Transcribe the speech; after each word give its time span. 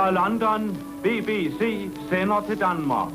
Her 0.00 0.10
London. 0.10 0.76
BBC 1.02 1.90
sender 2.08 2.40
til 2.48 2.60
Danmark. 2.60 3.12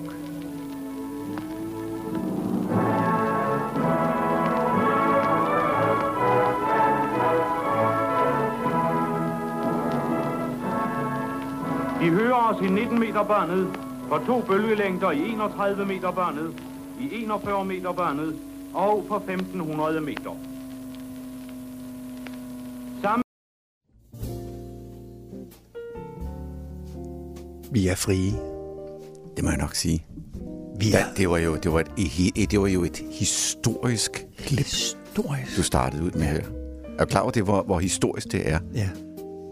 De 12.02 12.10
hører 12.10 12.34
os 12.34 12.62
i 12.62 12.68
19 12.68 13.00
meter 13.00 13.24
børnet, 13.24 13.68
på 14.10 14.18
to 14.26 14.42
bølgelængder 14.42 15.12
i 15.12 15.30
31 15.30 15.86
meter 15.86 16.12
børnet, 16.12 16.54
i 17.00 17.24
41 17.24 17.66
meter 17.66 17.92
børnet 17.92 18.40
og 18.74 19.06
på 19.10 19.16
1500 19.16 20.02
meter. 20.02 20.55
Vi 27.76 27.88
er 27.88 27.96
frie. 27.96 28.32
Det 29.36 29.44
må 29.44 29.50
jeg 29.50 29.60
nok 29.60 29.76
sige. 29.76 30.06
Vi 30.80 30.90
Ja, 30.90 31.00
er 31.00 31.06
det 31.18 31.30
var 31.30 31.38
jo, 31.38 31.56
det 31.56 31.74
var 31.74 31.80
et, 31.80 32.32
et, 32.36 32.52
det 32.52 32.62
var 32.62 32.68
jo 32.68 32.84
et 32.84 33.04
historisk 33.12 34.26
klip, 34.38 34.60
historisk. 34.60 35.58
du 35.58 35.64
startede 35.64 36.04
ud 36.04 36.12
med 36.12 36.24
her. 36.24 36.42
Er 37.00 37.06
du 37.06 37.06
klar 37.06 37.22
over 37.22 37.32
det, 37.32 37.44
hvor, 37.44 37.64
hvor 37.64 37.80
historisk 37.80 38.32
det 38.32 38.50
er? 38.50 38.60
Ja. 38.74 38.90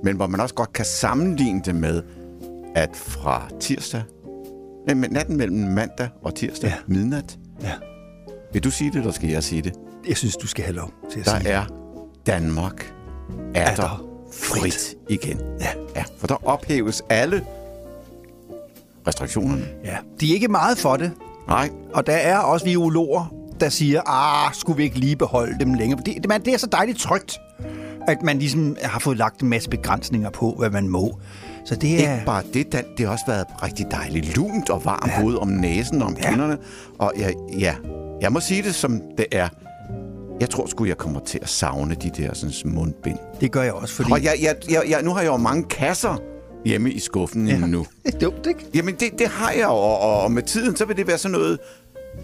Men 0.03 0.15
hvor 0.15 0.27
man 0.27 0.39
også 0.39 0.55
godt 0.55 0.73
kan 0.73 0.85
sammenligne 0.85 1.61
det 1.65 1.75
med, 1.75 2.01
at 2.75 2.89
fra 2.95 3.49
tirsdag, 3.59 4.03
men 4.87 5.05
natten 5.11 5.37
mellem 5.37 5.57
mandag 5.57 6.09
og 6.21 6.35
tirsdag, 6.35 6.67
Ja. 6.69 6.75
ja. 6.75 6.81
midnat, 6.87 7.37
ja. 7.61 7.71
vil 8.53 8.63
du 8.63 8.71
sige 8.71 8.91
det, 8.91 8.99
eller 8.99 9.11
skal 9.11 9.29
jeg 9.29 9.43
sige 9.43 9.61
det? 9.61 9.73
Jeg 10.07 10.17
synes, 10.17 10.37
du 10.37 10.47
skal 10.47 10.63
have 10.65 10.75
lov 10.75 10.91
til 11.11 11.19
at 11.19 11.25
Der 11.25 11.39
sige 11.39 11.49
er 11.49 11.65
Danmark 12.25 12.93
er, 13.55 13.61
Er 13.61 13.65
er 13.71 13.75
der 13.75 13.81
der 13.83 14.05
frit. 14.33 14.61
frit 14.61 14.95
igen. 15.09 15.39
Ja. 15.59 15.67
ja. 15.95 16.03
For 16.17 16.27
der 16.27 16.47
ophæves 16.47 17.03
alle 17.09 17.45
restriktionerne. 19.07 19.65
Ja. 19.85 19.95
De 20.19 20.29
er 20.29 20.33
ikke 20.33 20.47
meget 20.47 20.77
for 20.77 20.97
det, 20.97 21.11
Nej, 21.47 21.69
og 21.93 22.07
der 22.07 22.13
er 22.13 22.37
også 22.37 22.65
virologer, 22.65 23.33
der 23.59 23.69
siger, 23.69 24.01
ah, 24.05 24.53
skulle 24.53 24.77
vi 24.77 24.83
ikke 24.83 24.99
lige 24.99 25.15
beholde 25.15 25.59
dem 25.59 25.73
længere? 25.73 25.99
Det, 26.05 26.15
det, 26.15 26.27
man, 26.29 26.45
det 26.45 26.53
er 26.53 26.57
så 26.57 26.67
dejligt 26.67 26.99
trygt, 26.99 27.37
at 28.07 28.17
man 28.23 28.39
ligesom 28.39 28.75
har 28.81 28.99
fået 28.99 29.17
lagt 29.17 29.41
en 29.41 29.49
masse 29.49 29.69
begrænsninger 29.69 30.29
på, 30.29 30.55
hvad 30.59 30.69
man 30.69 30.87
må. 30.89 31.19
Så 31.65 31.75
det 31.75 31.93
er... 31.93 32.13
Ikke 32.13 32.25
bare 32.25 32.43
det, 32.53 32.71
Dan, 32.73 32.83
det 32.97 33.05
har 33.05 33.13
også 33.13 33.25
været 33.27 33.45
rigtig 33.63 33.85
dejligt 33.91 34.35
lunt 34.35 34.69
og 34.69 34.85
varmt 34.85 35.11
ja. 35.17 35.21
både 35.21 35.39
om 35.39 35.47
næsen 35.47 36.01
og 36.01 36.07
om 36.07 36.15
Ja. 36.17 36.29
kinderne. 36.29 36.57
Og 36.99 37.13
ja, 37.17 37.29
ja, 37.59 37.75
jeg 38.21 38.31
må 38.31 38.39
sige 38.39 38.63
det, 38.63 38.75
som 38.75 39.01
det 39.17 39.25
er. 39.31 39.47
Jeg 40.39 40.49
tror 40.49 40.65
sgu, 40.65 40.85
jeg 40.85 40.97
kommer 40.97 41.19
til 41.19 41.39
at 41.41 41.49
savne 41.49 41.95
de 41.95 42.09
der 42.17 42.33
sådan, 42.33 42.73
mundbind. 42.73 43.17
Det 43.41 43.51
gør 43.51 43.61
jeg 43.61 43.73
også, 43.73 43.95
fordi... 43.95 44.11
Og 44.11 44.23
jeg, 44.23 44.33
jeg, 44.41 44.55
jeg, 44.71 44.83
jeg, 44.89 45.03
nu 45.03 45.13
har 45.13 45.21
jeg 45.21 45.27
jo 45.31 45.37
mange 45.37 45.63
kasser 45.63 46.17
hjemme 46.65 46.91
i 46.91 46.99
skuffen 46.99 47.47
Ja. 47.47 47.57
nu. 47.57 47.85
Det 48.05 48.13
er 48.15 48.19
dumt, 48.19 48.47
ikke? 48.47 48.65
Jamen, 48.75 48.95
det, 48.95 49.19
det 49.19 49.27
har 49.27 49.51
jeg, 49.51 49.67
og, 49.67 49.99
og, 49.99 50.31
med 50.31 50.43
tiden, 50.43 50.75
så 50.75 50.85
vil 50.85 50.97
det 50.97 51.07
være 51.07 51.17
sådan 51.17 51.31
noget, 51.33 51.59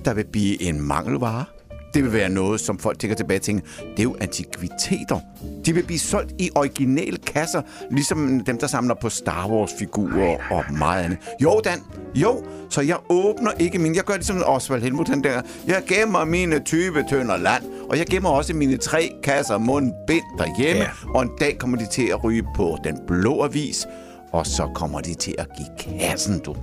der 0.06 0.14
vil 0.14 0.26
blive 0.32 0.62
en 0.62 0.82
mangelvare. 0.82 1.46
Det 1.94 2.04
vil 2.04 2.14
være 2.14 2.30
noget, 2.30 2.60
som 2.60 2.80
folk 2.80 3.00
tænker 3.00 3.16
tilbage 3.16 3.38
og 3.38 3.42
tænker, 3.42 3.64
det 3.80 4.00
er 4.00 4.04
jo 4.04 4.16
antikviteter. 4.22 5.20
De 5.66 5.74
vil 5.74 5.84
blive 5.84 6.00
solgt 6.00 6.34
i 6.40 6.50
originale 6.56 7.18
kasser, 7.18 7.62
ligesom 7.92 8.40
dem, 8.46 8.58
der 8.58 8.68
samler 8.68 8.96
på 9.02 9.10
Star 9.10 9.48
Wars-figurer 9.50 10.38
og 10.52 10.64
meget 10.74 11.04
andet. 11.04 11.18
Jo, 11.44 11.62
Dan, 11.64 11.80
jo, 12.16 12.44
så 12.70 12.82
jeg 12.82 12.98
åbner 13.10 13.52
ikke 13.60 13.80
min... 13.80 13.96
Jeg 13.96 14.04
gør 14.04 14.14
det 14.14 14.26
som 14.26 14.44
Osvald 14.46 14.82
Helmut, 14.82 15.08
han 15.10 15.24
der. 15.24 15.42
Jeg 15.68 15.84
gemmer 15.88 16.26
mine 16.26 16.60
20 16.60 17.04
tønder 17.10 17.38
land, 17.38 17.64
og 17.90 17.98
jeg 17.98 18.06
gemmer 18.06 18.30
også 18.30 18.54
mine 18.54 18.78
tre 18.78 19.12
kasser 19.24 19.58
mundbind 19.58 20.24
derhjemme, 20.38 20.82
ja. 20.84 20.90
og 21.16 21.22
en 21.24 21.30
dag 21.40 21.58
kommer 21.60 21.78
de 21.78 21.86
til 21.92 22.08
at 22.08 22.24
ryge 22.24 22.44
på 22.56 22.78
den 22.84 23.00
blå 23.08 23.44
avis, 23.44 23.86
og 24.32 24.48
så 24.48 24.68
kommer 24.76 25.00
de 25.00 25.14
til 25.14 25.36
at 25.38 25.48
give 25.58 26.00
kassen, 26.00 26.40
du. 26.40 26.56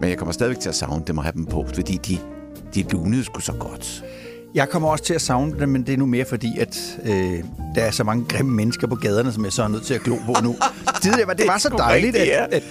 Men 0.00 0.10
jeg 0.10 0.18
kommer 0.18 0.32
stadigvæk 0.32 0.60
til 0.60 0.68
at 0.68 0.74
savne 0.74 1.02
dem 1.06 1.18
og 1.18 1.24
have 1.24 1.32
dem 1.32 1.46
på, 1.46 1.66
fordi 1.74 1.96
de, 1.96 2.18
de 2.74 2.82
lunede 2.82 3.24
sgu 3.24 3.40
så 3.40 3.52
godt. 3.52 4.04
Jeg 4.54 4.68
kommer 4.68 4.88
også 4.88 5.04
til 5.04 5.14
at 5.14 5.20
savne 5.20 5.60
dem, 5.60 5.68
men 5.68 5.86
det 5.86 5.94
er 5.94 5.98
nu 5.98 6.06
mere 6.06 6.24
fordi, 6.24 6.58
at 6.58 6.98
øh, 7.04 7.44
der 7.74 7.82
er 7.82 7.90
så 7.90 8.04
mange 8.04 8.24
grimme 8.28 8.52
mennesker 8.52 8.86
på 8.86 8.94
gaderne, 8.94 9.32
som 9.32 9.44
jeg 9.44 9.52
så 9.52 9.62
er 9.62 9.68
nødt 9.68 9.82
til 9.82 9.94
at 9.94 10.00
glo 10.00 10.16
på 10.26 10.34
nu. 10.42 10.56
Tidligere 11.02 11.26
var 11.26 11.34
det 11.34 11.46
var 11.46 11.58
så 11.58 11.68
dejligt, 11.78 12.16
at, 12.16 12.52
at, 12.52 12.62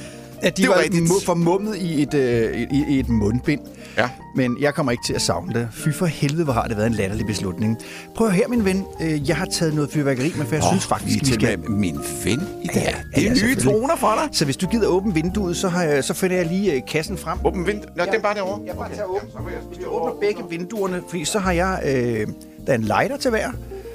at 0.41 0.57
de 0.57 0.61
Det 0.61 0.69
er 0.69 0.73
var 0.75 0.81
rigtigt. 0.81 1.09
formummet 1.25 1.75
i 1.77 2.01
et, 2.01 2.13
øh, 2.13 2.61
i, 2.71 2.83
i 2.89 2.99
et 2.99 3.09
mundbind. 3.09 3.61
Ja. 3.97 4.09
Men 4.35 4.57
jeg 4.61 4.73
kommer 4.73 4.91
ikke 4.91 5.03
til 5.05 5.13
at 5.13 5.21
savne 5.21 5.53
det. 5.53 5.67
Fy 5.73 5.89
for 5.89 6.05
helvede, 6.05 6.43
hvor 6.43 6.53
har 6.53 6.67
det 6.67 6.77
været 6.77 6.87
en 6.87 6.93
latterlig 6.93 7.25
beslutning. 7.25 7.77
Prøv 8.15 8.29
her, 8.29 8.47
min 8.47 8.65
ven. 8.65 8.85
Øh, 9.01 9.29
Jeg 9.29 9.35
har 9.37 9.45
taget 9.45 9.73
noget 9.75 9.89
fyrværkeri 9.91 10.33
med, 10.37 10.45
for 10.45 10.55
jeg 10.55 10.63
oh, 10.63 10.69
synes 10.71 10.85
faktisk, 10.85 11.21
vi 11.21 11.25
skal... 11.33 11.69
min 11.69 11.99
ven 12.23 12.41
i 12.63 12.67
dag. 12.67 12.75
Ja, 12.75 12.81
Ja, 12.81 12.89
ja, 12.89 13.19
det 13.21 13.25
er 13.25 13.29
nye 13.29 13.37
selvfølgelig. 13.39 13.63
toner 13.73 13.95
for 13.95 14.13
dig. 14.23 14.29
Så 14.37 14.45
hvis 14.45 14.57
du 14.57 14.67
gider 14.67 14.87
åbne 14.87 15.13
vinduet, 15.13 15.57
så, 15.57 15.67
har 15.67 15.83
jeg, 15.83 16.03
så 16.03 16.13
finder 16.13 16.35
jeg 16.35 16.45
lige 16.45 16.73
øh, 16.73 16.81
kassen 16.87 17.17
frem. 17.17 17.37
Åben 17.45 17.67
vind. 17.67 17.81
Nå, 17.95 18.05
den 18.05 18.13
er 18.13 18.19
bare 18.19 18.35
derovre. 18.35 18.61
Jeg 18.67 18.75
bare 18.75 18.89
tager 18.89 19.05
åben. 19.05 19.29
Hvis 19.67 19.77
du 19.85 19.89
åbner 19.89 20.13
begge 20.21 20.41
vinduerne, 20.49 21.01
fordi 21.09 21.25
så 21.25 21.39
har 21.39 21.51
jeg... 21.51 21.79
Øh, 21.85 22.27
der 22.67 22.73
er 22.73 22.77
en 22.77 22.83
lighter 22.83 23.17
til 23.17 23.29
hver, 23.31 23.51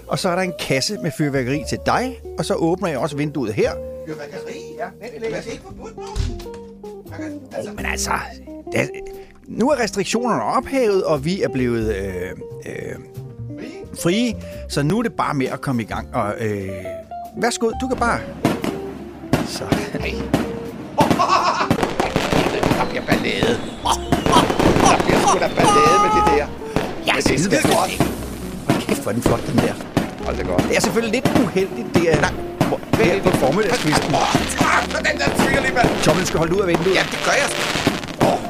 og 0.06 0.18
så 0.18 0.28
er 0.28 0.34
der 0.34 0.42
en 0.42 0.52
kasse 0.60 0.98
med 1.02 1.10
fyrværkeri 1.18 1.62
til 1.68 1.78
dig, 1.86 2.16
og 2.38 2.44
så 2.44 2.54
åbner 2.54 2.88
jeg 2.88 2.98
også 2.98 3.16
vinduet 3.16 3.52
her. 3.52 3.70
Fyrværkeri? 4.06 4.74
Ja, 4.78 4.84
vent 5.00 5.20
lidt. 5.20 5.44
det 5.44 5.52
ikke 5.52 5.62
forbudt 5.62 5.96
nu? 5.96 6.02
Oh, 7.58 7.76
men 7.76 7.86
altså, 7.86 8.10
der, 8.72 8.86
nu 9.46 9.70
er 9.70 9.80
restriktionerne 9.80 10.42
ophævet, 10.42 11.04
og 11.04 11.24
vi 11.24 11.42
er 11.42 11.48
blevet 11.48 11.94
øh, 11.94 12.30
øh, 12.66 12.94
frie, 14.02 14.34
så 14.68 14.82
nu 14.82 14.98
er 14.98 15.02
det 15.02 15.12
bare 15.12 15.34
med 15.34 15.46
at 15.46 15.60
komme 15.60 15.82
i 15.82 15.84
gang. 15.84 16.14
Og 16.14 16.34
øh, 16.40 16.68
værsgo, 17.36 17.70
du 17.80 17.88
kan 17.88 17.96
bare... 17.96 18.20
Så. 19.46 19.64
Der 22.78 22.88
bliver 22.90 23.06
ballade. 23.06 23.58
Der 24.90 24.98
bliver 25.04 25.20
sgu 25.20 25.38
da 25.38 25.48
ballade 25.48 25.98
med 26.02 26.10
det 26.16 26.24
der. 26.26 26.46
Ja, 27.06 27.12
Men 27.12 27.16
det 27.16 27.24
skide 27.24 27.42
skal 27.42 27.62
godt. 27.62 28.02
Hold 28.68 28.86
kæft, 28.86 29.02
hvor 29.02 29.10
er 29.10 29.14
den 29.14 29.22
flot, 29.22 29.46
den 29.46 29.58
der. 29.58 29.91
Hold 30.26 30.36
det 30.36 30.46
godt. 30.46 30.62
Det 30.68 30.76
er 30.76 30.80
selvfølgelig 30.80 31.14
lidt 31.18 31.28
uheldigt, 31.44 31.88
det 31.94 32.04
er... 32.14 32.20
Nej, 32.20 32.30
det 32.98 33.06
er 33.16 33.22
på 33.22 33.30
formiddagskvisten. 33.42 34.10
For 34.94 35.02
den 35.08 35.14
der 35.20 35.28
tvivl 35.38 35.56
alligevel. 35.60 35.86
Tommelen 36.06 36.26
skal 36.26 36.38
holde 36.38 36.54
ud 36.56 36.60
af 36.60 36.68
vinduet. 36.68 36.94
Ja, 36.98 37.02
det 37.12 37.18
gør 37.26 37.36
jeg. 37.42 37.48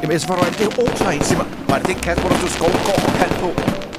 Jamen, 0.02 0.20
så 0.20 0.26
får 0.26 0.34
du 0.36 0.42
alt 0.48 0.58
det 0.58 0.68
oser 0.84 1.10
ind. 1.10 1.22
Sig 1.22 1.36
mig, 1.36 1.46
var 1.68 1.78
det 1.78 1.86
det 1.86 1.96
Kasper, 2.06 2.28
der 2.28 2.38
du 2.44 2.48
skovgård 2.56 3.02
og 3.08 3.12
kald 3.20 3.34
på? 3.44 3.48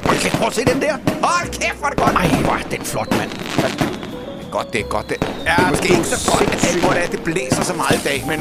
Hold 0.07 0.17
kæft, 0.23 0.35
prøv 0.39 0.47
at 0.47 0.55
se 0.55 0.65
den 0.65 0.81
der. 0.81 0.93
Hold 1.27 1.49
kæft, 1.61 1.77
hvor 1.79 1.87
er 1.87 1.91
det 1.93 1.99
godt. 2.03 2.15
Ej, 2.15 2.27
hvor 2.47 2.53
er 2.53 2.67
den 2.75 2.81
flot, 2.91 3.11
mand. 3.19 3.31
Godt, 4.51 4.73
det 4.73 4.79
er 4.81 4.87
godt. 4.95 5.09
Det, 5.09 5.17
Ja, 5.21 5.53
det 5.57 5.65
er 5.65 5.69
måske 5.69 5.89
ikke 5.97 6.03
så 6.15 6.31
godt, 6.31 6.41
at 6.41 6.75
hvor 6.83 6.89
det, 6.89 6.97
mand. 6.97 6.97
er, 7.03 7.07
det 7.15 7.19
blæser 7.23 7.63
så 7.63 7.73
meget 7.73 7.95
i 8.01 8.03
dag, 8.09 8.23
men 8.31 8.39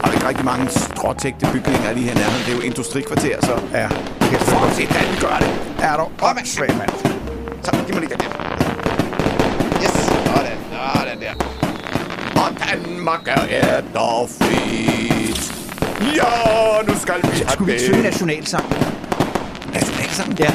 der 0.00 0.06
er 0.08 0.12
ikke 0.12 0.28
rigtig 0.28 0.44
mange 0.44 0.64
stråtægte 0.70 1.46
bygninger 1.52 1.92
lige 1.92 2.06
her 2.08 2.14
nærmere. 2.14 2.38
Det 2.46 2.52
er 2.52 2.56
jo 2.56 2.62
industrikvarter, 2.70 3.36
så... 3.48 3.54
Ja, 3.72 3.86
For 4.50 4.66
at 4.66 4.72
se, 4.76 4.82
vi 4.82 5.16
gør 5.26 5.36
det. 5.42 5.50
Er 5.88 5.96
du 5.96 6.02
mand. 6.02 6.38
åndssvag, 6.38 6.70
mand. 6.80 6.90
Så 7.64 7.70
giv 7.86 7.94
mig 7.94 8.00
lige 8.04 8.10
den 8.14 8.20
der. 8.20 8.49
Sådan 11.10 11.22
der. 11.22 11.34
Og 12.42 12.48
Danmark 12.72 13.28
er 13.50 13.80
dog 13.94 14.28
frit. 14.40 15.52
Ja, 16.16 16.82
nu 16.88 16.98
skal 17.00 17.14
vi 17.22 17.28
have 17.28 17.48
Skulle 17.48 17.66
vi 17.66 17.72
ikke 17.72 17.84
synge 17.84 18.02
nationalsangen? 18.02 18.72
nationalsangen? 19.74 20.38
Ja. 20.38 20.50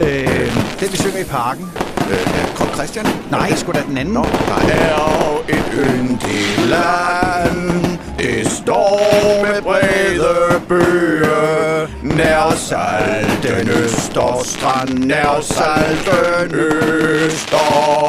Øh, 0.00 0.56
den 0.80 0.92
vi 0.92 0.96
synger 0.96 1.18
i 1.18 1.24
parken. 1.24 1.70
Øh, 2.10 2.16
ja, 2.16 2.54
Kong 2.56 2.70
Christian? 2.74 3.06
Nej, 3.30 3.48
det 3.48 3.58
skulle 3.58 3.80
da 3.80 3.86
den 3.86 3.98
anden. 3.98 4.14
Nå, 4.14 4.22
der 4.22 4.74
er 4.74 4.88
jo 4.88 5.38
et 5.48 5.64
yndigt 5.74 6.68
land. 6.68 7.98
Det 8.20 8.50
står 8.50 9.42
med 9.42 9.62
brede 9.62 10.60
bøge. 10.68 11.88
Nær 12.02 12.54
salten 12.56 13.68
Østerstrand. 13.70 14.98
Nær 15.04 15.40
salten 15.40 16.54
Østerstrand. 16.54 18.00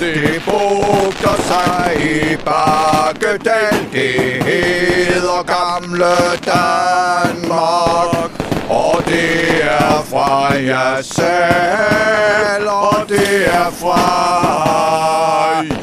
Det 0.00 0.42
bugter 0.44 1.36
sig 1.50 1.96
i 2.00 2.36
Bakkedal. 2.44 3.76
Det 3.92 4.44
hedder 4.44 5.42
gamle 5.56 6.16
Danmark. 6.46 8.30
Og 8.70 9.02
det 9.06 9.62
er 9.62 10.04
fra 10.10 10.54
jer 10.54 11.02
selv, 11.02 12.68
og 12.68 13.08
det 13.08 13.46
er 13.46 13.70
fra 13.80 14.00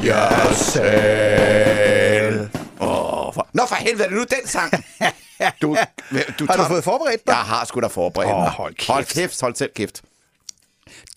jer 0.03 0.53
selv. 0.53 2.24
Nå 3.55 3.65
for 3.65 3.75
helvede, 3.75 4.03
er 4.03 4.09
det 4.09 4.17
nu 4.17 4.23
den 4.23 4.47
sang? 4.47 4.73
Du, 5.61 5.77
du 6.39 6.45
Har 6.49 6.57
du 6.57 6.63
fået 6.67 6.83
forberedt 6.83 7.27
dig? 7.27 7.31
Jeg 7.33 7.41
har 7.41 7.65
sgu 7.65 7.79
da 7.79 7.87
forberedt 7.87 8.29
mig. 8.37 8.49
hold 8.49 8.75
kæft. 8.75 8.87
Hold 8.87 9.05
kæft, 9.05 9.41
hold 9.41 9.55
selv 9.55 9.71
kæft. 9.75 10.01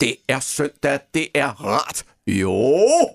Det 0.01 0.17
er 0.29 0.41
søndag, 0.41 1.01
det 1.15 1.29
er 1.35 1.49
rart. 1.65 2.05
Jo. 2.27 3.11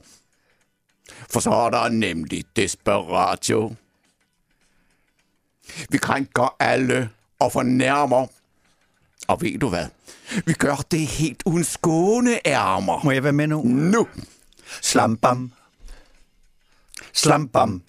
For 1.30 1.40
så 1.40 1.50
er 1.52 1.70
der 1.70 1.90
nemlig 1.90 2.46
Desperatio. 2.56 3.76
Vi 5.90 5.98
krænker 5.98 6.56
alle 6.60 7.10
og 7.40 7.52
fornærmer. 7.52 8.28
Og 9.28 9.42
ved 9.42 9.60
du 9.60 9.70
hvad? 9.70 9.86
Vi 10.46 10.54
gør 10.54 10.76
det 10.76 11.08
helt 11.08 11.44
uden 11.46 11.64
skåneærmer. 11.64 13.04
Må 13.04 13.12
jeg 13.12 13.24
være 13.24 13.34
med 13.34 13.48
nu? 13.48 13.62
Nu. 13.64 14.08
Slambam. 14.82 15.54
Slambam. 17.14 17.84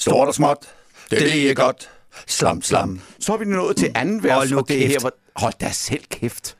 Stort 0.00 0.28
og 0.28 0.34
småt. 0.34 0.58
Det 1.10 1.50
er 1.50 1.54
godt. 1.54 1.90
Slam, 2.26 2.62
slam. 2.62 3.00
Så 3.20 3.32
er 3.32 3.36
vi 3.36 3.44
nået 3.44 3.76
til 3.76 3.92
anden 3.94 4.22
vers, 4.22 4.34
Hold 4.34 4.50
nu 4.50 4.58
og 4.58 4.68
det 4.68 4.76
er 4.76 4.80
her, 4.80 4.88
kæft. 4.88 5.00
hvor... 5.02 5.12
Hold 5.36 5.52
da 5.60 5.70
selv 5.70 6.04
kæft. 6.10 6.56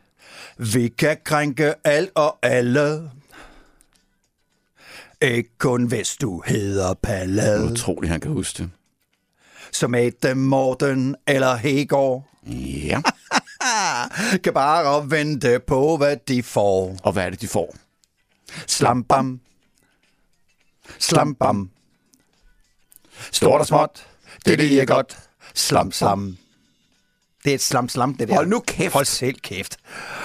Vi 0.59 0.89
kan 0.89 1.17
krænke 1.25 1.75
alt 1.85 2.11
og 2.15 2.39
alle. 2.43 3.11
Ikke 5.23 5.51
kun 5.59 5.85
hvis 5.87 6.17
du 6.17 6.43
hedder 6.47 6.95
Palle. 6.95 7.65
Utroligt, 7.73 8.11
han 8.11 8.21
kan 8.21 8.31
huske 8.31 8.63
det. 8.63 8.71
Som 9.73 9.95
Ette 9.95 10.35
Morten 10.35 11.17
eller 11.27 11.57
Hegård. 11.57 12.29
Ja. 12.47 13.03
Kan 14.45 14.55
bare 14.55 15.11
vente 15.11 15.61
på, 15.67 15.97
hvad 15.97 16.17
de 16.29 16.43
får. 16.43 16.97
Og 17.03 17.13
hvad 17.13 17.27
er 17.27 17.31
det, 17.31 17.41
de 17.41 17.49
får? 17.49 17.77
Slambam. 18.67 19.41
Slambam. 20.99 21.71
Stort 23.33 23.61
og 23.61 23.67
småt. 23.67 24.07
Det 24.47 24.53
er 24.53 24.57
lige 24.57 24.87
godt. 24.87 25.17
Slam, 25.55 25.93
slam. 25.93 26.37
Det 27.45 27.51
er 27.51 27.55
et 27.55 27.63
slam, 27.63 27.89
slam, 27.89 28.15
det 28.15 28.29
der. 28.29 28.35
Hold 28.35 28.47
nu 28.47 28.61
kæft. 28.67 28.93
Hold 28.93 29.05
selv 29.05 29.37
kæft. 29.43 29.77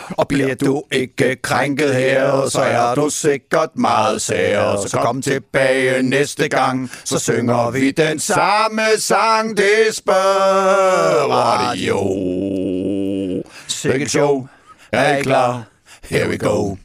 Og 0.09 0.27
bliver 0.27 0.55
du 0.55 0.83
ikke 0.91 1.35
krænket 1.35 1.95
her, 1.95 2.49
så 2.49 2.61
er 2.61 2.95
du 2.95 3.09
sikkert 3.09 3.69
meget 3.75 4.21
sær. 4.21 4.87
Så 4.87 4.97
kom 4.97 5.21
tilbage 5.21 6.03
næste 6.03 6.47
gang, 6.47 6.91
så 7.03 7.19
synger 7.19 7.69
vi 7.71 7.91
den 7.91 8.19
samme 8.19 8.81
sang. 8.97 9.57
Det 9.57 9.85
spørger 9.91 11.73
Jo. 11.75 13.43
Sikkert 13.67 14.09
show. 14.09 14.47
Er 14.91 15.17
I 15.17 15.21
klar? 15.21 15.63
Here 16.03 16.29
we 16.29 16.37
go. 16.37 16.75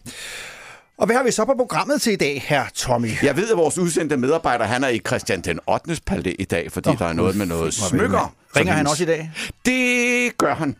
Og 0.99 1.07
hvad 1.07 1.17
har 1.17 1.23
vi 1.23 1.31
så 1.31 1.45
på 1.45 1.55
programmet 1.59 2.03
til 2.03 2.13
i 2.13 2.17
dag, 2.17 2.45
her 2.47 2.65
Tommy? 2.75 3.09
Jeg 3.23 3.37
ved, 3.37 3.51
at 3.51 3.57
vores 3.57 3.79
udsendte 3.79 4.17
medarbejder, 4.17 4.65
han 4.65 4.85
er 4.85 4.89
i 4.89 5.01
Christian 5.07 5.41
den 5.41 5.61
8. 5.67 6.01
palæ 6.07 6.33
i 6.39 6.45
dag, 6.45 6.73
fordi 6.73 6.89
oh, 6.89 6.99
der 6.99 7.05
er 7.05 7.13
noget 7.13 7.37
med 7.37 7.47
noget 7.47 7.75
smykker. 7.75 8.35
Ringer 8.57 8.73
han 8.73 8.87
også 8.87 9.03
i 9.03 9.07
dag? 9.07 9.31
Det 9.67 10.39
gør 10.39 10.55
han. 10.55 10.77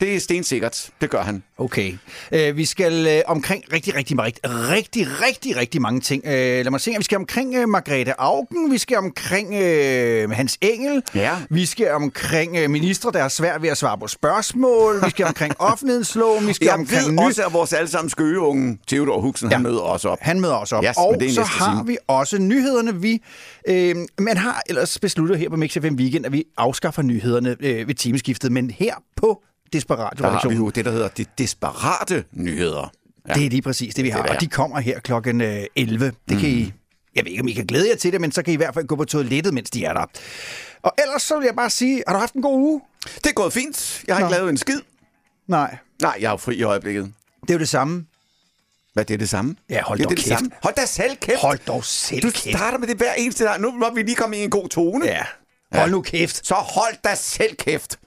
Det 0.00 0.16
er 0.16 0.20
stensikkert. 0.20 0.90
Det 1.00 1.10
gør 1.10 1.22
han. 1.22 1.42
Okay. 1.58 1.92
Øh, 2.32 2.56
vi 2.56 2.64
skal 2.64 3.06
øh, 3.06 3.22
omkring 3.26 3.64
rigtig, 3.72 3.94
rigtig, 3.94 4.18
rigtig, 4.18 4.42
rigtig, 4.44 5.06
rigtig, 5.22 5.56
rigtig 5.56 5.82
mange 5.82 6.00
ting. 6.00 6.22
Øh, 6.26 6.32
lad 6.32 6.70
mig 6.70 6.80
se. 6.80 6.94
Vi 6.98 7.04
skal 7.04 7.16
omkring 7.16 7.54
øh, 7.54 7.68
Margrethe 7.68 8.20
Augen. 8.20 8.72
Vi 8.72 8.78
skal 8.78 8.96
omkring 8.96 9.54
øh, 9.54 10.30
Hans 10.30 10.58
Engel. 10.60 11.02
Ja. 11.14 11.36
Vi 11.50 11.66
skal 11.66 11.90
omkring 11.90 12.56
øh, 12.56 12.70
ministre, 12.70 13.12
der 13.12 13.24
er 13.24 13.28
svært 13.28 13.62
ved 13.62 13.68
at 13.68 13.76
svare 13.78 13.98
på 13.98 14.06
spørgsmål. 14.06 15.04
Vi 15.04 15.10
skal 15.10 15.26
omkring 15.26 15.54
offentlighedsloven. 15.70 16.46
Vi 16.46 16.52
skal 16.52 16.66
Jeg 16.66 16.74
omkring 16.74 17.16
ved 17.16 17.26
også, 17.26 17.46
at 17.46 17.52
vores 17.52 17.72
allesammen 17.72 18.10
skøgeunge, 18.10 18.78
Theodor 18.88 19.20
Huxen, 19.20 19.50
ja. 19.50 19.56
han 19.56 19.62
møder 19.62 19.80
også 19.80 20.08
op. 20.08 20.18
Han 20.20 20.40
møder 20.40 20.54
også 20.54 20.76
op. 20.76 20.84
Yes, 20.84 20.96
og 20.96 21.16
så 21.28 21.42
har 21.42 21.82
vi 21.84 21.96
også 22.08 22.38
nyhederne. 22.38 23.00
Vi, 23.00 23.22
øh, 23.68 23.96
man 24.18 24.36
har 24.36 24.62
ellers 24.68 24.98
besluttet 24.98 25.38
her 25.38 25.48
på 25.48 25.56
Mix 25.56 25.72
FM 25.72 25.94
Weekend, 25.94 26.26
at 26.26 26.32
vi 26.32 26.44
afskaffer 26.56 27.02
nyhederne 27.02 27.56
øh, 27.60 27.88
ved 27.88 27.94
timeskiftet. 27.94 28.52
Men 28.52 28.70
her 28.70 28.94
på 29.16 29.42
Desperat 29.72 30.18
Der 30.18 30.30
har 30.30 30.48
vi 30.48 30.54
jo 30.54 30.70
det, 30.70 30.84
der 30.84 30.90
hedder 30.90 31.08
de 31.08 31.24
desperate 31.38 32.24
nyheder. 32.32 32.92
Ja. 33.28 33.34
Det 33.34 33.46
er 33.46 33.50
lige 33.50 33.62
præcis 33.62 33.94
det, 33.94 34.04
vi 34.04 34.08
har. 34.10 34.22
det, 34.22 34.30
og 34.30 34.40
de 34.40 34.46
kommer 34.46 34.80
her 34.80 35.00
klokken 35.00 35.40
øh, 35.40 35.64
11. 35.76 36.12
Det 36.28 36.38
kan 36.40 36.48
I... 36.48 36.72
Jeg 37.14 37.24
ved 37.24 37.30
ikke, 37.30 37.40
om 37.42 37.48
I 37.48 37.52
kan 37.52 37.66
glæde 37.66 37.88
jer 37.88 37.96
til 37.96 38.12
det, 38.12 38.20
men 38.20 38.32
så 38.32 38.42
kan 38.42 38.50
I 38.50 38.54
i 38.54 38.56
hvert 38.56 38.74
fald 38.74 38.86
gå 38.86 38.96
på 38.96 39.04
toilettet, 39.04 39.54
mens 39.54 39.70
de 39.70 39.84
er 39.84 39.92
der. 39.92 40.04
Og 40.82 40.92
ellers 40.98 41.22
så 41.22 41.38
vil 41.38 41.44
jeg 41.46 41.54
bare 41.56 41.70
sige, 41.70 42.02
har 42.06 42.14
du 42.14 42.20
haft 42.20 42.34
en 42.34 42.42
god 42.42 42.54
uge? 42.60 42.80
Det 43.14 43.26
er 43.26 43.32
gået 43.32 43.52
fint. 43.52 44.04
Jeg 44.08 44.16
har 44.16 44.20
Nå. 44.20 44.26
ikke 44.28 44.36
lavet 44.38 44.50
en 44.50 44.56
skid. 44.56 44.80
Nej, 45.48 45.76
Nej, 46.02 46.16
jeg 46.20 46.26
er 46.26 46.30
jo 46.30 46.36
fri 46.36 46.54
i 46.56 46.62
øjeblikket. 46.62 47.12
det 47.42 47.50
er 47.50 47.54
jo 47.54 47.58
det 47.58 47.68
samme. 47.68 48.06
Hvad, 48.94 49.04
det 49.04 49.14
er 49.14 49.18
det 49.18 49.28
samme? 49.28 49.56
Ja, 49.70 49.82
hold 49.82 49.98
ja, 49.98 50.04
dog 50.04 50.10
det 50.10 50.14
er 50.18 50.22
det 50.22 50.24
kæft. 50.28 50.38
samme. 50.38 50.50
Hold 50.62 50.74
da 50.74 50.86
selv 50.86 51.16
kæft. 51.16 51.38
Hold 51.40 51.58
dog 51.66 51.84
selv 51.84 52.22
du 52.22 52.30
kæft. 52.30 52.56
starter 52.56 52.78
med 52.78 52.88
det 52.88 52.96
hver 52.96 53.12
eneste 53.12 53.44
dag. 53.44 53.60
Nu 53.60 53.70
må 53.70 53.94
vi 53.94 54.02
lige 54.02 54.14
komme 54.16 54.36
i 54.36 54.44
en 54.44 54.50
god 54.50 54.68
tone. 54.68 55.06
Ja, 55.06 55.22
hold 55.72 55.90
nu 55.90 56.02
kæft. 56.02 56.46
Så 56.46 56.54
hold 56.54 56.94
da 57.04 57.14
selv 57.14 57.56
kæft. 57.56 57.98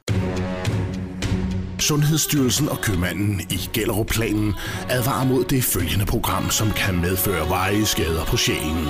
Sundhedsstyrelsen 1.79 2.69
og 2.69 2.81
købmanden 2.81 3.41
i 3.49 3.69
Gellerup-planen 3.73 4.53
advarer 4.89 5.25
mod 5.25 5.43
det 5.43 5.63
følgende 5.63 6.05
program, 6.05 6.49
som 6.49 6.71
kan 6.71 7.01
medføre 7.01 7.49
varige 7.49 7.85
skader 7.85 8.25
på 8.25 8.37
sjælen. 8.37 8.85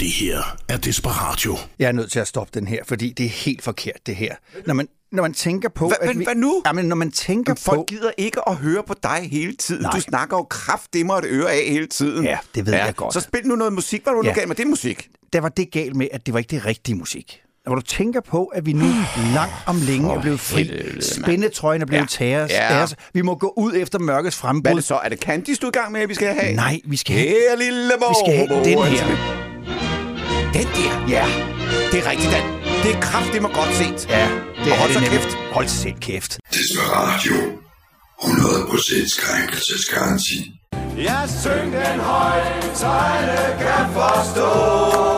Det 0.00 0.10
her 0.10 0.56
er 0.68 0.76
Desperatio. 0.76 1.56
Jeg 1.78 1.88
er 1.88 1.92
nødt 1.92 2.12
til 2.12 2.18
at 2.20 2.28
stoppe 2.28 2.50
den 2.60 2.68
her, 2.68 2.82
fordi 2.86 3.10
det 3.12 3.26
er 3.26 3.30
helt 3.30 3.62
forkert, 3.62 4.06
det 4.06 4.16
her. 4.16 4.34
Når 4.66 4.74
man, 4.74 4.88
når 5.12 5.22
man 5.22 5.34
tænker 5.34 5.68
på... 5.68 5.86
Hva, 5.88 5.94
at 6.00 6.08
men 6.08 6.18
vi, 6.18 6.24
hvad 6.24 6.34
nu? 6.34 6.62
Jamen, 6.66 6.84
når 6.86 6.96
man 6.96 7.10
tænker 7.12 7.54
Folk 7.54 7.78
på... 7.78 7.84
gider 7.88 8.10
ikke 8.18 8.48
at 8.48 8.56
høre 8.56 8.82
på 8.86 8.94
dig 9.02 9.28
hele 9.30 9.56
tiden. 9.56 9.82
Nej. 9.82 9.90
Du 9.90 10.00
snakker 10.00 10.36
jo 10.36 10.42
kraftdemmer 10.50 11.14
et 11.14 11.24
øre 11.28 11.52
af 11.52 11.64
hele 11.70 11.86
tiden. 11.86 12.24
Ja, 12.24 12.38
det 12.54 12.66
ved 12.66 12.72
jeg 12.74 12.94
godt. 12.96 13.14
Så 13.14 13.20
spil 13.20 13.40
nu 13.44 13.56
noget 13.56 13.72
musik. 13.72 14.02
Hvad 14.02 14.12
var 14.12 14.20
du 14.22 14.26
Ja. 14.26 14.30
ja. 14.32 14.38
gav 14.40 14.48
med 14.48 14.56
det 14.56 14.66
musik? 14.66 15.08
Der 15.32 15.40
var 15.40 15.48
det 15.48 15.70
galt 15.72 15.96
med, 15.96 16.08
at 16.12 16.26
det 16.26 16.32
var 16.34 16.38
ikke 16.38 16.50
det 16.50 16.66
rigtige 16.66 16.94
musik. 16.96 17.40
Når 17.68 17.74
du 17.74 17.80
tænker 17.80 18.20
på, 18.20 18.44
at 18.44 18.66
vi 18.66 18.72
nu 18.72 18.86
langt 19.34 19.54
om 19.66 19.76
længe 19.80 20.14
er 20.14 20.20
blevet 20.20 20.40
fri, 20.40 20.70
spændetrøjen 21.00 21.82
er 21.82 21.86
blevet 21.86 22.20
Ja. 22.20 22.24
taget, 22.26 22.50
Ja. 22.50 22.86
vi 23.14 23.22
må 23.22 23.34
gå 23.34 23.52
ud 23.56 23.72
efter 23.76 23.98
mørkets 23.98 24.36
Hvad 24.40 24.48
er 24.48 24.52
frembrud. 24.52 24.74
det 24.76 24.84
så? 24.84 24.94
Er 25.04 25.08
det 25.08 25.18
Candice, 25.18 25.60
du 25.60 25.66
er 25.66 25.70
i 25.70 25.78
gang 25.80 25.92
med, 25.92 26.00
at 26.00 26.08
vi 26.08 26.14
skal 26.14 26.34
have? 26.40 26.54
Nej, 26.56 26.80
vi 26.84 26.96
skal 26.96 27.16
have, 27.16 27.28
Her, 27.28 27.56
lille 27.58 27.92
mor. 28.00 28.08
vi 28.08 28.14
skal 28.26 28.36
have 28.36 28.64
den 28.64 28.82
her. 28.84 29.06
Den 30.52 30.66
der? 30.66 31.08
Ja, 31.08 31.26
Det 31.92 31.98
er 32.06 32.10
rigtigt, 32.10 32.32
den. 32.32 32.42
Det 32.82 32.94
er 32.96 33.00
kraftigt 33.00 33.42
godt 33.42 33.74
set. 33.74 34.08
ja, 34.10 34.28
det 34.64 34.66
Og 34.66 34.68
er 34.68 34.74
hold 34.80 34.88
det 34.88 34.94
så 34.94 35.00
nemlig. 35.00 35.20
kæft. 35.20 35.34
Hold 35.52 35.68
selv 35.68 35.94
kæft. 36.00 36.38
Desperatio. 36.54 37.34
100% 38.22 39.20
krænkelsesgaranti. 39.20 40.52
Jeg 40.96 41.28
syng 41.42 41.72
den 41.72 42.00
højt, 42.00 42.64
så 42.78 42.86
alle 42.86 43.38
kan 43.58 43.86
forstå. 43.94 45.17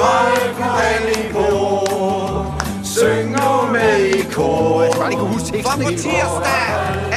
Dan. 0.00 0.40
Søjlen 0.60 1.08
i 1.18 1.32
kor. 1.32 2.60
Syng 2.84 3.30
nu 3.36 3.72
med 3.72 3.98
i 4.06 4.22
kor. 4.32 4.82
Jeg 4.82 4.92
bare 5.00 5.12
kunne 5.12 5.32
huske 5.34 5.46
For 5.46 5.52
teksten. 5.56 5.82
på 5.84 5.88
ikke? 5.88 6.02
tirsdag 6.02 6.66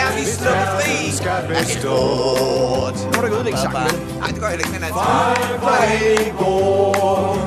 er 0.01 0.09
vi 0.17 0.23
sluppet 0.35 0.67
fri. 0.77 1.11
Skal 1.19 1.41
bestå. 1.49 1.97
Nu 3.03 3.09
må 3.15 3.21
du 3.21 3.25
ikke 3.25 3.35
ødelægge 3.37 3.59
sangen. 3.59 4.19
Nej, 4.19 4.27
det 4.33 4.39
gør 4.41 4.47
jeg 4.47 4.59
ikke, 4.59 4.71
men 4.71 4.83
altså. 4.83 5.03
Søjlen 5.63 6.27
i 6.27 6.29
kor. 6.39 7.37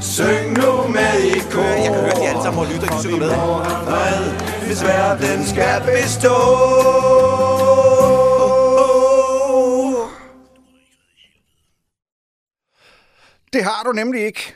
Syng 0.00 0.46
nu 0.58 0.70
med 0.96 1.14
i 1.36 1.38
kor. 1.52 1.62
Jeg 1.62 1.90
kan 1.92 2.00
høre, 2.00 2.14
de 2.20 2.28
alle 2.28 2.42
sammen 2.42 2.60
og 2.60 2.66
lytter, 2.72 2.86
de 2.86 3.00
synger 3.02 3.18
med. 3.18 3.30
Fred, 3.86 4.24
hvis 4.66 4.84
verden 4.84 5.46
skal 5.46 5.82
bestå. 5.86 6.36
Det 13.52 13.64
har 13.64 13.82
du 13.86 13.92
nemlig 13.92 14.26
ikke. 14.26 14.54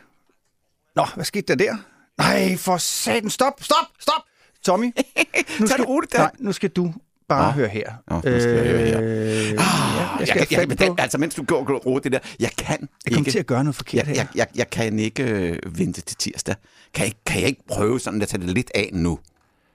Nå, 0.99 1.07
hvad 1.15 1.25
skete 1.25 1.47
der 1.47 1.55
der? 1.55 1.77
Nej, 2.19 2.57
for 2.57 2.77
satan. 2.77 3.31
Stop, 3.31 3.53
stop, 3.63 3.87
stop. 4.01 4.23
Tommy, 4.65 4.85
nu 5.61 5.67
skal, 5.67 5.85
roligt, 5.85 6.15
nej, 6.15 6.31
nu 6.39 6.53
skal 6.53 6.71
du 6.71 6.95
bare 7.29 7.53
høre 7.53 7.69
her. 7.69 7.93
Nå, 8.11 8.15
nu 8.17 8.21
skal 8.41 8.51
jeg 8.55 8.65
høre 8.67 8.87
her. 8.87 9.01
Øh, 9.03 9.09
ja, 9.09 9.61
jeg 9.61 10.17
Jeg, 10.19 10.29
skal 10.29 10.39
jeg, 10.41 10.53
jeg, 10.53 10.59
jeg, 10.61 10.69
jeg, 10.69 10.79
den, 10.79 10.99
altså, 10.99 11.19
mens 11.19 11.35
du 11.35 11.45
går 11.45 11.59
og 11.71 11.87
roer 11.87 11.99
det 11.99 12.13
der, 12.13 12.19
jeg 12.41 12.51
kan 12.59 12.79
jeg 13.05 13.13
kommer 13.13 13.19
ikke... 13.19 13.31
til 13.31 13.39
at 13.39 13.47
gøre 13.47 13.65
noget 13.65 13.75
forkert 13.77 14.07
jeg, 14.07 14.15
her. 14.15 14.15
jeg, 14.15 14.29
jeg, 14.35 14.47
jeg 14.55 14.71
kan 14.71 14.99
ikke 14.99 15.23
øh, 15.23 15.79
vente 15.79 16.01
til 16.01 16.17
tirsdag. 16.17 16.55
Kan 16.95 17.01
jeg, 17.01 17.07
ikke- 17.07 17.25
kan 17.27 17.41
jeg 17.41 17.49
ikke 17.49 17.63
prøve 17.69 18.01
sådan 18.01 18.23
at 18.23 18.29
tage 18.29 18.41
det 18.43 18.51
lidt 18.51 18.71
af 18.75 18.91
nu? 18.93 19.19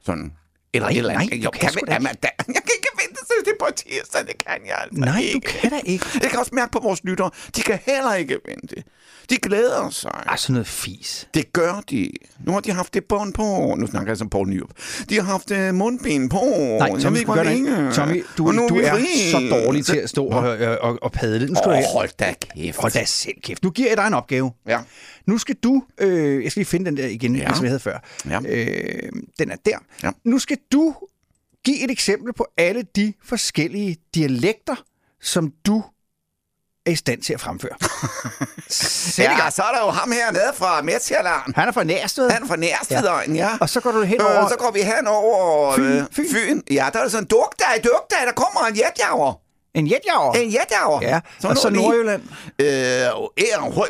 Sådan. 0.05 0.33
Eller 0.73 0.87
Nej, 0.87 0.91
et 0.91 0.97
eller 0.97 1.13
andet. 1.13 1.29
nej, 1.29 1.39
Jo, 1.39 1.49
kan 1.49 1.69
sgu 1.71 1.79
da 1.87 1.93
jamen, 1.93 2.15
da, 2.23 2.27
jeg 2.37 2.61
kan 2.65 2.71
ikke 2.77 2.87
det 3.45 3.53
på 3.59 3.65
tirsdag, 3.75 4.21
det 4.27 4.37
kan 4.47 4.57
jeg 4.65 4.75
altså 4.81 4.99
Nej, 4.99 5.19
ikke. 5.19 5.33
du 5.33 5.39
kan 5.39 5.69
da 5.69 5.79
ikke. 5.85 6.05
Jeg 6.21 6.29
kan 6.29 6.39
også 6.39 6.51
mærke 6.55 6.71
på 6.71 6.79
vores 6.79 7.03
lyttere, 7.03 7.29
de 7.55 7.61
kan 7.61 7.79
heller 7.85 8.13
ikke 8.13 8.37
vente. 8.47 8.83
De 9.29 9.37
glæder 9.37 9.89
sig. 9.89 10.23
Sådan 10.37 10.53
noget 10.53 10.67
fis. 10.67 11.27
Det 11.33 11.53
gør 11.53 11.83
de. 11.89 12.11
Nu 12.45 12.51
har 12.51 12.59
de 12.59 12.71
haft 12.71 12.93
det 12.93 13.03
bånd 13.05 13.33
på. 13.33 13.75
Nu 13.77 13.87
snakker 13.87 14.09
jeg 14.11 14.17
som 14.17 14.29
Poul 14.29 14.47
Nyrup. 14.49 14.69
De 15.09 15.15
har 15.15 15.21
haft 15.23 15.51
uh, 15.51 15.75
mundben 15.75 16.29
på. 16.29 16.41
Nej, 16.45 16.87
jeg 16.91 17.01
Tommy, 17.01 17.13
ved 17.13 17.19
ikke, 17.19 17.31
hvor 17.33 17.43
det 17.43 17.45
længe. 17.45 17.91
Tommy, 17.91 18.23
du, 18.37 18.47
Og 18.47 18.55
nu 18.55 18.67
du 18.69 18.75
er 18.75 18.91
fri. 18.91 19.31
så 19.31 19.39
dårlig 19.51 19.85
til 19.85 19.97
at 19.97 20.09
stå 20.09 20.25
og, 20.25 20.49
og, 20.49 20.77
og, 20.77 20.97
og 21.01 21.11
padle. 21.11 21.47
Nu 21.47 21.55
skal 21.55 21.69
Åh, 21.71 21.77
du 21.77 21.83
hold 21.93 22.09
da 22.19 22.33
kæft. 22.55 22.77
Hold 22.77 22.91
da 22.91 23.05
selv 23.05 23.35
kæft. 23.43 23.63
Nu 23.63 23.69
giver 23.69 23.87
jeg 23.89 23.97
dig 23.97 24.07
en 24.07 24.13
opgave. 24.13 24.51
Ja. 24.67 24.79
Nu 25.27 25.37
skal 25.37 25.55
du... 25.55 25.83
Øh, 25.97 26.43
jeg 26.43 26.51
skal 26.51 26.59
lige 26.59 26.69
finde 26.69 26.85
den 26.85 26.97
der 26.97 27.07
igen, 27.07 27.35
ja. 27.35 27.53
som 27.53 27.63
jeg 27.63 27.69
havde 27.69 27.79
før. 27.79 27.99
Ja. 28.29 28.39
Øh, 28.47 29.11
den 29.39 29.51
er 29.51 29.55
der. 29.65 29.77
Ja. 30.03 30.11
Nu 30.25 30.39
skal 30.39 30.57
du 30.71 30.95
give 31.65 31.83
et 31.83 31.91
eksempel 31.91 32.33
på 32.33 32.47
alle 32.57 32.83
de 32.95 33.13
forskellige 33.25 33.97
dialekter, 34.15 34.75
som 35.21 35.51
du 35.65 35.83
er 36.85 36.91
i 36.91 36.95
stand 36.95 37.21
til 37.21 37.33
at 37.33 37.41
fremføre. 37.41 37.75
Ja, 39.17 39.49
så 39.49 39.61
er 39.63 39.71
der 39.75 39.85
jo 39.85 39.89
ham 39.89 40.11
her 40.11 40.31
nede 40.31 40.51
fra 40.55 40.81
Midtjylland. 40.81 41.55
Han 41.55 41.67
er 41.67 41.71
fra 41.71 41.83
Nærsted. 41.83 42.29
Han 42.29 42.43
er 42.43 42.47
fra 42.47 42.55
Nærsted, 42.55 43.35
ja. 43.35 43.49
Og 43.61 43.69
så 43.69 43.79
går 43.79 43.91
du 43.91 44.01
hen 44.01 44.21
over... 44.21 44.43
Øh, 44.43 44.49
så 44.49 44.55
går 44.59 44.71
vi 44.71 44.81
hen 44.81 45.07
over 45.07 45.75
Fyn, 45.75 45.83
øh, 45.83 46.03
Fyn. 46.11 46.29
Fyn. 46.31 46.61
Ja, 46.71 46.89
der 46.93 46.99
er 46.99 47.07
sådan 47.07 47.23
en 47.23 47.27
dugdag, 47.27 47.83
dugdag, 47.83 48.27
der 48.27 48.31
kommer 48.31 48.67
en 48.67 48.75
jetjager. 48.75 49.39
En 49.75 49.87
jetjager. 49.87 50.31
En 50.31 50.53
jetjager. 50.53 50.99
Ja, 51.01 51.19
Så 51.39 51.47
og 51.47 51.57
så 51.57 51.69
Nordjylland. 51.69 52.21
Øh, 52.59 52.67
er 52.67 53.71
høj, 53.73 53.87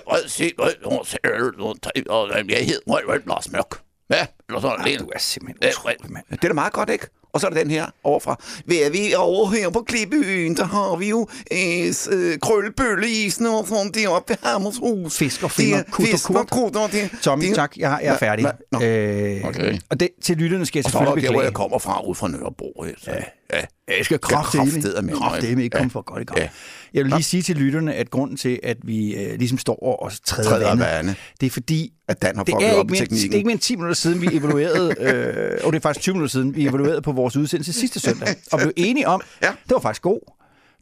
jeg 2.50 2.65
hed 2.65 2.80
rød, 2.88 3.01
rød, 3.10 3.20
Lars 3.27 3.51
Mørk. 3.51 3.80
Ja, 4.10 4.25
eller 4.55 4.62
sådan 4.62 4.86
Ej, 4.93 4.95
du 5.00 5.05
er 5.15 5.19
simpelthen 5.19 5.57
Ja, 5.63 5.69
utrolig, 5.69 6.12
mand. 6.12 6.24
Det 6.31 6.43
er 6.43 6.48
da 6.48 6.53
meget 6.53 6.74
godt, 6.74 6.89
ikke? 6.89 7.07
Og 7.33 7.39
så 7.41 7.48
er 7.48 7.51
der 7.51 7.62
den 7.62 7.72
her 7.72 7.86
overfra. 8.03 8.41
Ved 8.65 8.77
at 8.77 8.93
vi 8.93 9.12
er 9.13 9.17
over 9.17 9.50
her 9.51 9.69
på 9.69 9.81
Klippebyen, 9.88 10.57
der 10.57 10.63
har 10.65 10.95
vi 10.95 11.10
jo 11.10 11.27
øh, 11.51 11.93
øh, 12.12 12.38
krøllebølleisen 12.39 13.45
og 13.45 13.67
sådan 13.67 13.91
deroppe 13.91 14.29
ved 14.29 14.38
Hammershus. 14.43 15.17
Fisk 15.17 15.43
og 15.43 15.51
finger, 15.51 15.77
Det 15.77 15.88
er 15.88 15.91
kut 15.91 16.05
og 16.05 16.12
fisk 16.12 16.25
kurt. 16.27 16.50
kut 16.50 16.75
og 16.75 16.91
det. 16.91 17.12
Tommy, 17.22 17.45
det, 17.48 17.55
tak. 17.55 17.77
Jeg, 17.77 18.00
jeg 18.03 18.13
er 18.13 18.17
færdig. 18.17 18.45
Nå. 18.72 18.81
Øh, 18.81 19.43
Okay. 19.45 19.77
Og 19.89 20.00
det, 20.00 20.10
til 20.24 20.38
lytterne 20.38 20.65
skal 20.65 20.79
jeg 20.79 20.86
Og 20.86 20.91
så 20.91 20.98
er 20.98 21.01
der 21.01 21.07
selvfølgelig 21.07 21.27
der, 21.27 21.33
hvor 21.33 21.41
jeg 21.41 21.48
beklage. 21.51 21.53
kommer 21.69 21.79
fra, 21.79 22.07
ud 22.07 22.15
fra 22.15 22.27
Nørrebro. 22.27 22.86
Ja. 23.07 23.12
ja. 23.13 23.17
ja. 23.53 23.62
Jeg 23.98 24.05
skal 24.05 24.19
kraftedeme- 24.25 24.81
kraftedeme, 24.81 25.12
kraftedeme 25.13 25.63
ikke 25.63 25.77
komme 25.77 25.91
for 25.91 26.01
godt 26.01 26.22
i 26.22 26.25
gang. 26.25 26.39
Ja. 26.39 26.50
Jeg 26.93 27.03
vil 27.03 27.12
lige 27.12 27.24
sige 27.24 27.43
til 27.43 27.55
lytterne, 27.55 27.93
at 27.93 28.10
grunden 28.12 28.38
til, 28.38 28.60
at 28.63 28.77
vi 28.83 29.15
øh, 29.15 29.38
ligesom 29.39 29.57
står 29.57 30.00
og 30.03 30.12
træder, 30.25 30.50
Træder 30.50 30.67
vandet, 30.69 30.86
vande. 30.88 31.15
det 31.41 31.45
er 31.48 31.51
fordi, 31.51 31.93
At 32.07 32.22
Dan 32.22 32.36
har 32.36 32.43
det 32.43 32.53
er, 32.53 32.57
op 32.57 32.62
ikke 32.63 32.91
mere, 32.91 33.05
det 33.05 33.29
er 33.31 33.36
ikke 33.36 33.45
mere 33.45 33.51
end 33.51 33.60
10 33.60 33.75
minutter 33.75 33.95
siden, 33.95 34.22
vi 34.22 34.27
evaluerede, 34.43 34.95
øh, 35.00 35.59
og 35.63 35.73
det 35.73 35.79
er 35.79 35.81
faktisk 35.81 36.01
20 36.01 36.13
minutter 36.13 36.31
siden, 36.31 36.55
vi 36.55 36.67
evaluerede 36.67 37.01
på 37.01 37.12
vores 37.12 37.35
udsendelse 37.38 37.73
sidste 37.73 38.00
søndag, 38.00 38.35
og 38.51 38.59
blev 38.59 38.71
enige 38.75 39.07
om, 39.07 39.21
Ja. 39.43 39.47
det 39.63 39.71
var 39.73 39.79
faktisk 39.79 40.01
god. 40.01 40.19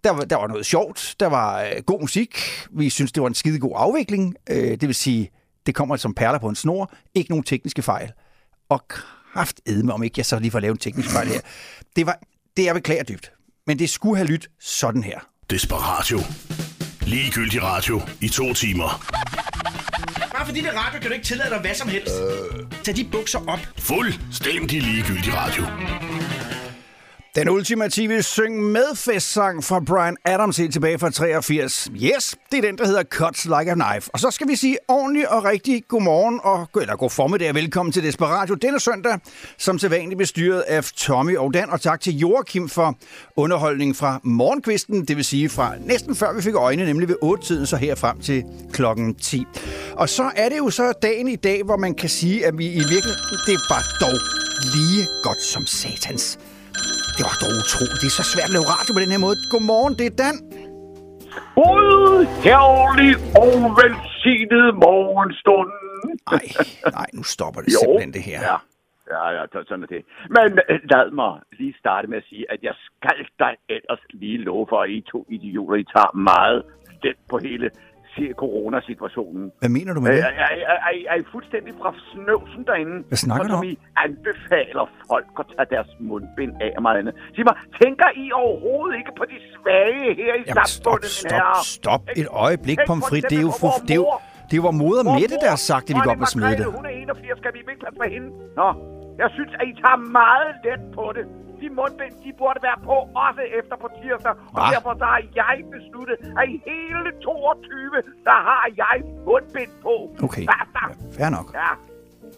Der 0.03 0.10
var, 0.12 0.24
der 0.25 0.36
var 0.36 0.48
noget 0.48 0.65
sjovt, 0.65 1.15
der 1.20 1.27
var 1.27 1.62
øh, 1.62 1.84
god 1.86 2.01
musik, 2.01 2.38
vi 2.72 2.89
synes, 2.89 3.12
det 3.12 3.22
var 3.24 3.27
en 3.30 3.34
skide 3.36 3.60
god 3.60 3.72
afvikling, 3.75 4.36
øh, 4.50 4.72
det 4.72 4.82
vil 4.88 4.96
sige, 4.96 5.30
det 5.65 5.75
kommer 5.75 5.96
som 5.98 6.13
perler 6.13 6.39
på 6.39 6.50
en 6.50 6.56
snor, 6.56 6.94
ikke 7.15 7.30
nogen 7.32 7.44
tekniske 7.44 7.82
fejl. 7.82 8.12
Og 8.70 8.88
kraft 9.34 9.60
med, 9.65 9.94
om 9.94 10.03
ikke 10.03 10.13
jeg 10.18 10.25
så 10.25 10.39
lige 10.39 10.51
får 10.51 10.60
lavet 10.60 10.74
en 10.75 10.80
teknisk 10.80 11.10
fejl 11.10 11.27
her. 11.27 11.39
Det 11.96 12.06
var 12.06 12.20
det, 12.58 12.65
jeg 12.65 12.75
beklager 12.75 13.03
dybt. 13.03 13.32
Men 13.68 13.80
det 13.80 13.89
skulle 13.89 14.18
have 14.18 14.27
lyttet 14.27 14.50
sådan 14.60 15.03
her. 15.03 15.20
Desperatio. 15.50 16.20
Ligegyldig 17.01 17.63
radio 17.63 18.01
i 18.22 18.27
to 18.30 18.53
timer. 18.53 19.01
Bare 20.42 20.48
fordi 20.48 20.62
det 20.62 20.70
er 20.70 20.80
radio, 20.80 21.00
kan 21.00 21.10
du 21.10 21.14
ikke 21.14 21.26
tillade 21.26 21.50
dig 21.50 21.60
hvad 21.60 21.76
som 21.76 21.90
helst. 21.90 22.14
Øh. 22.22 22.66
Tag 22.84 22.96
de 22.96 23.04
bukser 23.04 23.40
op. 23.48 23.60
Fuldstændig 23.80 24.82
ligegyldig 24.82 25.34
radio. 25.36 25.64
Den 27.36 27.50
ultimative 27.50 28.24
syng 28.24 28.62
med 28.62 28.96
festsang 28.96 29.64
fra 29.64 29.80
Brian 29.80 30.18
Adams 30.26 30.58
helt 30.58 30.74
tilbage 30.74 31.00
fra 31.00 31.10
83. 31.10 31.92
Yes, 31.96 32.36
det 32.52 32.58
er 32.58 32.62
den, 32.62 32.78
der 32.78 32.86
hedder 32.86 33.04
Cuts 33.04 33.46
Like 33.46 33.72
a 33.72 33.74
Knife. 33.74 34.10
Og 34.14 34.20
så 34.20 34.32
skal 34.32 34.48
vi 34.48 34.56
sige 34.56 34.78
ordentligt 34.88 35.28
og 35.28 35.44
rigtig 35.46 35.84
godmorgen, 35.88 36.40
og, 36.44 36.68
eller 36.82 36.96
god 36.96 37.10
formiddag 37.10 37.50
og 37.50 37.56
velkommen 37.56 37.94
til 37.94 38.04
Desperatio 38.04 38.56
denne 38.56 38.80
søndag, 38.80 39.20
som 39.58 39.80
sædvanligt 39.80 40.18
bestyret 40.18 40.62
af 40.62 40.84
Tommy 40.84 41.38
og 41.38 41.54
Dan. 41.54 41.70
Og 41.70 41.82
tak 41.82 42.02
til 42.02 42.18
Joachim 42.18 42.70
for 42.70 42.96
underholdningen 43.36 43.96
fra 43.96 44.20
morgenkvisten, 44.24 45.06
det 45.06 45.18
vil 45.18 45.26
sige 45.26 45.50
fra 45.50 45.74
næsten 45.86 46.16
før 46.16 46.34
vi 46.34 46.42
fik 46.42 46.56
øjne, 46.56 46.86
nemlig 46.86 47.08
ved 47.08 47.16
8-tiden, 47.24 47.66
så 47.66 47.76
her 47.76 47.96
frem 47.96 48.20
til 48.20 48.44
klokken 48.74 49.16
10. 49.16 49.46
Og 49.94 50.10
så 50.10 50.32
er 50.36 50.50
det 50.50 50.58
jo 50.58 50.70
så 50.70 50.94
dagen 51.02 51.28
i 51.28 51.36
dag, 51.36 51.64
hvor 51.64 51.78
man 51.78 51.96
kan 51.96 52.10
sige, 52.10 52.46
at 52.46 52.58
vi 52.58 52.66
i 52.66 52.80
virkeligheden, 52.80 53.38
det 53.48 53.60
var 53.70 53.84
dog 54.02 54.18
lige 54.76 55.08
godt 55.24 55.42
som 55.42 55.66
satans. 55.66 56.40
Det 57.22 57.30
var 57.32 57.40
dog 57.46 57.54
utroligt. 57.63 58.00
Det 58.04 58.08
er 58.13 58.18
så 58.22 58.25
svært 58.34 58.50
at 58.51 58.56
lave 58.58 58.68
radio 58.75 58.92
på 58.96 59.01
den 59.04 59.12
her 59.16 59.22
måde. 59.25 59.38
Godmorgen, 59.54 59.94
det 60.00 60.06
er 60.12 60.16
Dan. 60.24 60.36
God, 61.60 62.20
herlig 62.46 63.12
og 63.44 63.51
velsignet 63.80 64.66
morgenstund. 64.86 65.70
Nej, 66.34 66.46
nej, 67.00 67.08
nu 67.18 67.24
stopper 67.36 67.60
det 67.63 67.70
Jo. 67.75 67.80
simpelthen 67.82 68.13
det 68.18 68.24
her. 68.30 68.40
Ja, 68.51 68.58
ja, 69.16 69.24
ja, 69.38 69.42
så- 69.54 69.66
sådan 69.70 69.84
er 69.88 69.92
det. 69.96 70.01
Men 70.36 70.50
øh, 70.72 70.80
lad 70.94 71.06
mig 71.22 71.32
lige 71.60 71.74
starte 71.84 72.06
med 72.12 72.18
at 72.22 72.25
sige, 72.32 72.44
at 72.54 72.60
jeg 72.68 72.75
skal 72.88 73.20
dig 73.44 73.54
ellers 73.75 74.04
lige 74.22 74.38
love 74.50 74.66
for, 74.72 74.78
at 74.86 74.90
I 74.98 75.00
to 75.12 75.20
idioter, 75.38 75.75
I 75.84 75.86
tager 75.96 76.12
meget 76.32 76.60
let 77.04 77.18
på 77.30 77.36
hele 77.48 77.68
coronasituationen. 78.44 79.44
Hvad 79.62 79.70
mener 79.77 79.91
du 79.94 80.01
med 80.01 80.10
Er, 80.12 80.15
det? 80.15 80.24
er, 80.24 80.50
er, 80.72 80.77
er, 80.88 80.91
I- 81.00 81.06
er 81.13 81.15
I 81.22 81.24
fuldstændig 81.36 81.74
fra 81.82 81.89
snøvsen 82.12 82.62
derinde? 82.70 82.96
Hvad 83.12 83.18
snakker 83.25 83.48
du 83.48 83.53
som 83.53 83.63
I 83.72 83.74
anbefaler 84.06 84.86
folk 85.12 85.27
at 85.41 85.46
tage 85.56 85.68
deres 85.75 85.89
mundbind 86.10 86.53
af 86.65 86.72
og 86.77 86.82
meget 86.88 86.98
andet. 87.01 87.13
Sig 87.36 87.44
mig, 87.50 87.56
tænker 87.84 88.08
I 88.24 88.25
overhovedet 88.44 88.94
ikke 89.01 89.12
på 89.20 89.25
de 89.32 89.38
svage 89.53 90.03
her 90.22 90.34
i 90.41 90.44
Jamen, 90.48 90.65
stop, 90.65 91.00
stop, 91.24 91.56
stop 91.77 92.03
et 92.22 92.27
øjeblik, 92.46 92.77
for 92.80 92.86
pomfrit. 92.94 93.24
Det 93.32 93.38
er 93.41 93.46
jo, 93.50 93.53
fu- 93.62 93.82
det 93.88 93.96
er 93.98 94.01
jo, 94.03 94.08
det 94.50 94.56
er 94.60 94.63
vor 94.70 94.75
moder 94.84 95.03
Mette, 95.20 95.36
der 95.46 95.50
har 95.56 95.62
sagt, 95.72 95.86
at 95.89 95.94
vi 95.98 96.01
godt 96.10 96.20
det. 96.20 96.36
Margrethe, 96.41 96.65
Hun 96.77 96.86
er 96.86 96.89
81, 96.89 97.38
skal 97.41 97.51
vi 97.53 97.60
ikke 97.60 97.82
passe 97.86 97.98
på 98.01 98.06
hende? 98.15 98.27
Nå, 98.60 98.68
jeg 99.22 99.30
synes, 99.38 99.51
at 99.60 99.65
I 99.72 99.74
tager 99.84 100.00
meget 100.22 100.51
let 100.65 100.82
på 100.98 101.06
det. 101.18 101.25
De 101.62 101.70
mundbind, 101.80 102.13
de 102.24 102.32
burde 102.41 102.60
være 102.68 102.80
på 102.89 102.96
også 103.25 103.44
efter 103.60 103.75
på 103.84 103.88
tirsdag. 104.00 104.34
Og 104.56 104.62
Hva? 104.62 104.74
derfor 104.74 104.91
så 105.01 105.06
har 105.13 105.22
jeg 105.41 105.58
besluttet, 105.75 106.18
at 106.39 106.46
i 106.56 106.58
hele 106.70 107.10
22, 107.22 108.01
der 108.27 108.39
har 108.50 108.65
jeg 108.84 108.98
mundbind 109.27 109.74
på. 109.86 109.96
Okay, 110.25 110.44
ja, 110.51 110.60
fair 111.18 111.30
nok. 111.38 111.48
Ja. 111.62 111.72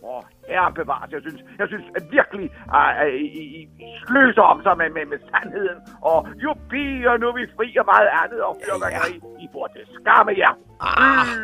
Åh, 0.03 0.23
herre 0.49 0.71
bevares. 0.79 1.11
Jeg 1.11 1.21
synes, 1.25 1.39
jeg 1.59 1.67
synes 1.71 1.85
at 1.97 2.03
virkelig, 2.17 2.47
at 2.79 2.89
uh, 3.05 3.13
I, 3.13 3.41
I, 3.59 3.87
sløser 4.07 4.45
om 4.51 4.59
sig 4.65 4.77
med, 4.81 4.89
med, 4.97 5.05
med 5.11 5.19
sandheden. 5.29 5.79
Og 6.11 6.17
jubi, 6.43 6.85
og 7.09 7.15
nu 7.19 7.25
er 7.31 7.35
vi 7.39 7.45
fri 7.57 7.67
og 7.81 7.85
meget 7.93 8.09
andet. 8.21 8.39
Og 8.47 8.53
fyrværkeri. 8.65 9.15
I 9.43 9.47
burde 9.53 9.79
skamme 9.99 10.31
jer. 10.41 10.53
Ah. 10.79 11.25
Fy, 11.27 11.39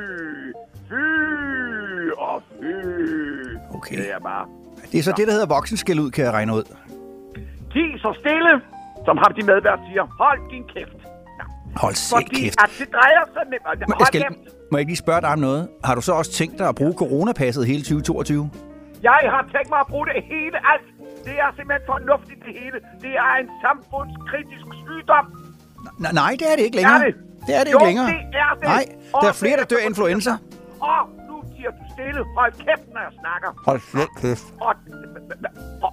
fy 0.90 1.06
og 2.18 2.38
fy. 2.58 2.74
Okay. 3.78 3.98
Det 3.98 4.12
er 4.14 4.20
bare... 4.20 4.46
Det 4.92 5.00
er 5.00 5.04
så 5.04 5.14
det, 5.18 5.28
der 5.28 5.34
hedder 5.34 5.48
voksenskæld 5.56 6.00
ud, 6.00 6.12
kan 6.12 6.26
jeg 6.26 6.34
regne 6.34 6.54
ud. 6.54 6.64
Ti 7.74 7.84
så 8.04 8.10
stille, 8.22 8.52
som 9.06 9.16
ham 9.24 9.32
de 9.38 9.42
medvært 9.52 9.80
siger. 9.90 10.04
Hold 10.24 10.42
din 10.54 10.64
kæft. 10.74 10.98
Ja. 11.40 11.44
Hold 11.84 11.96
Fordi 12.16 12.40
kæft. 12.44 12.56
at 12.64 12.70
det 12.80 12.88
drejer 12.98 13.24
sig 13.34 13.44
nemt. 13.52 13.64
Må 13.90 13.96
jeg, 14.00 14.08
skal, 14.08 14.22
kæft. 14.22 14.40
må 14.72 14.74
jeg 14.78 14.82
ikke 14.84 14.92
lige 14.96 15.04
spørge 15.06 15.22
dig 15.22 15.30
om 15.38 15.40
noget? 15.40 15.62
Har 15.88 15.96
du 15.96 16.02
så 16.02 16.14
også 16.14 16.32
tænkt 16.32 16.56
dig 16.60 16.68
at 16.74 16.76
bruge 16.76 16.94
coronapasset 17.04 17.64
hele 17.72 17.82
2022? 17.84 18.50
Jeg 19.04 19.20
har 19.36 19.44
tænkt 19.56 19.70
mig 19.74 19.80
at 19.86 19.88
bruge 19.94 20.06
det 20.14 20.24
hele 20.34 20.58
alt. 20.74 20.88
Det 21.28 21.36
er 21.46 21.50
simpelthen 21.58 21.86
fornuftigt 21.94 22.40
det 22.46 22.54
hele. 22.62 22.78
Det 23.06 23.14
er 23.28 23.34
en 23.44 23.50
samfundskritisk 23.66 24.66
sygdom. 24.86 25.26
N- 26.04 26.14
nej, 26.22 26.32
det 26.40 26.46
er 26.52 26.56
det 26.58 26.64
ikke 26.68 26.78
længere. 26.82 27.00
Er 27.02 27.06
det? 27.06 27.16
det 27.48 27.54
er 27.60 27.64
det 27.66 27.72
Jo, 27.74 27.78
ikke 27.78 27.86
længere. 27.90 28.08
det 28.08 28.22
er 28.46 28.52
det. 28.60 28.64
Nej, 28.76 28.84
Og 29.14 29.20
der 29.24 29.30
er 29.34 29.38
flere, 29.44 29.56
der 29.60 29.66
er 29.68 29.72
dør 29.74 29.82
af 29.84 29.90
influenza. 29.92 30.34
Og 30.92 31.00
nu 31.30 31.36
siger 31.56 31.70
du 31.78 31.84
stille. 31.96 32.22
Hold 32.40 32.54
kæft, 32.66 32.86
når 32.96 33.02
jeg 33.08 33.14
snakker. 33.24 33.50
Hold 33.68 33.82
kæft. 34.22 34.46
Og, 34.68 34.74
og 35.86 35.92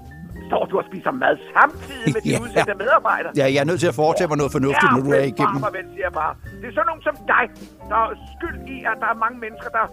står 0.48 0.62
du 0.70 0.74
og 0.80 0.84
spiser 0.90 1.12
mad 1.24 1.34
samtidig 1.56 2.08
med 2.14 2.20
de 2.26 2.30
Ja. 2.34 2.38
udsendte 2.44 2.74
medarbejdere? 2.84 3.32
Ja, 3.40 3.46
jeg 3.54 3.60
er 3.64 3.68
nødt 3.70 3.80
til 3.84 3.90
at 3.92 3.96
foretage 4.02 4.28
mig 4.30 4.38
noget 4.42 4.52
fornuftigt, 4.58 4.90
når 4.94 5.02
du 5.06 5.10
er 5.20 5.24
igennem. 5.32 5.58
farmer, 5.62 5.72
ven, 5.78 5.86
siger 5.96 6.10
bare. 6.20 6.32
Det 6.60 6.66
er 6.70 6.74
sådan 6.78 6.88
nogen 6.90 7.02
som 7.08 7.14
dig, 7.34 7.44
der 7.90 7.98
er 8.06 8.10
skyld 8.34 8.58
i, 8.74 8.76
at 8.90 8.96
der 9.02 9.08
er 9.14 9.18
mange 9.24 9.38
mennesker, 9.44 9.70
der, 9.78 9.84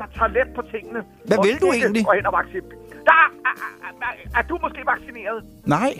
der 0.00 0.06
tager 0.16 0.30
let 0.38 0.48
på 0.58 0.62
tingene. 0.74 1.00
Hvad 1.28 1.38
og 1.40 1.44
vil 1.46 1.56
du 1.64 1.68
egentlig? 1.78 2.02
går 2.08 2.14
hen 2.18 2.26
og 2.30 2.34
vaccin- 2.40 2.70
Der 3.08 3.16
er, 3.24 3.28
er, 3.48 3.54
er, 3.86 3.92
er, 4.08 4.12
er 4.38 4.42
du 4.50 4.54
måske 4.64 4.80
vaccineret? 4.94 5.38
Nej, 5.76 5.92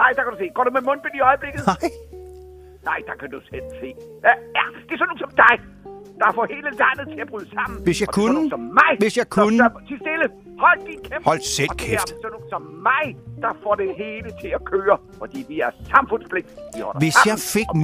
Nej, 0.00 0.10
der 0.16 0.22
kan 0.24 0.30
du 0.34 0.38
se. 0.42 0.46
Går 0.56 0.64
du 0.68 0.70
med 0.76 0.82
mundbind 0.88 1.14
i 1.20 1.22
øjeblikket? 1.30 1.62
nej. 1.72 1.82
Nej, 2.90 2.98
der 3.08 3.14
kan 3.20 3.28
du 3.34 3.38
selv 3.52 3.66
se. 3.80 3.88
Ja, 4.26 4.32
ja, 4.58 4.64
det 4.86 4.92
er 4.94 4.98
sådan 5.00 5.10
nogen 5.12 5.22
som 5.26 5.32
dig, 5.44 5.54
der 6.22 6.30
får 6.38 6.44
hele 6.54 6.68
landet 6.82 7.04
til 7.14 7.20
at 7.24 7.28
bryde 7.32 7.48
sammen. 7.56 7.76
Hvis 7.88 7.98
jeg 8.02 8.08
Og 8.08 8.14
sådan 8.14 8.34
kunne. 8.34 8.50
Som 8.54 8.60
mig, 8.80 8.92
Hvis 9.04 9.14
jeg 9.20 9.28
kunne. 9.36 9.58
Til 9.90 9.98
stille. 10.04 10.26
Hold 10.64 10.78
din 10.88 11.00
kæft. 11.08 11.24
Hold 11.28 11.40
selv 11.58 11.70
og 11.70 11.76
kæft. 11.84 12.08
er 12.10 12.16
sådan 12.26 12.42
som 12.52 12.62
mig, 12.88 13.04
der 13.44 13.52
får 13.64 13.74
det 13.82 13.88
hele 14.02 14.28
til 14.42 14.50
at 14.58 14.62
køre. 14.72 14.96
Fordi 15.22 15.40
vi 15.50 15.56
er 15.66 15.70
samfundspligt. 15.94 16.46
Vi 16.76 16.80
Hvis 17.02 17.14
sammen, 17.14 17.30
jeg 17.30 17.38
fik 17.56 17.68
og 17.68 17.76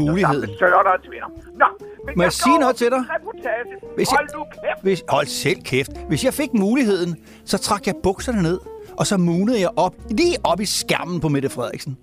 og 0.95 0.99
tvinder. 1.07 1.31
Nå, 1.63 1.69
men 2.07 2.13
Må 2.17 2.23
jeg 2.23 2.33
skal 2.33 2.43
sige 2.49 2.59
noget 2.65 2.77
til 2.83 2.89
dig? 2.95 3.01
Reportage. 3.17 3.63
Hvis 3.97 4.09
jeg- 4.13 4.19
Hold 4.19 4.29
du 4.39 4.43
kæft. 4.57 4.81
Hvis, 4.87 4.99
hold 5.17 5.27
selv 5.27 5.61
kæft. 5.71 5.91
Hvis 6.11 6.25
jeg 6.29 6.35
fik 6.41 6.51
muligheden, 6.55 7.11
så 7.45 7.57
trak 7.59 7.87
jeg 7.87 7.95
bukserne 8.03 8.43
ned, 8.43 8.59
og 8.99 9.07
så 9.07 9.17
munede 9.17 9.61
jeg 9.61 9.71
op, 9.77 9.95
lige 10.11 10.37
op 10.45 10.61
i 10.61 10.65
skærmen 10.65 11.21
på 11.21 11.29
Mette 11.29 11.49
Frederiksen. 11.51 11.97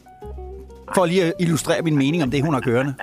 For 0.95 1.05
lige 1.05 1.23
at 1.23 1.33
illustrere 1.39 1.81
min 1.81 1.97
mening 1.97 2.23
om 2.23 2.31
det, 2.31 2.43
hun 2.43 2.53
har 2.53 2.61
kørende. 2.61 2.93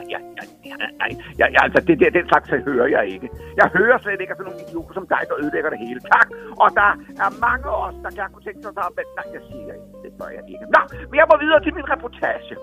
Ja, 0.83 0.89
ja, 1.01 1.07
ja, 1.41 1.47
nej, 1.47 1.51
Jeg, 1.53 1.62
altså 1.65 1.79
det 1.89 1.95
der, 2.01 2.11
den 2.19 2.27
slags 2.31 2.47
så 2.53 2.57
hører 2.69 2.89
jeg 2.97 3.05
ikke. 3.15 3.29
Jeg 3.61 3.67
hører 3.79 3.99
slet 3.99 4.21
ikke 4.21 4.33
af 4.35 4.37
sådan 4.37 4.49
nogle 4.51 4.62
idioter 4.67 4.95
som 4.99 5.07
dig, 5.15 5.23
der 5.29 5.37
ødelægger 5.43 5.71
det 5.75 5.81
hele. 5.87 6.01
Tak. 6.15 6.29
Og 6.62 6.69
der 6.81 6.91
er 7.25 7.31
mange 7.47 7.67
af 7.75 7.79
os, 7.87 7.97
der 8.05 8.11
gerne 8.19 8.33
kunne 8.35 8.47
tænke 8.49 8.62
sig 8.65 8.73
sig, 8.79 8.87
men 8.99 9.07
nej, 9.19 9.27
jeg 9.37 9.43
siger 9.51 9.73
ikke. 9.77 9.89
Det 10.05 10.11
gør 10.19 10.31
jeg 10.37 10.45
ikke. 10.53 10.65
Nå, 10.75 10.81
men 11.11 11.17
jeg 11.21 11.27
må 11.31 11.35
videre 11.45 11.61
til 11.65 11.73
min 11.79 11.87
reportage. 11.95 12.55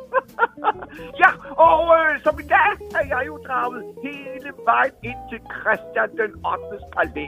ja, 1.21 1.31
og 1.67 1.81
øh, 1.97 2.11
som 2.25 2.35
i 2.43 2.45
dag 2.55 2.71
er 2.99 3.05
jeg 3.13 3.21
jo 3.29 3.35
draget 3.47 3.81
hele 4.05 4.49
vejen 4.69 4.95
ind 5.09 5.21
til 5.29 5.39
Christian 5.59 6.09
den 6.21 6.31
8. 6.45 6.77
palæ. 6.95 7.25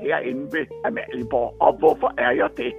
Herinde 0.00 0.44
ved 0.54 0.66
Amalienborg. 0.84 1.56
Og 1.60 1.72
hvorfor 1.80 2.10
er 2.18 2.32
jeg 2.40 2.50
det? 2.56 2.72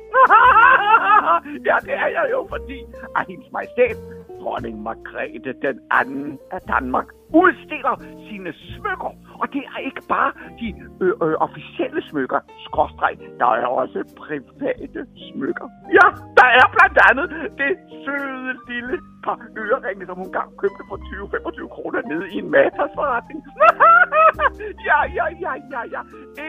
ja, 1.70 1.76
det 1.88 1.96
er 2.04 2.10
jeg 2.18 2.26
jo, 2.32 2.40
fordi 2.54 2.80
at 3.18 3.24
hendes 3.30 3.52
majestæt, 3.52 3.98
dronning 4.42 4.82
Margrethe 4.82 5.54
den 5.62 5.80
anden 5.92 6.40
af 6.52 6.62
Danmark, 6.62 7.08
udstiller 7.34 7.96
sine 8.30 8.54
smykker. 8.54 9.14
Og 9.42 9.48
det 9.54 9.64
er 9.74 9.80
ikke 9.90 10.04
bare 10.10 10.32
de 10.60 10.68
øh, 11.04 11.14
øh, 11.24 11.36
officielle 11.48 12.02
smykker, 12.10 12.40
skråstreg. 12.66 13.16
Der 13.42 13.52
er 13.62 13.68
også 13.82 14.00
private 14.24 15.02
smykker. 15.26 15.68
Ja, 15.98 16.08
der 16.40 16.48
er 16.60 16.66
blandt 16.76 16.98
andet 17.10 17.28
det 17.62 17.72
søde 18.04 18.52
lille 18.72 18.98
par 19.26 19.38
øreringe, 19.62 20.06
som 20.06 20.18
hun 20.22 20.32
gang 20.38 20.50
købte 20.62 20.84
for 20.90 20.98
20-25 20.98 21.68
kroner 21.76 22.02
nede 22.12 22.26
i 22.34 22.38
en 22.44 22.50
matasforretning. 22.52 23.40
ja, 24.90 25.00
ja, 25.18 25.26
ja, 25.44 25.54
ja, 25.74 25.82
ja. 25.96 26.02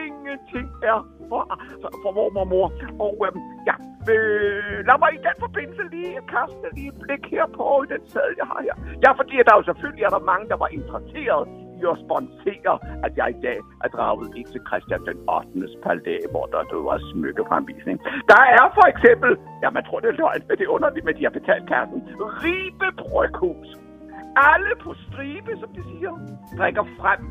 Ingenting 0.03 0.67
er 0.91 0.99
for, 1.29 1.43
for, 1.81 1.89
for 2.03 2.11
vor 2.17 2.45
mor. 2.53 2.67
Og 3.05 3.15
øhm, 3.25 3.39
ja, 3.69 3.75
øh, 4.13 4.77
lad 4.87 4.97
mig 5.03 5.11
i 5.17 5.21
den 5.27 5.37
forbindelse 5.45 5.83
lige 5.95 6.19
kaste 6.35 6.67
lige 6.77 6.91
et 6.93 6.97
blik 7.03 7.23
her 7.33 7.45
på 7.57 7.65
den 7.91 8.01
sæd, 8.11 8.29
jeg 8.41 8.47
har 8.51 8.59
her. 8.67 8.75
Ja, 9.05 9.09
fordi 9.19 9.35
der 9.45 9.51
er 9.53 9.59
jo 9.61 9.65
selvfølgelig 9.69 10.03
er 10.07 10.13
der 10.15 10.29
mange, 10.31 10.45
der 10.51 10.57
var 10.63 10.69
interesseret 10.79 11.43
jo 11.83 11.91
sponsere, 12.05 12.73
at 13.05 13.11
jeg 13.19 13.27
i 13.35 13.39
dag 13.47 13.59
er 13.83 13.89
draget 13.95 14.27
ind 14.39 14.47
til 14.53 14.61
Christian 14.67 15.01
den 15.09 15.17
8. 15.29 15.67
palæ, 15.85 16.15
hvor 16.33 16.45
der 16.53 16.63
du 16.71 16.77
var 16.89 16.97
smykkefremvisning. 17.11 17.97
Der 18.31 18.41
er 18.59 18.65
for 18.77 18.85
eksempel, 18.93 19.31
ja, 19.63 19.69
man 19.77 19.83
tror 19.87 19.99
det 19.99 20.09
er 20.13 20.17
løgn, 20.21 20.41
men 20.47 20.57
det 20.57 20.65
er 20.65 20.71
underligt 20.77 21.05
men 21.05 21.15
de 21.17 21.23
har 21.27 21.35
betalt 21.39 21.65
kassen, 21.73 21.99
Ribe 22.43 22.89
Bryghus. 23.01 23.69
Alle 24.51 24.73
på 24.83 24.91
stribe, 25.05 25.51
som 25.61 25.69
de 25.77 25.81
siger, 25.91 26.11
drikker 26.57 26.85
frem 26.99 27.21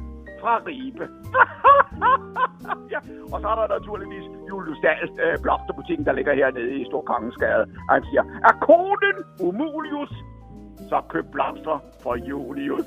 fra 0.41 0.55
Ribe. 0.67 1.07
ja. 2.95 3.01
Og 3.33 3.41
så 3.41 3.47
er 3.53 3.57
der 3.61 3.69
naturligvis 3.79 4.27
Julius 4.49 4.81
Dahls 4.85 5.13
øh, 5.25 5.37
blomsterbutikken, 5.45 6.05
der 6.07 6.13
ligger 6.19 6.33
hernede 6.41 6.73
i 6.81 6.85
Storkongensgade. 6.91 7.65
Og 7.89 7.93
han 7.97 8.05
siger, 8.11 8.23
er 8.49 8.55
konen 8.69 9.17
umulius, 9.49 10.13
så 10.91 10.99
køb 11.13 11.27
blomster 11.35 11.77
for 12.03 12.15
Julius. 12.29 12.87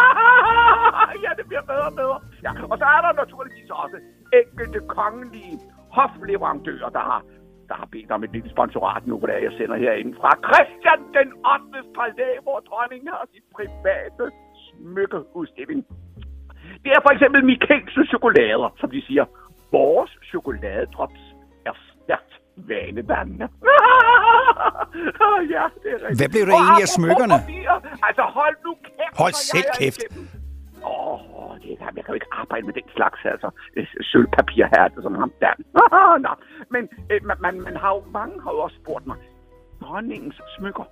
ja, 1.24 1.30
det 1.38 1.46
bliver 1.50 1.64
bedre 1.72 1.86
og 1.92 1.96
bedre. 2.02 2.18
Ja. 2.46 2.52
Og 2.70 2.78
så 2.78 2.84
er 2.96 3.00
der 3.06 3.12
naturligvis 3.22 3.70
også 3.70 3.98
enkelte 4.40 4.80
kongelige 4.96 5.54
hofleverandører, 5.96 6.88
der 6.88 7.04
har 7.10 7.22
der 7.68 7.74
har 7.74 7.88
bedt 7.92 8.10
om 8.10 8.24
et 8.24 8.32
lille 8.32 8.50
sponsorat 8.50 9.06
nu, 9.06 9.18
hvor 9.18 9.28
jeg 9.28 9.52
sender 9.58 9.76
herinde 9.76 10.14
fra 10.20 10.30
Christian 10.46 11.00
den 11.18 11.28
8. 11.54 11.88
palæ, 11.98 12.28
hvor 12.42 12.58
dronningen 12.68 13.08
har 13.08 13.24
sit 13.34 13.46
private 13.56 14.24
smykkeudstilling. 14.66 15.86
Det 16.84 16.90
er 16.96 17.00
for 17.06 17.12
eksempel 17.14 17.44
Mikkelsen 17.44 18.06
chokolader, 18.06 18.68
som 18.80 18.90
de 18.90 19.00
siger. 19.06 19.24
Vores 19.72 20.10
chokoladedrops 20.30 21.22
er 21.66 21.74
stærkt 21.92 22.37
vanedannende. 22.70 23.46
ja, 25.54 25.64
det 25.82 25.90
er 25.94 25.98
rigtigt. 26.02 26.18
Hvad 26.20 26.28
blev 26.32 26.42
der 26.46 26.54
egentlig 26.60 26.84
af 26.88 26.92
smykkerne? 26.98 27.38
Altså, 28.08 28.22
hold 28.38 28.56
nu 28.66 28.72
kæft. 28.86 29.14
Hold 29.22 29.34
selv 29.50 29.68
kæft. 29.78 30.00
Åh, 30.84 31.20
oh, 31.38 31.52
det 31.62 31.68
er, 31.72 31.76
jeg 31.96 32.04
kan 32.04 32.12
jo 32.12 32.18
ikke 32.20 32.30
arbejde 32.42 32.66
med 32.66 32.74
den 32.74 32.88
slags, 32.96 33.20
altså. 33.24 33.48
øh, 33.76 33.86
Sølvpapir 34.10 34.66
her, 34.74 34.88
det 34.88 34.98
er 34.98 35.02
sådan 35.02 35.22
ham 35.24 35.32
der. 35.44 35.54
Nå, 36.26 36.32
men 36.74 36.82
øh, 37.10 37.20
man, 37.28 37.36
man, 37.44 37.54
man 37.60 37.76
har 37.82 37.90
jo, 37.94 38.00
mange 38.18 38.34
har 38.42 38.50
jo 38.50 38.58
også 38.66 38.76
spurgt 38.82 39.06
mig, 39.06 39.16
dronningens 39.82 40.40
smykker. 40.56 40.84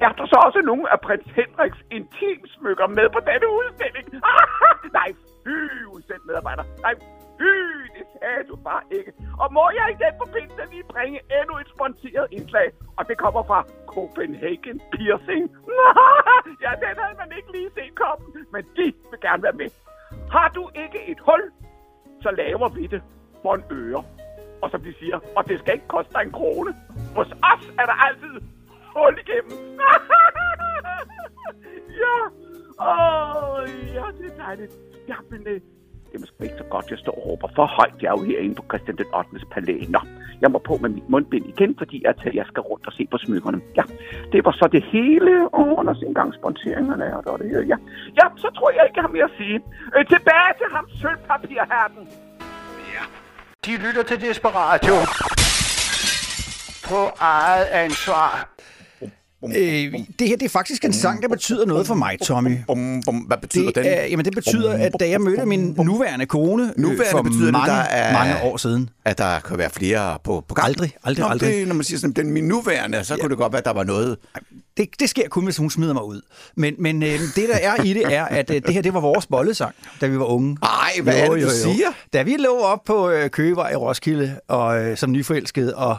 Er 0.00 0.12
der 0.18 0.26
så 0.26 0.36
også 0.46 0.60
nogle 0.70 0.92
af 0.92 0.98
prins 1.00 1.28
Henriks 1.38 1.80
intimsmykker 1.98 2.86
med 2.98 3.06
på 3.14 3.20
denne 3.28 3.46
udstilling? 3.58 4.06
Nej, 4.98 5.08
fy, 5.44 5.56
udsendt 5.94 6.26
medarbejder. 6.26 6.64
Nej, 6.86 6.94
fy, 7.38 7.54
det 7.96 8.04
sagde 8.12 8.42
du 8.50 8.56
bare 8.56 8.82
ikke. 8.90 9.12
Og 9.42 9.52
må 9.52 9.64
jeg 9.78 9.86
i 9.94 9.96
den 10.04 10.14
forbindelse 10.22 10.62
lige 10.72 10.86
bringe 10.94 11.18
endnu 11.38 11.54
et 11.62 11.68
sponsoreret 11.74 12.28
indslag? 12.30 12.68
Og 12.98 13.08
det 13.08 13.16
kommer 13.18 13.42
fra 13.50 13.60
Copenhagen 13.86 14.80
Piercing. 14.92 15.44
ja, 16.64 16.70
den 16.84 16.94
havde 17.02 17.16
man 17.22 17.30
ikke 17.38 17.50
lige 17.56 17.70
set 17.76 17.94
komme, 18.02 18.24
men 18.52 18.62
de 18.76 18.84
vil 19.10 19.20
gerne 19.26 19.42
være 19.42 19.56
med. 19.62 19.70
Har 20.30 20.48
du 20.48 20.70
ikke 20.74 21.00
et 21.10 21.20
hul, 21.26 21.42
så 22.22 22.30
laver 22.30 22.68
vi 22.68 22.86
det 22.86 23.02
for 23.42 23.54
en 23.54 23.64
øre. 23.70 24.04
Og 24.62 24.70
som 24.70 24.80
de 24.80 24.94
siger, 24.98 25.18
og 25.36 25.48
det 25.48 25.58
skal 25.58 25.74
ikke 25.74 25.88
koste 25.88 26.12
dig 26.12 26.22
en 26.22 26.32
krone. 26.32 26.72
Hos 27.16 27.26
os 27.26 27.64
er 27.80 27.86
der 27.90 27.96
altid 28.06 28.34
hul 28.96 29.18
igennem. 29.24 29.52
ja. 32.02 32.16
Åh, 32.90 33.68
ja, 33.94 34.04
det 34.18 34.26
er 34.32 34.36
dejligt. 34.44 34.72
Jeg 35.08 35.16
vil, 35.30 35.62
det 36.16 36.22
er 36.22 36.26
måske 36.26 36.44
ikke 36.48 36.62
så 36.64 36.68
godt, 36.74 36.86
jeg 36.90 36.98
står 36.98 37.14
og 37.18 37.22
råber 37.26 37.48
for 37.56 37.66
højt. 37.78 37.96
Jeg 38.02 38.08
er 38.12 38.16
jo 38.18 38.24
herinde 38.30 38.54
på 38.60 38.64
Christian 38.70 38.96
den 38.96 39.08
8. 39.14 39.46
palæ. 39.54 39.76
Nå, 39.94 40.00
jeg 40.42 40.50
må 40.50 40.58
på 40.68 40.74
med 40.82 40.90
mit 40.96 41.08
mundbind 41.12 41.46
igen, 41.54 41.72
fordi 41.80 41.98
at, 42.08 42.14
tager, 42.20 42.34
jeg 42.40 42.46
skal 42.50 42.60
rundt 42.70 42.86
og 42.86 42.92
se 42.98 43.02
på 43.12 43.18
smykkerne. 43.24 43.60
Ja, 43.78 43.84
det 44.32 44.40
var 44.46 44.54
så 44.60 44.66
det 44.76 44.82
hele. 44.94 45.32
Under 45.80 45.94
sin 45.94 46.12
gang 46.18 46.34
sponsoringerne 46.34 47.04
er 47.04 47.20
der. 47.20 47.36
Det, 47.36 47.68
ja. 47.72 47.76
ja, 48.20 48.26
så 48.42 48.48
tror 48.56 48.68
jeg 48.76 48.82
ikke, 48.86 48.96
jeg 48.98 49.04
har 49.08 49.14
mere 49.16 49.28
at 49.30 49.36
sige. 49.40 49.58
Øh, 49.96 50.02
tilbage 50.14 50.52
til 50.60 50.68
ham 50.74 50.84
sølvpapirherden. 51.00 52.02
De 53.66 53.72
lytter 53.84 54.02
til 54.10 54.18
Desperatio. 54.20 54.96
På 56.90 57.00
eget 57.20 57.66
ansvar. 57.84 58.55
Øh, 59.44 59.52
det 60.18 60.28
her 60.28 60.36
det 60.36 60.42
er 60.42 60.48
faktisk 60.48 60.84
en 60.84 60.92
sang, 60.92 61.22
der 61.22 61.28
betyder 61.28 61.66
noget 61.66 61.86
for 61.86 61.94
mig, 61.94 62.18
Tommy. 62.22 62.56
Hvad 63.26 63.36
betyder 63.40 63.66
Det, 63.66 63.74
den? 63.74 63.84
er, 63.86 64.04
jamen, 64.06 64.24
det 64.24 64.34
betyder, 64.34 64.72
at 64.72 64.92
da 65.00 65.08
jeg 65.08 65.20
mødte 65.20 65.46
min 65.46 65.74
nuværende 65.78 66.26
kone 66.26 66.62
øh, 66.62 66.68
Nuværende 66.82 67.04
for 67.10 67.22
betyder 67.22 67.44
det, 67.44 67.52
mange, 67.52 67.72
der 67.72 67.78
er- 67.80 68.12
mange 68.12 68.42
år 68.42 68.56
siden. 68.56 68.90
At 69.04 69.18
der 69.18 69.40
kan 69.40 69.58
være 69.58 69.70
flere 69.70 70.18
på, 70.24 70.44
på 70.48 70.54
gang? 70.54 70.66
Aldrig, 70.68 70.94
aldrig, 71.04 71.22
Nå, 71.24 71.28
aldrig. 71.30 71.54
Det, 71.54 71.68
når 71.68 71.74
man 71.74 71.84
siger 71.84 71.98
sådan, 71.98 72.12
den 72.12 72.30
min 72.32 72.44
nuværende, 72.48 73.04
så 73.04 73.14
ja. 73.14 73.20
kunne 73.20 73.30
det 73.30 73.38
godt 73.38 73.52
være, 73.52 73.58
at 73.58 73.64
der 73.64 73.72
var 73.72 73.84
noget... 73.84 74.16
Det, 74.76 74.88
det 75.00 75.10
sker 75.10 75.28
kun, 75.28 75.44
hvis 75.44 75.56
hun 75.56 75.70
smider 75.70 75.92
mig 75.94 76.04
ud. 76.04 76.20
Men, 76.56 76.74
men 76.78 77.02
øh, 77.02 77.08
det, 77.08 77.48
der 77.48 77.56
er 77.62 77.82
i 77.82 77.92
det, 77.92 78.02
er, 78.14 78.24
at 78.24 78.50
øh, 78.50 78.62
det 78.66 78.74
her 78.74 78.82
det 78.82 78.94
var 78.94 79.00
vores 79.00 79.26
bollesang, 79.26 79.74
da 80.00 80.06
vi 80.06 80.18
var 80.18 80.24
unge. 80.24 80.56
Ej, 80.62 80.92
hvad 81.02 81.14
er 81.16 81.30
det, 81.30 81.42
du 81.42 81.50
siger? 81.50 81.86
Da 82.12 82.22
vi 82.22 82.36
lå 82.38 82.58
op 82.58 82.84
på 82.84 83.10
øh, 83.10 83.30
Køgevej 83.30 83.70
i 83.72 83.76
Roskilde, 83.76 84.36
og 84.48 84.80
øh, 84.84 84.96
som 84.96 85.12
nyforelskede, 85.12 85.76
og 85.76 85.96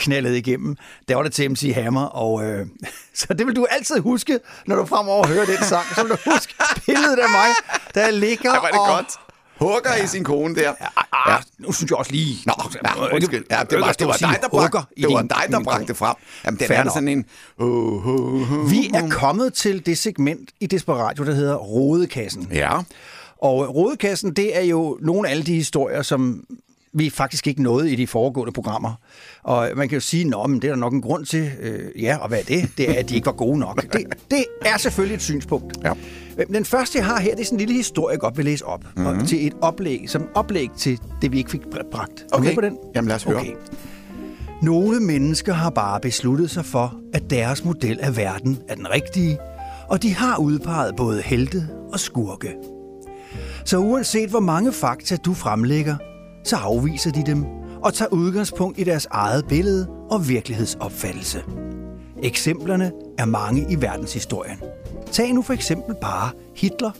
knaldede 0.00 0.38
igennem, 0.38 0.76
der 1.08 1.16
var 1.16 1.22
det 1.22 1.32
til 1.32 1.50
MC 1.50 1.72
Hammer, 1.74 2.04
og 2.04 2.44
øh, 2.44 2.66
så 3.20 3.34
det 3.34 3.46
vil 3.46 3.56
du 3.56 3.66
altid 3.70 4.00
huske, 4.00 4.40
når 4.66 4.76
du 4.76 4.86
fremover 4.86 5.26
hører 5.26 5.46
den 5.46 5.58
sang. 5.64 5.86
Så 5.94 6.02
vil 6.02 6.10
du 6.10 6.16
huske 6.32 6.54
billedet 6.86 7.18
af 7.18 7.30
mig, 7.30 7.48
der 7.94 8.10
ligger 8.10 8.50
Ej, 8.50 8.58
var 8.58 8.68
det 8.68 8.80
og... 8.80 8.86
godt. 8.86 9.06
Hugger 9.60 9.96
ja. 9.96 10.04
i 10.04 10.06
sin 10.06 10.24
kone 10.24 10.54
der. 10.54 10.72
Ja, 11.28 11.36
nu 11.58 11.72
synes 11.72 11.90
jeg 11.90 11.98
også 11.98 12.12
lige... 12.12 12.36
Nå, 12.46 12.52
ja, 12.84 13.14
undskyld. 13.14 13.44
Ja, 13.50 13.60
det 13.70 13.80
var, 13.80 13.92
det 13.92 14.06
var 14.06 14.12
dig, 14.12 14.38
der 14.42 14.48
bragte, 14.48 14.78
det 14.96 15.08
var 15.08 15.22
dig, 15.22 15.42
der 15.50 15.60
bragte 15.60 15.94
frem. 15.94 16.14
Jamen, 16.44 16.58
den 16.58 16.66
Fair 16.66 16.78
er 16.78 16.84
nok. 16.84 16.92
sådan 16.92 17.08
en... 17.08 17.24
Uh, 17.58 18.06
uh, 18.06 18.52
uh, 18.52 18.70
Vi 18.70 18.90
er 18.94 19.08
kommet 19.10 19.54
til 19.54 19.86
det 19.86 19.98
segment 19.98 20.50
i 20.60 20.66
Desperatio, 20.66 21.24
der 21.24 21.34
hedder 21.34 21.54
Rodekassen. 21.54 22.48
Ja. 22.52 22.78
Og 23.42 23.74
Rodekassen, 23.74 24.32
det 24.36 24.56
er 24.56 24.62
jo 24.62 24.98
nogle 25.02 25.28
af 25.28 25.32
alle 25.32 25.42
de 25.42 25.54
historier, 25.54 26.02
som 26.02 26.44
vi 26.94 27.10
faktisk 27.10 27.46
ikke 27.46 27.62
nåede 27.62 27.92
i 27.92 27.96
de 27.96 28.06
foregående 28.06 28.52
programmer. 28.52 28.94
Og 29.42 29.68
man 29.76 29.88
kan 29.88 29.96
jo 29.96 30.00
sige, 30.00 30.26
at 30.26 30.50
det 30.50 30.64
er 30.64 30.68
der 30.68 30.76
nok 30.76 30.92
en 30.92 31.02
grund 31.02 31.26
til. 31.26 31.50
Øh, 31.60 32.02
ja, 32.02 32.16
og 32.16 32.28
hvad 32.28 32.38
er 32.38 32.42
det? 32.42 32.70
Det 32.76 32.90
er, 32.90 32.98
at 32.98 33.08
de 33.08 33.14
ikke 33.14 33.26
var 33.26 33.32
gode 33.32 33.58
nok. 33.58 33.82
Det, 33.82 34.06
det 34.30 34.44
er 34.64 34.78
selvfølgelig 34.78 35.14
et 35.14 35.22
synspunkt. 35.22 35.76
Ja. 35.84 35.92
Den 36.52 36.64
første, 36.64 36.98
jeg 36.98 37.06
har 37.06 37.20
her, 37.20 37.30
det 37.30 37.40
er 37.40 37.44
sådan 37.44 37.56
en 37.56 37.60
lille 37.60 37.74
historie, 37.74 38.12
jeg 38.12 38.20
godt 38.20 38.36
vil 38.36 38.44
læse 38.44 38.66
op. 38.66 38.84
Mm-hmm. 38.84 39.06
Og 39.06 39.28
til 39.28 39.46
et 39.46 39.52
oplæg, 39.60 40.04
som 40.06 40.28
oplæg 40.34 40.70
til 40.76 40.98
det, 41.22 41.32
vi 41.32 41.38
ikke 41.38 41.50
fik 41.50 41.60
bragt. 41.90 42.26
Okay. 42.32 42.44
med 42.44 42.54
på 42.54 42.60
den? 42.60 42.78
Jamen, 42.94 43.08
lad 43.08 43.16
os 43.16 43.24
høre. 43.24 43.40
Okay. 43.40 43.52
Nogle 44.62 45.00
mennesker 45.00 45.52
har 45.52 45.70
bare 45.70 46.00
besluttet 46.00 46.50
sig 46.50 46.64
for, 46.64 47.00
at 47.14 47.30
deres 47.30 47.64
model 47.64 47.98
af 48.00 48.16
verden 48.16 48.58
er 48.68 48.74
den 48.74 48.90
rigtige, 48.90 49.38
og 49.88 50.02
de 50.02 50.14
har 50.14 50.36
udpeget 50.36 50.96
både 50.96 51.22
helte 51.22 51.68
og 51.92 52.00
skurke. 52.00 52.54
Så 53.64 53.78
uanset 53.78 54.30
hvor 54.30 54.40
mange 54.40 54.72
fakta 54.72 55.16
du 55.16 55.34
fremlægger, 55.34 55.96
så 56.44 56.56
afviser 56.56 57.12
de 57.12 57.26
dem 57.26 57.44
og 57.82 57.94
tager 57.94 58.08
udgangspunkt 58.08 58.78
i 58.78 58.84
deres 58.84 59.08
eget 59.10 59.44
billede 59.48 59.88
og 60.10 60.28
virkelighedsopfattelse. 60.28 61.42
Eksemplerne 62.22 62.92
er 63.18 63.24
mange 63.24 63.66
i 63.70 63.80
verdenshistorien. 63.80 64.58
Tag 65.12 65.32
nu 65.32 65.42
for 65.42 65.52
eksempel 65.52 65.94
bare 66.00 66.30
Hitler 66.56 66.90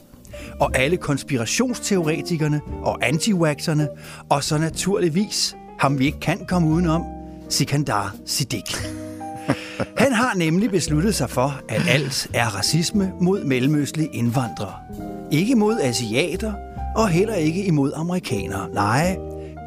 og 0.59 0.77
alle 0.77 0.97
konspirationsteoretikerne 0.97 2.61
og 2.83 3.07
antivaxerne, 3.07 3.87
og 4.29 4.43
så 4.43 4.57
naturligvis 4.57 5.55
ham 5.79 5.99
vi 5.99 6.05
ikke 6.05 6.19
kan 6.19 6.45
komme 6.45 6.67
udenom, 6.67 7.03
Sikandar 7.49 8.15
Siddiqui. 8.25 8.87
Han 10.03 10.11
har 10.11 10.33
nemlig 10.35 10.69
besluttet 10.69 11.15
sig 11.15 11.29
for, 11.29 11.61
at 11.69 11.81
alt 11.89 12.29
er 12.33 12.45
racisme 12.45 13.11
mod 13.21 13.43
mellemøstlige 13.43 14.09
indvandrere. 14.13 14.73
Ikke 15.31 15.55
mod 15.55 15.79
asiater, 15.81 16.53
og 16.95 17.09
heller 17.09 17.35
ikke 17.35 17.65
imod 17.65 17.91
amerikanere. 17.95 18.69
Nej, 18.73 19.17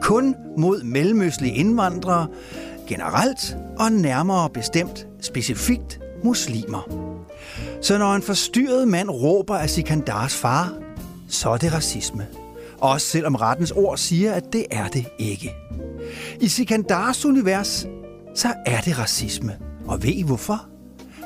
kun 0.04 0.34
mod 0.58 0.82
mellemøstlige 0.82 1.54
indvandrere 1.54 2.26
generelt, 2.86 3.56
og 3.78 3.92
nærmere 3.92 4.50
bestemt 4.50 5.06
specifikt 5.20 6.00
muslimer. 6.24 6.88
Så 7.82 7.98
når 7.98 8.14
en 8.14 8.22
forstyrret 8.22 8.88
mand 8.88 9.10
råber 9.10 9.56
af 9.56 9.70
Sikandars 9.70 10.36
far, 10.36 10.72
så 11.28 11.50
er 11.50 11.56
det 11.56 11.72
racisme. 11.74 12.26
Også 12.80 13.06
selvom 13.06 13.34
rettens 13.34 13.70
ord 13.70 13.96
siger, 13.96 14.32
at 14.32 14.52
det 14.52 14.66
er 14.70 14.88
det 14.88 15.06
ikke. 15.18 15.54
I 16.40 16.48
Sikandars 16.48 17.24
univers, 17.24 17.86
så 18.34 18.48
er 18.66 18.80
det 18.80 18.98
racisme. 18.98 19.58
Og 19.86 20.02
ved 20.02 20.10
I 20.10 20.22
hvorfor? 20.22 20.66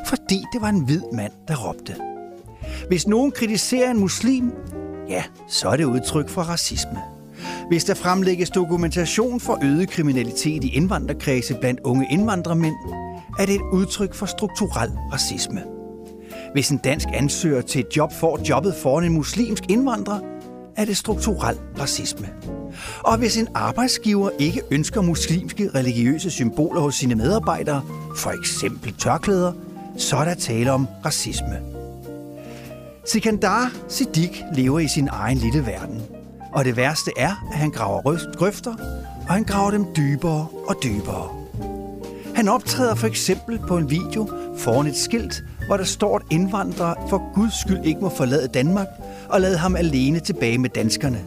Fordi 0.07 0.45
det 0.53 0.61
var 0.61 0.69
en 0.69 0.85
hvid 0.85 1.03
mand, 1.13 1.33
der 1.49 1.69
råbte. 1.69 1.97
Hvis 2.89 3.07
nogen 3.07 3.33
kritiserer 3.33 3.91
en 3.91 3.99
muslim, 3.99 4.53
ja, 5.09 5.25
så 5.49 5.69
er 5.69 5.77
det 5.77 5.85
udtryk 5.85 6.29
for 6.29 6.43
racisme. 6.43 7.18
Hvis 7.69 7.85
der 7.85 7.95
fremlægges 7.95 8.51
dokumentation 8.51 9.41
for 9.41 9.59
øget 9.63 9.91
kriminalitet 9.91 10.65
i 10.65 10.69
indvandrerkredse 10.69 11.55
blandt 11.55 11.81
unge 11.81 12.07
indvandrermænd, 12.11 12.75
er 13.39 13.47
det 13.47 13.55
et 13.55 13.61
udtryk 13.73 14.15
for 14.15 14.27
strukturel 14.27 14.91
racisme. 15.13 15.63
Hvis 16.53 16.71
en 16.71 16.79
dansk 16.79 17.09
ansøger 17.15 17.61
til 17.61 17.81
et 17.81 17.97
job 17.97 18.13
får 18.13 18.41
jobbet 18.49 18.75
foran 18.75 19.05
en 19.05 19.13
muslimsk 19.13 19.65
indvandrer, 19.69 20.21
er 20.77 20.85
det 20.85 20.97
strukturel 20.97 21.57
racisme. 21.81 22.29
Og 22.99 23.19
hvis 23.19 23.37
en 23.37 23.49
arbejdsgiver 23.55 24.31
ikke 24.39 24.63
ønsker 24.71 25.01
muslimske 25.01 25.71
religiøse 25.75 26.31
symboler 26.31 26.81
hos 26.81 26.95
sine 26.95 27.15
medarbejdere, 27.15 27.83
for 28.17 28.31
eksempel 28.31 28.95
tørklæder, 28.95 29.53
så 29.97 30.17
er 30.17 30.25
der 30.25 30.35
tale 30.35 30.73
om 30.73 30.87
racisme. 31.05 31.61
Sikandar 33.07 33.73
Siddiq 33.89 34.43
lever 34.55 34.79
i 34.79 34.89
sin 34.89 35.09
egen 35.13 35.39
lille 35.39 35.67
verden. 35.67 36.18
Og 36.53 36.65
det 36.65 36.77
værste 36.77 37.11
er, 37.17 37.49
at 37.53 37.59
han 37.59 37.71
graver 37.71 38.37
grøfter, 38.37 38.75
og 39.29 39.35
han 39.35 39.45
graver 39.45 39.71
dem 39.71 39.87
dybere 39.97 40.47
og 40.67 40.77
dybere. 40.83 41.29
Han 42.35 42.49
optræder 42.49 42.95
for 42.95 43.07
eksempel 43.07 43.59
på 43.69 43.77
en 43.77 43.91
video 43.91 44.31
foran 44.59 44.87
et 44.87 44.97
skilt, 44.97 45.45
hvor 45.67 45.77
der 45.77 45.85
står, 45.85 46.17
at 46.17 46.23
indvandrere 46.31 46.95
for 47.09 47.35
guds 47.35 47.61
skyld 47.61 47.85
ikke 47.85 48.01
må 48.01 48.09
forlade 48.09 48.49
Danmark, 48.49 48.87
og 49.29 49.41
lade 49.41 49.59
ham 49.59 49.77
alene 49.77 50.21
tilbage 50.21 50.59
med 50.59 50.71
danskerne. 50.71 51.25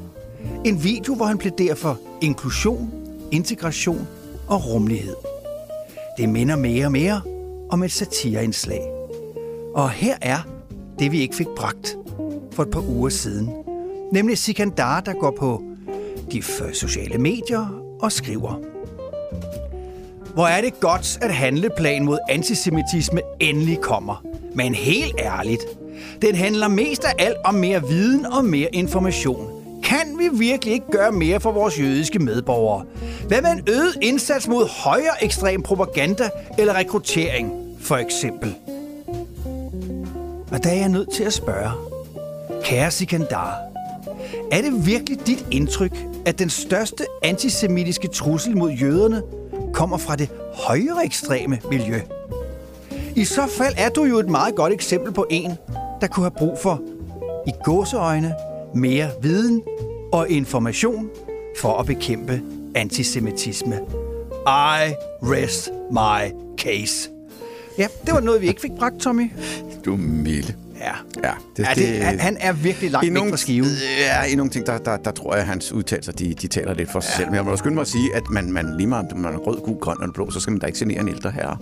En 0.65 0.83
video, 0.83 1.15
hvor 1.15 1.25
han 1.25 1.37
plæderer 1.37 1.75
for 1.75 1.99
inklusion, 2.21 2.91
integration 3.31 4.07
og 4.47 4.67
rummelighed. 4.67 5.15
Det 6.17 6.29
minder 6.29 6.55
mere 6.55 6.85
og 6.85 6.91
mere 6.91 7.21
om 7.69 7.83
et 7.83 7.91
satireindslag. 7.91 8.81
Og 9.75 9.89
her 9.89 10.15
er 10.21 10.37
det, 10.99 11.11
vi 11.11 11.19
ikke 11.19 11.35
fik 11.35 11.47
bragt 11.57 11.97
for 12.51 12.63
et 12.63 12.71
par 12.71 12.89
uger 12.89 13.09
siden. 13.09 13.49
Nemlig 14.11 14.37
Sikandar, 14.37 14.99
der 14.99 15.13
går 15.13 15.31
på 15.39 15.63
de 16.31 16.43
sociale 16.73 17.17
medier 17.17 17.83
og 18.01 18.11
skriver. 18.11 18.59
Hvor 20.33 20.47
er 20.47 20.61
det 20.61 20.79
godt, 20.79 21.17
at 21.21 21.33
handleplan 21.33 22.05
mod 22.05 22.19
antisemitisme 22.29 23.21
endelig 23.39 23.79
kommer. 23.81 24.23
Men 24.55 24.75
helt 24.75 25.15
ærligt, 25.19 25.61
den 26.21 26.35
handler 26.35 26.67
mest 26.67 27.03
af 27.03 27.13
alt 27.19 27.37
om 27.45 27.55
mere 27.55 27.87
viden 27.87 28.25
og 28.25 28.45
mere 28.45 28.69
information. 28.75 29.47
Kan 29.83 30.17
vi 30.19 30.29
virkelig 30.37 30.73
ikke 30.73 30.91
gøre 30.91 31.11
mere 31.11 31.39
for 31.39 31.51
vores 31.51 31.79
jødiske 31.79 32.19
medborgere? 32.19 32.85
Hvad 33.27 33.41
med 33.41 33.51
en 33.51 33.63
øget 33.69 33.97
indsats 34.01 34.47
mod 34.47 34.67
højere 34.83 35.23
ekstrem 35.23 35.61
propaganda 35.61 36.29
eller 36.57 36.73
rekruttering, 36.73 37.51
for 37.79 37.95
eksempel? 37.97 38.55
Og 40.51 40.63
der 40.63 40.69
er 40.69 40.75
jeg 40.75 40.89
nødt 40.89 41.11
til 41.13 41.23
at 41.23 41.33
spørge. 41.33 41.71
Kære 42.63 42.91
Sikandar, 42.91 43.70
er 44.51 44.61
det 44.61 44.85
virkelig 44.85 45.27
dit 45.27 45.45
indtryk, 45.51 45.97
at 46.25 46.39
den 46.39 46.49
største 46.49 47.05
antisemitiske 47.23 48.07
trussel 48.07 48.57
mod 48.57 48.71
jøderne 48.71 49.21
kommer 49.73 49.97
fra 49.97 50.15
det 50.15 50.29
højere 50.53 51.05
ekstreme 51.05 51.59
miljø? 51.69 52.01
I 53.15 53.25
så 53.25 53.47
fald 53.57 53.73
er 53.77 53.89
du 53.89 54.03
jo 54.03 54.19
et 54.19 54.29
meget 54.29 54.55
godt 54.55 54.73
eksempel 54.73 55.11
på 55.11 55.25
en, 55.29 55.51
der 56.01 56.07
kunne 56.07 56.23
have 56.23 56.31
brug 56.37 56.57
for, 56.61 56.81
i 57.47 57.51
gåseøjne, 57.63 58.33
mere 58.75 59.09
viden 59.21 59.61
og 60.11 60.29
information 60.29 61.09
for 61.57 61.77
at 61.77 61.85
bekæmpe 61.85 62.41
antisemitisme. 62.75 63.79
I 64.47 64.93
rest 65.21 65.69
my 65.91 66.35
case. 66.57 67.09
Ja, 67.77 67.87
det 68.05 68.13
var 68.13 68.19
noget, 68.19 68.41
vi 68.41 68.47
ikke 68.47 68.61
fik 68.61 68.71
bragt, 68.79 68.99
Tommy. 68.99 69.31
Du 69.85 69.93
er 69.93 69.97
milde. 69.97 70.55
Ja. 70.81 70.91
Ja, 71.23 71.33
det, 71.57 71.63
ja, 71.63 71.73
det, 71.75 72.03
han, 72.03 72.19
han 72.19 72.37
er 72.39 72.53
virkelig 72.53 72.91
langt 72.91 73.05
I 73.07 73.09
væk 73.09 73.13
nogle, 73.13 73.29
fra 73.29 73.37
skiven. 73.37 73.67
Ja, 73.99 74.23
i 74.23 74.35
nogle 74.35 74.51
ting, 74.51 74.65
der, 74.65 74.77
der, 74.77 74.97
der 74.97 75.11
tror 75.11 75.33
jeg, 75.33 75.41
at 75.41 75.47
hans 75.47 75.71
udtalelser, 75.71 76.11
de, 76.11 76.33
de 76.33 76.47
taler 76.47 76.73
lidt 76.73 76.91
for 76.91 76.99
sig 76.99 77.13
selv. 77.13 77.27
Men 77.27 77.35
jeg 77.35 77.45
må 77.45 77.57
skynde 77.57 77.75
mig 77.75 77.81
at 77.81 77.87
sige, 77.87 78.15
at 78.15 78.23
man, 78.29 78.51
man 78.51 78.73
lige 78.77 78.87
meget, 78.87 79.17
man 79.17 79.33
er 79.33 79.37
rød, 79.37 79.61
gul, 79.65 79.77
grøn 79.79 79.97
eller 80.01 80.13
blå, 80.13 80.31
så 80.31 80.39
skal 80.39 80.51
man 80.51 80.59
da 80.59 80.67
ikke 80.67 80.79
genere 80.79 80.99
en 80.99 81.07
ældre 81.07 81.31
herre. 81.31 81.57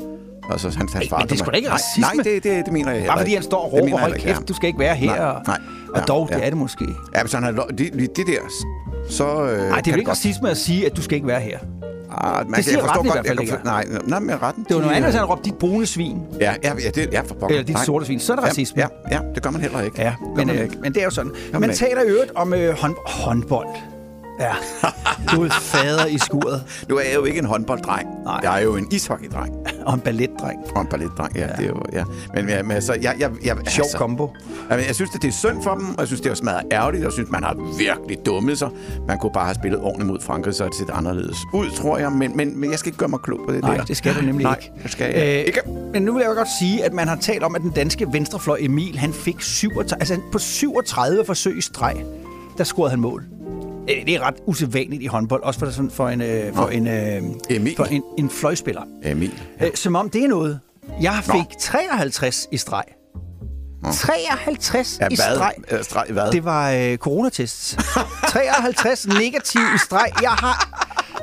Altså, 0.51 0.69
hans, 0.77 0.93
hans 0.93 1.09
far, 1.09 1.17
men 1.17 1.27
det 1.27 1.33
er 1.33 1.37
sgu 1.37 1.51
da 1.51 1.55
ikke 1.57 1.71
racisme. 1.71 2.01
Nej, 2.01 2.23
det, 2.23 2.43
det, 2.43 2.65
det 2.65 2.73
mener 2.73 2.91
jeg 2.91 3.05
Bare 3.07 3.19
fordi 3.19 3.33
han 3.33 3.43
står 3.43 3.65
og 3.65 3.71
Det 3.71 3.81
råber, 3.81 3.97
hold 3.97 4.19
kæft, 4.19 4.47
du 4.47 4.53
skal 4.53 4.67
ikke 4.67 4.79
være 4.79 4.95
her. 4.95 5.15
Nej, 5.15 5.41
nej. 5.47 5.57
Og 6.01 6.07
dog, 6.07 6.27
Ja, 6.29 6.35
det 6.35 6.41
ja. 6.41 6.45
er 6.45 6.49
det 6.49 6.57
måske. 6.57 6.85
Ja, 7.15 7.21
hvis 7.21 7.33
han 7.33 7.43
har 7.43 7.51
det, 7.51 7.77
det, 7.77 8.15
det 8.15 8.27
der, 8.27 8.39
så... 9.09 9.43
Øh, 9.43 9.69
Nej, 9.69 9.77
det 9.79 9.87
er 9.87 9.91
jo 9.91 9.97
ikke 9.97 10.11
racisme 10.11 10.49
at 10.49 10.57
sige, 10.57 10.85
at 10.85 10.97
du 10.97 11.01
skal 11.01 11.15
ikke 11.15 11.27
være 11.27 11.39
her. 11.41 11.59
Ah, 12.11 12.49
man, 12.49 12.57
Det 12.57 12.65
siger 12.65 12.77
jeg 12.77 12.89
retten 12.89 13.05
i 13.05 13.09
godt, 13.09 13.15
hvert 13.15 13.27
fald 13.27 13.39
jeg 13.39 13.47
kan, 13.49 13.59
nej, 13.63 13.85
nej, 14.07 14.19
men 14.19 14.41
retten... 14.41 14.63
Det 14.63 14.75
var 14.75 14.81
noget 14.81 14.91
de, 14.91 14.95
andet, 14.97 15.09
øh, 15.09 15.15
han 15.15 15.25
råbte 15.25 15.43
dit 15.43 15.55
brune 15.55 15.85
svin. 15.85 16.17
Ja, 16.39 16.53
ja, 16.63 16.73
ja, 16.83 16.89
det 16.89 17.09
er 17.17 17.23
for 17.23 17.33
pokker. 17.33 17.47
Eller 17.47 17.63
dit 17.63 17.75
Nej. 17.75 17.85
sorte 17.85 18.05
svin. 18.05 18.19
Så 18.19 18.31
er 18.33 18.35
det 18.35 18.45
racisme. 18.45 18.81
Ja, 18.81 18.87
ja, 19.11 19.15
ja, 19.15 19.33
det 19.35 19.43
gør 19.43 19.49
man 19.49 19.61
heller 19.61 19.81
ikke. 19.81 20.01
Ja, 20.01 20.13
men, 20.35 20.47
man 20.47 20.55
øh, 20.55 20.63
ikke. 20.63 20.77
men 20.81 20.93
det 20.93 20.99
er 21.01 21.05
jo 21.05 21.09
sådan. 21.11 21.31
man 21.51 21.61
Man 21.61 21.73
taler 21.73 22.01
i 22.01 22.07
øvrigt 22.07 22.31
om 22.35 22.53
øh, 22.53 22.77
hånd, 22.77 22.95
håndbold. 23.05 23.67
Ja, 24.39 24.53
du 25.31 25.43
er 25.43 25.49
fader 25.49 26.05
i 26.05 26.17
skuret. 26.17 26.85
Nu 26.89 26.97
er 26.97 27.01
jeg 27.01 27.15
jo 27.15 27.23
ikke 27.23 27.39
en 27.39 27.45
håndbolddreng. 27.45 28.07
Nej. 28.23 28.39
Jeg 28.43 28.59
er 28.59 28.63
jo 28.63 28.75
en 28.75 28.87
ishockeydreng. 28.91 29.55
Og 29.85 29.93
en 29.93 29.99
balletdreng. 29.99 30.59
Og 30.75 30.81
en 30.81 30.87
balletdreng, 30.87 31.35
ja, 31.35 31.41
ja. 31.41 31.47
det 31.47 31.65
er 31.65 31.67
jo, 31.69 31.81
ja. 31.93 32.03
Men, 32.35 32.45
men, 32.45 32.67
men 32.67 32.71
altså, 32.71 32.93
jeg, 32.93 33.15
jeg, 33.19 33.31
jeg, 33.43 33.57
Sjov 33.67 33.83
altså, 33.83 33.97
kombo. 33.97 34.29
Jamen, 34.71 34.85
jeg 34.85 34.95
synes, 34.95 35.11
at 35.15 35.21
det 35.21 35.27
er 35.27 35.31
synd 35.31 35.63
for 35.63 35.75
dem, 35.75 35.89
og 35.89 35.99
jeg 35.99 36.07
synes, 36.07 36.21
det 36.21 36.29
er 36.31 36.35
smadret 36.35 36.63
ærgerligt. 36.71 37.03
Jeg 37.03 37.11
synes, 37.11 37.29
man 37.29 37.43
har 37.43 37.77
virkelig 37.77 38.25
dummet 38.25 38.57
sig. 38.59 38.69
Man 39.07 39.17
kunne 39.17 39.31
bare 39.33 39.45
have 39.45 39.55
spillet 39.55 39.79
ordentligt 39.79 40.07
mod 40.07 40.21
Frankrig, 40.21 40.53
så 40.55 40.65
det 40.65 40.75
set 40.75 40.89
anderledes 40.93 41.37
ud, 41.53 41.69
tror 41.71 41.97
jeg. 41.97 42.11
Men, 42.11 42.37
men, 42.37 42.59
men 42.59 42.71
jeg 42.71 42.79
skal 42.79 42.87
ikke 42.87 42.97
gøre 42.99 43.09
mig 43.09 43.19
klog 43.23 43.39
på 43.47 43.53
det 43.53 43.61
Nej, 43.61 43.77
der. 43.77 43.83
det 43.85 43.97
skal 43.97 44.15
du 44.15 44.21
nemlig 44.21 44.43
Nej, 44.43 44.55
ikke. 44.55 44.71
det 44.83 44.91
skal 44.91 45.13
jeg 45.15 45.45
ikke. 45.45 45.61
Men 45.93 46.01
nu 46.03 46.13
vil 46.13 46.21
jeg 46.21 46.29
jo 46.29 46.35
godt 46.35 46.47
sige, 46.59 46.85
at 46.85 46.93
man 46.93 47.07
har 47.07 47.15
talt 47.15 47.43
om, 47.43 47.55
at 47.55 47.61
den 47.61 47.71
danske 47.71 48.07
venstrefløj 48.11 48.57
Emil, 48.61 48.97
han 48.99 49.13
fik 49.13 49.41
37, 49.41 49.99
altså 50.01 50.17
på 50.31 50.39
37 50.39 51.25
forsøg 51.25 51.57
i 51.57 51.61
streg, 51.61 52.03
der 52.57 52.63
scorede 52.63 52.89
han 52.89 52.99
mål. 52.99 53.23
Øh, 53.89 54.05
Det 54.05 54.15
er 54.15 54.19
ret 54.19 54.35
usædvanligt 54.45 55.03
i 55.03 55.05
håndbold, 55.05 55.43
også 55.43 55.59
for, 55.59 55.69
sådan, 55.69 55.91
for, 55.91 56.09
en, 56.09 56.21
øh, 56.21 56.53
for, 56.55 56.67
en, 56.67 56.87
øh, 56.87 57.21
Emil. 57.49 57.75
for 57.75 57.83
en, 57.85 58.03
en 58.17 58.29
fløjspiller. 58.29 58.81
Emil. 59.03 59.43
Øh, 59.61 59.69
som 59.75 59.95
om 59.95 60.09
det 60.09 60.23
er 60.23 60.27
noget. 60.27 60.59
Jeg 61.01 61.19
fik 61.23 61.57
53 61.59 62.47
i 62.51 62.57
streg. 62.57 62.83
53 63.93 64.97
Ja, 65.01 65.05
i 65.11 65.15
hvad? 65.15 65.35
streg. 65.35 65.53
Øh, 65.71 65.83
streg 65.83 66.05
hvad? 66.09 66.31
Det 66.31 66.45
var 66.45 66.71
øh, 66.71 66.97
coronatests. 66.97 67.77
53 68.33 69.07
negativ 69.07 69.61
i 69.75 69.77
streg. 69.77 70.11
Jeg 70.21 70.29
har, 70.31 70.69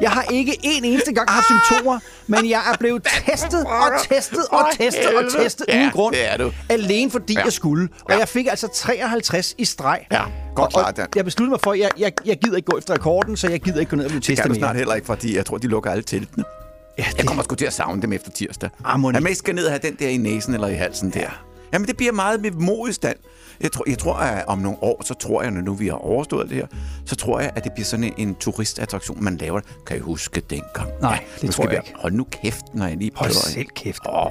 jeg 0.00 0.10
har 0.10 0.22
ikke 0.22 0.56
en 0.62 0.84
eneste 0.84 1.12
gang 1.12 1.30
haft 1.30 1.46
symptomer, 1.46 1.98
men 2.26 2.50
jeg 2.50 2.60
er 2.72 2.76
blevet 2.78 3.02
testet 3.26 3.64
og 3.66 3.92
testet 4.10 4.46
og 4.50 4.66
testet 4.78 5.06
og 5.16 5.32
testet 5.40 5.66
uden 5.74 5.90
grund. 5.90 6.14
det 6.14 6.32
er 6.32 6.36
du. 6.36 6.52
Alene 6.68 7.10
fordi 7.10 7.36
jeg 7.44 7.52
skulle. 7.52 7.88
Og 8.04 8.18
jeg 8.18 8.28
fik 8.28 8.46
altså 8.46 8.68
53 8.74 9.54
i 9.58 9.64
streg. 9.64 10.06
Ja, 10.12 10.22
godt 10.54 10.66
og, 10.66 10.70
klaret, 10.72 10.86
og 10.88 10.96
Dan. 10.96 11.06
jeg 11.16 11.24
besluttede 11.24 11.50
mig 11.50 11.60
for, 11.64 11.72
at 11.72 11.78
jeg, 11.78 11.90
jeg, 11.98 12.12
jeg 12.24 12.38
gider 12.38 12.56
ikke 12.56 12.70
gå 12.72 12.78
efter 12.78 12.94
rekorden, 12.94 13.36
så 13.36 13.48
jeg 13.48 13.60
gider 13.60 13.80
ikke 13.80 13.90
gå 13.90 13.96
ned 13.96 14.04
og 14.04 14.08
blive 14.10 14.20
Det 14.20 14.26
kan 14.26 14.36
testet 14.36 14.50
du 14.50 14.54
snart 14.54 14.68
mere. 14.74 14.78
heller 14.78 14.94
ikke, 14.94 15.06
fordi 15.06 15.36
jeg 15.36 15.46
tror, 15.46 15.58
de 15.58 15.66
lukker 15.66 15.90
alle 15.90 16.02
teltene. 16.02 16.44
Ja, 16.98 17.04
Jeg 17.16 17.26
kommer 17.26 17.42
sgu 17.42 17.54
til 17.54 17.66
at 17.66 17.72
savne 17.72 18.02
dem 18.02 18.12
efter 18.12 18.30
tirsdag. 18.30 18.70
Ah, 18.84 19.00
Han 19.14 19.22
mest 19.22 19.38
skal 19.38 19.54
ned 19.54 19.64
og 19.64 19.70
have 19.72 19.80
den 19.82 19.96
der 19.98 20.08
i 20.08 20.16
næsen 20.16 20.54
eller 20.54 20.68
i 20.68 20.74
halsen 20.74 21.10
der. 21.10 21.28
Jamen, 21.72 21.88
det 21.88 21.96
bliver 21.96 22.12
meget 22.12 22.40
med 22.42 22.50
modstand. 22.50 23.16
Jeg 23.60 23.72
tror, 23.72 23.84
jeg 23.88 23.98
tror, 23.98 24.14
at 24.14 24.44
om 24.46 24.58
nogle 24.58 24.78
år, 24.82 25.02
så 25.04 25.14
tror 25.14 25.42
jeg, 25.42 25.50
når 25.50 25.60
nu 25.60 25.74
vi 25.74 25.86
har 25.86 25.94
overstået 25.94 26.48
det 26.48 26.56
her, 26.56 26.66
så 27.04 27.16
tror 27.16 27.40
jeg, 27.40 27.50
at 27.56 27.64
det 27.64 27.72
bliver 27.72 27.84
sådan 27.86 28.12
en, 28.16 28.34
turistattraktion, 28.34 29.24
man 29.24 29.36
laver. 29.36 29.60
Kan 29.86 29.96
I 29.96 30.00
huske 30.00 30.40
dengang? 30.50 30.90
Nej, 31.02 31.24
det 31.34 31.42
nu 31.42 31.52
tror 31.52 31.64
skal 31.64 31.74
jeg 31.74 31.82
vi- 31.84 31.88
ikke. 31.88 32.00
Hold 32.00 32.12
nu 32.12 32.26
kæft, 32.42 32.64
når 32.74 32.86
jeg 32.86 32.96
lige 32.96 33.10
Hold 33.14 33.30
prøver. 33.30 33.40
selv 33.40 33.66
kæft. 33.76 34.02
Åh, 34.08 34.26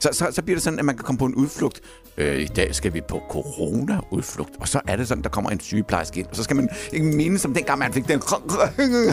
så, 0.00 0.08
så, 0.12 0.26
så 0.32 0.42
bliver 0.42 0.56
det 0.56 0.62
sådan, 0.62 0.78
at 0.78 0.84
man 0.84 0.96
kan 0.96 1.04
komme 1.04 1.18
på 1.18 1.24
en 1.24 1.34
udflugt. 1.34 1.80
Øh, 2.16 2.40
I 2.40 2.46
dag 2.46 2.74
skal 2.74 2.94
vi 2.94 3.00
på 3.00 3.22
corona-udflugt. 3.30 4.50
Og 4.60 4.68
så 4.68 4.80
er 4.88 4.96
det 4.96 5.08
sådan, 5.08 5.22
der 5.22 5.28
kommer 5.28 5.50
en 5.50 5.60
sygeplejerske 5.60 6.20
ind. 6.20 6.26
Og 6.30 6.36
så 6.36 6.42
skal 6.42 6.56
man 6.56 6.68
ikke 6.92 7.06
minde 7.06 7.38
som 7.38 7.54
dengang, 7.54 7.78
man 7.78 7.92
fik 7.92 8.08
den 8.08 8.22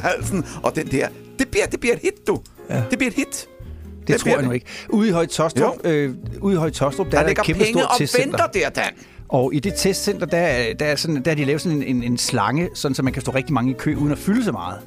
halsen. 0.01 0.45
Og 0.63 0.75
den 0.75 0.87
der. 0.87 1.07
Det 1.39 1.47
bliver, 1.47 1.65
det 1.65 1.79
bliver 1.79 1.93
et 1.95 2.01
hit, 2.01 2.27
du. 2.27 2.41
Ja. 2.69 2.83
Det 2.89 2.97
bliver 2.97 3.11
et 3.11 3.15
hit. 3.15 3.47
Det, 3.99 4.07
Det 4.07 4.19
tror 4.21 4.31
jeg 4.31 4.41
nu 4.41 4.47
det. 4.49 4.55
ikke. 4.55 4.65
Ude 4.89 5.07
i 5.07 5.11
Høje 5.11 5.25
Tostrup, 5.25 5.75
øh, 5.83 6.13
ude 6.41 6.53
i 6.53 6.57
Høje 6.57 6.71
Tostrup 6.71 7.05
der, 7.05 7.11
Der 7.11 7.19
er 7.19 7.23
der 7.23 7.29
et 7.31 7.37
kæmpe 7.37 7.63
penge 7.63 7.79
stort 7.81 8.01
og 8.01 8.07
venter 8.25 8.47
der, 8.47 8.69
Dan. 8.69 8.91
Og 9.29 9.53
i 9.53 9.59
det 9.59 9.73
testcenter, 9.73 10.25
der, 10.25 10.73
der, 10.73 10.85
er 10.85 10.95
sådan, 10.95 11.23
der 11.23 11.31
har 11.31 11.35
de 11.35 11.45
lavet 11.45 11.61
sådan 11.61 11.81
en, 11.81 11.95
en, 11.95 12.03
en 12.03 12.17
slange, 12.17 12.69
sådan, 12.73 12.95
så 12.95 13.03
man 13.03 13.13
kan 13.13 13.21
stå 13.21 13.31
rigtig 13.31 13.53
mange 13.53 13.71
i 13.71 13.75
kø, 13.77 13.95
uden 13.95 14.11
at 14.11 14.17
fylde 14.17 14.43
så 14.43 14.51
meget. 14.51 14.79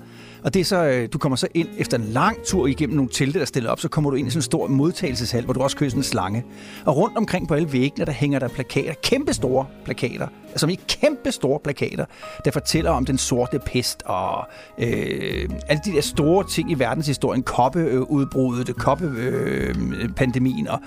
Og 0.45 0.55
det 0.55 0.61
er 0.61 0.65
så, 0.65 0.85
øh, 0.85 1.09
du 1.13 1.19
kommer 1.19 1.37
så 1.37 1.49
ind 1.55 1.69
efter 1.79 1.99
en 1.99 2.05
lang 2.05 2.37
tur 2.47 2.67
igennem 2.67 2.97
nogle 2.97 3.11
telte, 3.13 3.39
der 3.39 3.45
stiller 3.45 3.71
op, 3.71 3.81
så 3.81 3.89
kommer 3.89 4.11
du 4.11 4.17
ind 4.17 4.29
i 4.29 4.31
sådan 4.31 4.39
en 4.39 4.43
stor 4.43 4.67
modtagelseshal, 4.67 5.45
hvor 5.45 5.55
du 5.55 5.61
også 5.61 5.77
kører 5.77 5.91
sådan 5.91 6.01
en 6.01 6.05
slange. 6.05 6.45
Og 6.85 6.97
rundt 6.97 7.17
omkring 7.17 7.49
på 7.49 7.55
alle 7.55 7.73
væggene, 7.73 8.07
der 8.07 8.13
hænger 8.13 8.39
der 8.39 8.49
plakater, 8.49 8.95
kæmpe 9.03 9.33
store 9.33 9.67
plakater, 9.85 10.29
altså 10.51 10.67
i 10.67 10.79
kæmpe 10.89 11.33
store 11.33 11.61
plakater, 11.61 12.05
der 12.45 12.51
fortæller 12.51 12.91
om 12.91 13.05
den 13.05 13.19
sorte 13.19 13.59
pest 13.59 14.03
og 14.07 14.49
øh, 14.79 15.49
alle 15.69 15.81
de 15.85 15.93
der 15.93 16.01
store 16.01 16.45
ting 16.49 16.71
i 16.71 16.75
verdenshistorien, 16.75 17.43
koppeudbruddet, 17.43 18.77
koppepandemien, 18.77 19.93
øh, 19.93 20.15
pandemien, 20.15 20.69
og, 20.69 20.79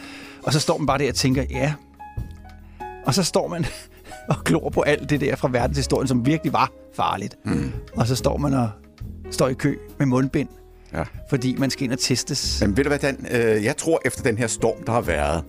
og 0.44 0.54
så 0.54 0.60
står 0.60 0.78
man 0.78 0.88
bare 0.88 0.98
der 0.98 1.10
og 1.10 1.16
tænker, 1.16 1.44
ja, 1.50 1.74
og 3.06 3.14
så 3.14 3.24
står 3.24 3.48
man 3.48 3.66
og 4.30 4.36
glor 4.46 4.70
på 4.70 4.82
alt 4.82 5.10
det 5.10 5.22
der 5.22 5.36
fra 5.36 5.50
verdenshistorien, 5.52 6.08
som 6.08 6.26
virkelig 6.26 6.54
var 6.54 6.72
farligt. 6.96 7.36
Mm. 7.46 7.72
Og 7.98 8.08
så 8.08 8.16
står 8.16 8.38
man 8.38 8.54
og 8.54 8.70
står 9.32 9.48
i 9.48 9.54
kø 9.54 9.76
med 10.00 10.06
mundbind, 10.06 10.50
Ja. 10.94 11.04
fordi 11.30 11.56
man 11.60 11.70
skal 11.70 11.84
ind 11.84 11.92
og 11.94 12.00
testes. 12.00 12.62
Men 12.62 12.78
ved 12.78 12.84
du 12.84 12.90
hvad, 12.90 13.00
Dan? 13.00 13.26
Øh, 13.32 13.64
jeg 13.64 13.78
tror, 13.78 14.02
efter 14.06 14.24
den 14.24 14.38
her 14.38 14.48
storm, 14.48 14.84
der 14.84 14.92
har 14.92 15.02
været, 15.02 15.44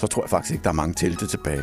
så 0.00 0.06
tror 0.06 0.22
jeg 0.22 0.30
faktisk 0.30 0.52
ikke, 0.52 0.62
der 0.64 0.70
er 0.70 0.74
mange 0.74 0.94
telte 0.94 1.26
tilbage. 1.26 1.62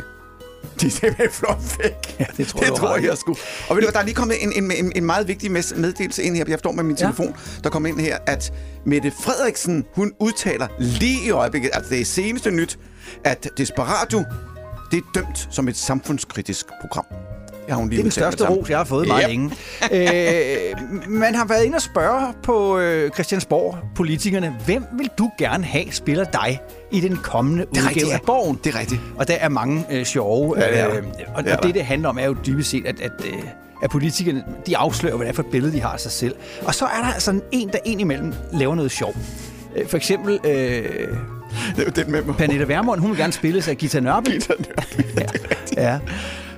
De 0.80 0.86
er 0.86 0.90
simpelthen 0.90 1.30
flot 1.30 1.58
væk. 1.82 2.20
Ja, 2.20 2.24
det 2.36 2.46
tror 2.46 2.60
det 2.60 2.66
jeg, 2.68 2.76
tror 2.76 2.96
i. 2.96 3.06
jeg 3.06 3.16
sgu. 3.18 3.30
Og 3.68 3.76
ved 3.76 3.82
du 3.82 3.86
hvad, 3.86 3.92
der 3.92 3.98
er 3.98 4.04
lige 4.04 4.14
kommet 4.14 4.36
en, 4.42 4.52
en, 4.64 4.72
en, 4.84 4.92
en 4.96 5.04
meget 5.04 5.28
vigtig 5.28 5.50
meddelelse 5.50 6.22
ind 6.22 6.36
her. 6.36 6.44
Jeg 6.48 6.58
står 6.58 6.72
med 6.72 6.84
min 6.84 6.96
Ja. 6.96 7.04
telefon. 7.04 7.36
Der 7.64 7.70
kommer 7.70 7.88
ind 7.88 8.00
her, 8.00 8.18
at 8.26 8.52
Mette 8.86 9.10
Frederiksen, 9.10 9.84
hun 9.94 10.12
udtaler 10.18 10.66
lige 10.78 11.26
i 11.26 11.30
øjeblikket, 11.30 11.70
altså 11.74 11.90
det 11.90 12.00
er 12.00 12.04
seneste 12.04 12.50
nyt, 12.50 12.78
at 13.24 13.48
Desperatio, 13.58 14.24
det 14.90 14.96
er 14.96 15.02
dømt 15.14 15.48
som 15.50 15.68
et 15.68 15.76
samfundskritisk 15.76 16.66
program. 16.80 17.04
Det 17.66 17.74
har 17.74 17.76
hun 17.76 17.88
lige 17.88 17.96
Det 17.96 18.00
er 18.00 18.04
den 18.04 18.10
største 18.10 18.44
det 18.44 18.50
ros, 18.50 18.70
jeg 18.70 18.78
har 18.78 18.84
fået 18.84 19.08
meget 19.08 19.22
Yep. 19.22 19.28
længe. 19.28 19.50
øh, 19.92 21.10
man 21.10 21.34
har 21.34 21.44
været 21.44 21.64
inde 21.64 21.76
og 21.76 21.82
spørge 21.82 22.34
på 22.42 22.78
øh, 22.78 23.10
Christiansborg, 23.10 23.78
politikerne, 23.96 24.56
hvem 24.66 24.84
vil 24.98 25.10
du 25.18 25.30
gerne 25.38 25.64
have 25.64 25.84
spiller 25.92 26.24
dig 26.24 26.60
i 26.90 27.00
den 27.00 27.16
kommende 27.16 27.62
er 27.62 27.66
udgave 27.68 27.88
rigtigt, 27.88 28.08
ja. 28.08 28.14
af 28.14 28.20
Borgen? 28.26 28.60
Det 28.64 28.74
er 28.74 28.78
rigtigt. 28.80 29.00
Og 29.16 29.28
der 29.28 29.34
er 29.34 29.48
mange 29.48 29.84
øh, 29.90 30.04
sjove. 30.04 30.58
Ja, 30.60 30.68
det 30.68 30.78
er 30.80 30.88
øh, 30.88 30.96
og, 31.34 31.44
Det 31.44 31.52
er 31.52 31.56
og 31.56 31.62
det, 31.62 31.74
det 31.74 31.84
handler 31.84 32.08
om, 32.08 32.18
er 32.18 32.24
jo 32.24 32.36
dybest 32.46 32.70
set, 32.70 32.86
at, 32.86 33.00
at, 33.00 33.12
øh, 33.26 33.42
at 33.82 33.90
politikerne 33.90 34.44
de 34.66 34.76
afslører, 34.76 35.16
hvad 35.16 35.26
det 35.26 35.30
er 35.32 35.34
for 35.34 35.42
et 35.42 35.50
billede, 35.50 35.72
de 35.72 35.80
har 35.80 35.88
af 35.92 36.00
sig 36.00 36.12
selv. 36.12 36.34
Og 36.62 36.74
så 36.74 36.84
er 36.84 37.00
der 37.04 37.12
altså 37.14 37.40
en, 37.52 37.68
der 37.68 37.78
indimellem 37.84 38.34
laver 38.52 38.74
noget 38.74 38.90
sjov. 38.90 39.14
Øh, 39.76 39.88
For 39.88 39.96
eksempel 39.96 40.38
øh, 40.44 41.08
Det 41.76 41.86
er 41.86 41.90
den 41.90 42.12
med 42.12 42.22
mig. 42.22 42.36
Pernille 42.36 42.68
Vermund, 42.68 43.00
hun 43.00 43.10
vil 43.10 43.18
gerne 43.18 43.32
spilles 43.32 43.68
af 43.68 43.76
Gita 43.76 44.00
Nørby. 44.00 44.42
Ja. 45.76 45.98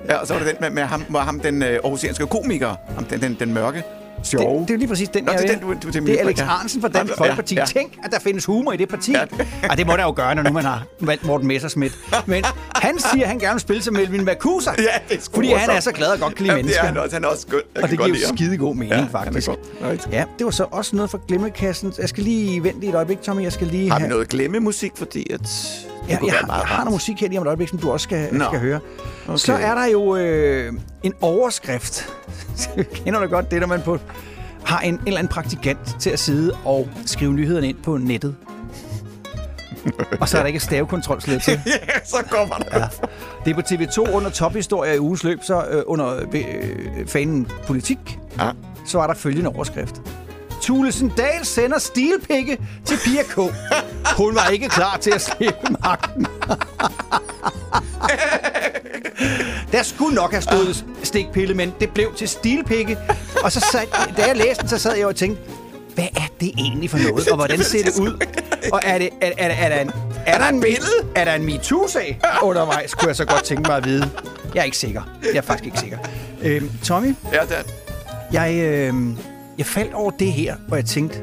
Ja, 0.09 0.17
og 0.17 0.27
så 0.27 0.35
var 0.35 0.41
det 0.41 0.49
den 0.51 0.57
med, 0.61 0.71
med 0.71 0.83
ham, 0.83 1.05
med 1.09 1.21
ham 1.21 1.41
den 1.41 1.63
øh, 1.63 1.69
aarhusianske 1.69 2.27
komiker. 2.27 2.75
Ham, 2.95 3.05
den, 3.05 3.21
den, 3.21 3.37
den 3.41 3.55
mørke, 3.55 3.77
Det, 3.79 3.85
sjove. 4.25 4.61
det 4.63 4.71
er 4.71 4.75
jo 4.75 4.79
lige 4.79 4.89
præcis 4.89 5.09
den, 5.09 5.25
Nå, 5.25 5.33
jeg 5.33 5.41
det 5.43 5.51
er 5.51 5.55
den, 5.55 5.63
du- 5.63 5.73
du 5.87 5.93
tænker 5.93 6.01
Det 6.13 6.21
er 6.21 6.25
Alex 6.27 6.39
ja. 6.39 6.45
Arnsen 6.45 6.81
fra 6.81 6.89
Dansk 6.89 7.13
Ja, 7.13 7.21
Folkeparti. 7.23 7.55
ja. 7.55 7.65
Tænk, 7.65 7.93
at 8.05 8.11
der 8.13 8.19
findes 8.21 8.45
humor 8.45 8.73
i 8.73 8.77
det 8.77 8.89
parti. 8.89 9.13
Ja. 9.13 9.25
Ja. 9.63 9.69
det 9.77 9.87
må 9.87 9.93
der 9.97 10.03
jo 10.03 10.13
gøre, 10.17 10.35
når 10.35 10.43
nu 10.43 10.53
man 10.53 10.65
har 10.65 10.83
valgt 11.01 11.25
Morten 11.27 11.49
Messerschmidt. 11.49 11.99
Men 12.27 12.45
han 12.77 12.99
siger, 12.99 13.23
at 13.25 13.29
han 13.29 13.39
gerne 13.39 13.55
vil 13.55 13.61
spille 13.61 13.83
som 13.83 13.95
Melvin 13.95 14.27
Vakusa. 14.27 14.71
Ja, 14.79 14.85
det 15.09 15.17
er 15.17 15.29
Fordi 15.35 15.53
han 15.53 15.71
er 15.71 15.81
så 15.81 15.93
glad 15.93 16.09
og 16.09 16.19
godt 16.21 16.35
kan 16.35 16.47
lide 16.47 16.55
det 16.57 16.61
er 16.61 16.65
mennesker. 16.65 16.85
han 16.85 16.97
også. 16.97 17.17
Han 17.17 17.25
er 17.25 17.29
også 17.29 17.43
skøn. 17.49 17.61
Jeg 17.75 17.83
Og 17.85 17.91
det 17.91 17.99
giver 17.99 18.09
jo 18.09 18.37
skide 18.37 18.57
god 18.57 18.75
mening, 18.75 18.93
Ja, 18.95 19.01
er 19.03 19.09
faktisk. 19.09 19.49
Right. 19.49 20.09
Ja, 20.13 20.25
det 20.39 20.45
var 20.45 20.51
så 20.51 20.65
også 20.71 20.97
noget 20.97 21.11
fra 21.11 21.19
Glemmekassen. 21.29 21.93
Jeg 21.99 22.09
skal 22.09 22.25
lige 22.25 22.63
vente 22.65 22.87
et 22.87 22.95
øjeblik, 22.95 23.23
Tommy. 23.23 23.43
Jeg 23.43 23.53
skal 23.53 23.67
lige 23.67 23.91
Har 23.91 23.97
vi 23.99 24.01
have... 24.03 24.11
noget 24.11 24.29
glemmemusik, 24.29 24.93
fordi 24.97 25.27
at... 25.33 25.41
det 25.41 25.49
Ja, 26.09 26.19
jeg, 26.23 26.29
jeg 26.33 26.33
har 26.49 26.77
noget 26.85 26.93
musik 26.93 27.21
her 27.21 27.29
lige 27.29 27.39
om 27.39 27.45
et 27.45 27.49
øjeblik, 27.49 27.69
som 27.69 27.79
du 27.79 27.91
også 27.91 28.05
skal, 28.05 28.29
Nå. 28.35 28.45
skal 28.45 28.59
høre. 28.61 28.81
Okay. 29.27 29.37
Så 29.39 29.53
er 29.53 29.75
der 29.75 29.85
jo 29.87 30.17
øh, 30.17 30.73
en 31.03 31.15
overskrift. 31.21 32.09
Kender 33.05 33.21
du 33.21 33.27
godt 33.27 33.51
det, 33.51 33.61
når 33.61 33.67
man 33.67 33.83
på, 33.83 33.99
har 34.65 34.81
en, 34.81 34.95
en 34.95 35.01
eller 35.07 35.19
anden 35.19 35.33
praktikant 35.33 35.79
til 36.01 36.11
at 36.11 36.19
sidde 36.19 36.53
og 36.65 36.89
skrive 37.07 37.33
nyhederne 37.33 37.69
ind 37.69 37.77
på 37.83 37.97
nettet. 37.97 38.37
og 40.21 40.29
så 40.29 40.39
er 40.39 40.43
der 40.43 40.47
ikke 40.47 40.61
stavekontrolsled 40.61 41.41
til. 41.41 41.53
Ja, 41.67 42.05
så 42.05 42.17
kommer 42.31 42.57
der. 42.57 42.79
Ja. 42.79 42.87
Det 43.45 43.51
er 43.51 43.55
på 43.55 43.61
TV2 44.09 44.13
under 44.17 44.31
tophistorier 44.31 44.93
i 44.93 44.99
uges 44.99 45.25
løb, 45.25 45.39
så 45.43 45.65
øh, 45.71 45.83
under 45.87 46.17
øh, 46.33 47.07
fanen 47.09 47.49
politik, 47.67 48.19
Ja. 48.39 48.51
så 48.87 48.99
var 48.99 49.07
der 49.07 49.15
følgende 49.15 49.51
overskrift. 49.51 50.03
Thulesen 50.63 51.13
Dahl 51.17 51.45
sender 51.45 51.79
stilpikke 51.79 52.59
til 52.85 52.97
Pia 53.05 53.23
K. 53.23 53.37
Hun 54.17 54.35
var 54.35 54.49
ikke 54.49 54.69
klar 54.69 54.97
til 54.97 55.11
at 55.11 55.21
slippe 55.21 55.77
magten. 55.85 56.27
Der 59.73 59.83
skulle 59.83 60.15
nok 60.15 60.31
have 60.31 60.43
stået 60.43 60.85
stikpille, 61.03 61.55
men 61.55 61.73
det 61.81 61.91
blev 61.91 62.15
til 62.15 62.29
stilpikke. 62.29 62.99
Og 63.45 63.53
så 63.53 63.61
sad, 63.73 63.81
da 64.17 64.27
jeg 64.27 64.37
læste 64.37 64.61
den, 64.61 64.69
så 64.69 64.79
sad 64.79 64.97
jeg 64.97 65.07
og 65.07 65.17
tænkte, 65.17 65.43
hvad 65.95 66.05
er 66.17 66.27
det 66.41 66.51
egentlig 66.59 66.91
for 66.91 66.99
noget, 66.99 67.29
og 67.29 67.37
hvordan 67.37 67.63
ser 67.65 67.83
det 67.85 67.99
ud? 68.01 68.27
Og 68.73 68.81
er, 68.83 68.99
det, 68.99 69.11
er, 69.21 69.31
er, 69.39 69.49
er, 69.49 69.69
der 69.69 69.81
en, 69.81 69.91
er, 70.27 70.39
der 70.39 70.49
en 70.49 70.61
billede? 70.61 70.93
Er 71.17 71.25
der 71.25 71.35
en 71.35 71.45
MeToo-sag 71.45 72.21
undervejs, 72.43 72.95
kunne 72.95 73.09
jeg 73.09 73.17
så 73.17 73.25
godt 73.25 73.45
tænke 73.45 73.63
mig 73.69 73.77
at 73.77 73.85
vide. 73.85 74.11
Jeg 74.55 74.61
er 74.61 74.65
ikke 74.65 74.77
sikker. 74.77 75.03
Jeg 75.23 75.37
er 75.37 75.43
faktisk 75.43 75.65
ikke 75.67 75.79
sikker. 75.79 75.99
Øhm, 76.43 76.71
Tommy, 76.85 77.15
Ja, 77.33 77.41
det 77.41 77.59
er... 77.59 77.63
jeg, 78.33 78.55
øh, 78.55 78.95
jeg 79.59 79.67
faldt 79.67 79.95
over 79.95 80.11
det 80.11 80.33
her, 80.33 80.57
og 80.71 80.77
jeg 80.77 80.85
tænkte, 80.85 81.19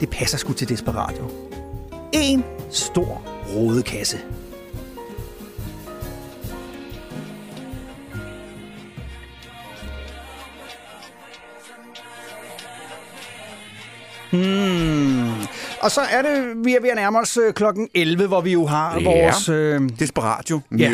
det 0.00 0.10
passer 0.10 0.38
sgu 0.38 0.52
til 0.52 0.68
Desperatio. 0.68 1.30
En 2.12 2.44
stor 2.70 3.22
rodekasse. 3.56 4.18
Hmm. 14.34 15.32
Og 15.80 15.90
så 15.90 16.00
er 16.00 16.22
det, 16.22 16.54
vi 16.64 16.74
er 16.74 16.80
ved 16.80 16.90
at 16.90 16.96
nærme 16.96 17.18
os 17.18 17.36
øh, 17.36 17.52
klokken 17.52 17.88
11, 17.94 18.26
hvor 18.26 18.40
vi 18.40 18.52
jo 18.52 18.66
har 18.66 18.98
Ja. 19.00 19.04
vores... 19.04 19.48
Øh, 19.48 19.80
Desperatio 19.98 20.60
Ja. 20.78 20.90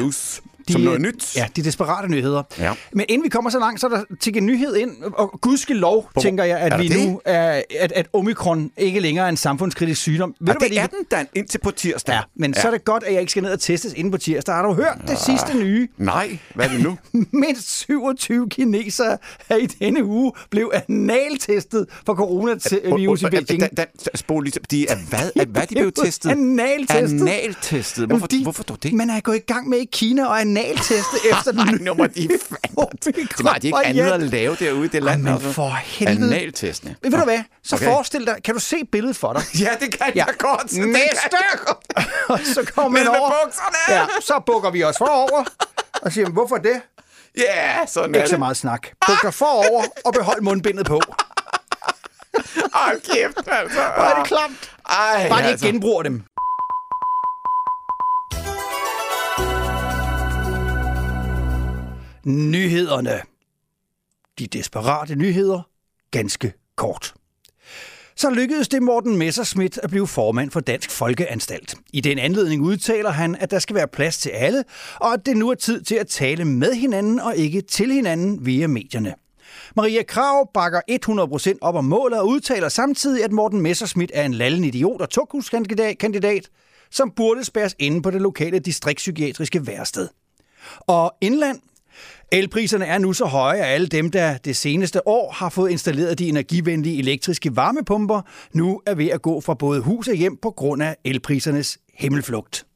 News. 0.68 0.72
Som 0.72 0.80
noget 0.80 1.00
nyt. 1.00 1.36
Ja, 1.36 1.46
de 1.56 1.64
desperate 1.64 2.08
nyheder. 2.08 2.42
Ja. 2.58 2.72
Men 2.92 3.06
inden 3.08 3.24
vi 3.24 3.28
kommer 3.28 3.50
så 3.50 3.58
langt, 3.58 3.80
så 3.80 3.86
er 3.86 3.90
der 3.90 4.02
til 4.20 4.36
en 4.36 4.46
nyhed 4.46 4.76
ind, 4.76 4.90
og 5.14 5.38
gudskelov, 5.40 6.08
Hvor- 6.12 6.22
tænker 6.22 6.44
jeg, 6.44 6.58
at 6.58 6.72
der 6.72 6.78
vi 6.78 6.88
det? 6.88 7.08
nu 7.08 7.20
er, 7.24 7.62
at, 7.80 7.92
at 7.92 8.08
omikron 8.12 8.70
ikke 8.76 9.00
længere 9.00 9.24
er 9.24 9.28
en 9.28 9.36
samfundskritisk 9.36 10.00
sygdom. 10.00 10.34
Ved 10.40 10.48
Og 10.48 10.54
du, 10.54 10.58
hvad 10.58 10.68
det 10.68 10.76
de- 10.76 10.80
er 10.82 10.86
den 10.86 11.04
da 11.10 11.24
indtil 11.34 11.58
på 11.58 11.70
tirsdag. 11.70 12.12
Ja, 12.14 12.20
men 12.36 12.52
ja. 12.56 12.60
så 12.60 12.66
er 12.66 12.70
det 12.72 12.84
godt, 12.84 13.02
at 13.04 13.12
jeg 13.12 13.20
ikke 13.20 13.30
skal 13.30 13.42
ned 13.42 13.52
og 13.52 13.60
testes 13.60 13.92
inde 13.92 14.10
på 14.10 14.18
tirsdag. 14.18 14.54
Har 14.54 14.62
du 14.62 14.72
hørt 14.74 14.98
det 15.08 15.18
sidste 15.18 15.58
nye? 15.58 15.88
Nej, 15.98 16.38
hvad 16.54 16.66
er 16.66 16.70
det 16.70 16.82
nu? 16.82 16.98
Mindst 17.42 17.70
27 17.78 18.48
kinesere 18.48 19.18
er 19.48 19.56
i 19.56 19.66
denne 19.66 20.04
uge 20.04 20.32
blev 20.50 20.72
analtestet 20.88 21.86
for 22.06 22.14
coronavirus 22.14 23.22
i 23.22 23.24
Beijing. 23.30 23.60
Da, 23.62 23.66
da, 23.76 23.84
spol 24.14 24.44
lige, 24.44 24.60
de 24.70 24.88
er 24.88 24.96
hvad? 25.08 25.30
Er, 25.36 25.44
hvad 25.46 25.62
de 25.66 25.74
blev 25.80 25.92
testet? 25.92 26.30
Analtestet. 26.30 27.28
Analtestet. 27.28 28.06
Hvorfor, 28.08 28.42
hvorfor 28.42 28.62
dog 28.62 28.82
det? 28.82 28.92
Man 28.92 29.10
er 29.10 29.20
gået 29.20 29.36
i 29.36 29.52
gang 29.52 29.68
med 29.68 29.78
i 29.78 29.88
Kina 29.92 30.26
og 30.26 30.40
analteste 30.56 31.16
efter 31.32 31.52
den 31.52 31.60
Ej, 31.60 31.74
nu 31.80 31.94
må 31.94 32.06
de 32.06 32.28
fandme. 32.48 32.86
Det 33.36 33.44
var 33.44 33.54
de 33.54 33.66
ikke 33.66 33.78
andet 33.84 34.02
at 34.12 34.20
lave 34.20 34.56
derude 34.60 34.84
i 34.84 34.88
det 34.88 35.02
land. 35.02 35.28
altså. 35.28 35.52
for 35.52 35.68
helvede. 35.84 36.34
Analtestene. 36.36 36.96
Ved 37.02 37.10
du 37.10 37.16
hvad? 37.24 37.38
Så 37.64 37.76
Okay. 37.76 37.84
forestil 37.84 38.26
dig, 38.26 38.36
kan 38.44 38.54
du 38.54 38.60
se 38.60 38.76
billedet 38.92 39.16
for 39.16 39.32
dig? 39.32 39.42
Ja, 39.60 39.70
det 39.80 39.98
kan 39.98 40.12
Ja. 40.14 40.24
jeg 40.26 40.34
godt. 40.38 40.70
Kan 40.74 40.88
Næste! 40.88 41.36
og 42.28 42.40
så 42.44 42.70
kommer 42.74 42.98
man 43.04 43.08
over. 43.08 43.32
bukserne! 43.44 43.98
Ja, 44.00 44.06
så 44.20 44.42
bukker 44.46 44.70
vi 44.70 44.84
os 44.84 44.98
forover. 44.98 45.44
Og 46.02 46.12
siger, 46.12 46.28
hvorfor 46.30 46.56
det? 46.56 46.80
Ja, 47.38 47.86
sådan 47.86 48.14
er 48.14 48.18
Ikke 48.18 48.30
så 48.30 48.38
meget 48.38 48.56
snak. 48.56 48.86
Buk 49.06 49.22
dig 49.22 49.34
forover 49.34 49.84
og 50.04 50.12
behold 50.12 50.42
mundbindet 50.42 50.86
på. 50.86 51.00
Hold 52.72 53.00
kæft, 53.00 53.48
altså. 53.48 53.78
Hvor 53.96 54.04
er 54.04 54.18
det 54.18 54.26
klamt. 54.26 54.70
Ej, 54.88 55.28
Bare 55.28 55.42
de 55.42 55.44
altså. 55.46 55.66
ikke 55.66 55.72
genbruger 55.72 56.02
dem. 56.02 56.22
Nyhederne. 62.24 63.20
De 64.38 64.46
desperate 64.46 65.14
nyheder. 65.14 65.62
Ganske 66.10 66.52
kort. 66.76 67.14
Så 68.16 68.30
lykkedes 68.30 68.68
det 68.68 68.82
Morten 68.82 69.16
Messerschmidt 69.16 69.78
at 69.82 69.90
blive 69.90 70.06
formand 70.06 70.50
for 70.50 70.60
Dansk 70.60 70.90
Folkeanstalt. 70.90 71.74
I 71.92 72.00
den 72.00 72.18
anledning 72.18 72.62
udtaler 72.62 73.10
han, 73.10 73.36
at 73.36 73.50
der 73.50 73.58
skal 73.58 73.76
være 73.76 73.88
plads 73.88 74.18
til 74.18 74.30
alle, 74.30 74.64
og 74.96 75.12
at 75.12 75.26
det 75.26 75.36
nu 75.36 75.50
er 75.50 75.54
tid 75.54 75.82
til 75.82 75.94
at 75.94 76.06
tale 76.06 76.44
med 76.44 76.74
hinanden 76.74 77.20
og 77.20 77.36
ikke 77.36 77.60
til 77.60 77.92
hinanden 77.92 78.46
via 78.46 78.66
medierne. 78.66 79.14
Maria 79.76 80.02
Krav 80.02 80.50
bakker 80.54 80.80
100% 81.54 81.58
op 81.60 81.74
om 81.74 81.84
målet 81.84 82.20
og 82.20 82.28
udtaler 82.28 82.68
samtidig, 82.68 83.24
at 83.24 83.32
Morten 83.32 83.60
Messerschmidt 83.60 84.10
er 84.14 84.24
en 84.24 84.34
lallen 84.34 84.64
idiot 84.64 85.00
og 85.00 85.10
tokhuskandidat, 85.10 85.98
kandidat, 85.98 86.48
som 86.90 87.10
burde 87.10 87.44
spærres 87.44 87.76
inde 87.78 88.02
på 88.02 88.10
det 88.10 88.20
lokale 88.20 88.58
distriktspsykiatriske 88.58 89.66
værsted. 89.66 90.08
Og 90.80 91.14
indland, 91.20 91.60
Elpriserne 92.32 92.86
er 92.86 92.98
nu 92.98 93.12
så 93.12 93.24
høje, 93.24 93.58
at 93.58 93.74
alle 93.74 93.86
dem, 93.86 94.10
der 94.10 94.36
det 94.36 94.56
seneste 94.56 95.08
år 95.08 95.32
har 95.32 95.48
fået 95.48 95.70
installeret 95.70 96.18
de 96.18 96.28
energivenlige 96.28 96.98
elektriske 96.98 97.56
varmepumper, 97.56 98.20
nu 98.52 98.82
er 98.86 98.94
ved 98.94 99.06
at 99.06 99.22
gå 99.22 99.40
fra 99.40 99.54
både 99.54 99.80
hus 99.80 100.08
og 100.08 100.14
hjem 100.14 100.36
på 100.36 100.50
grund 100.50 100.82
af 100.82 100.96
elprisernes 101.04 101.78
himmelflugt. 101.94 102.66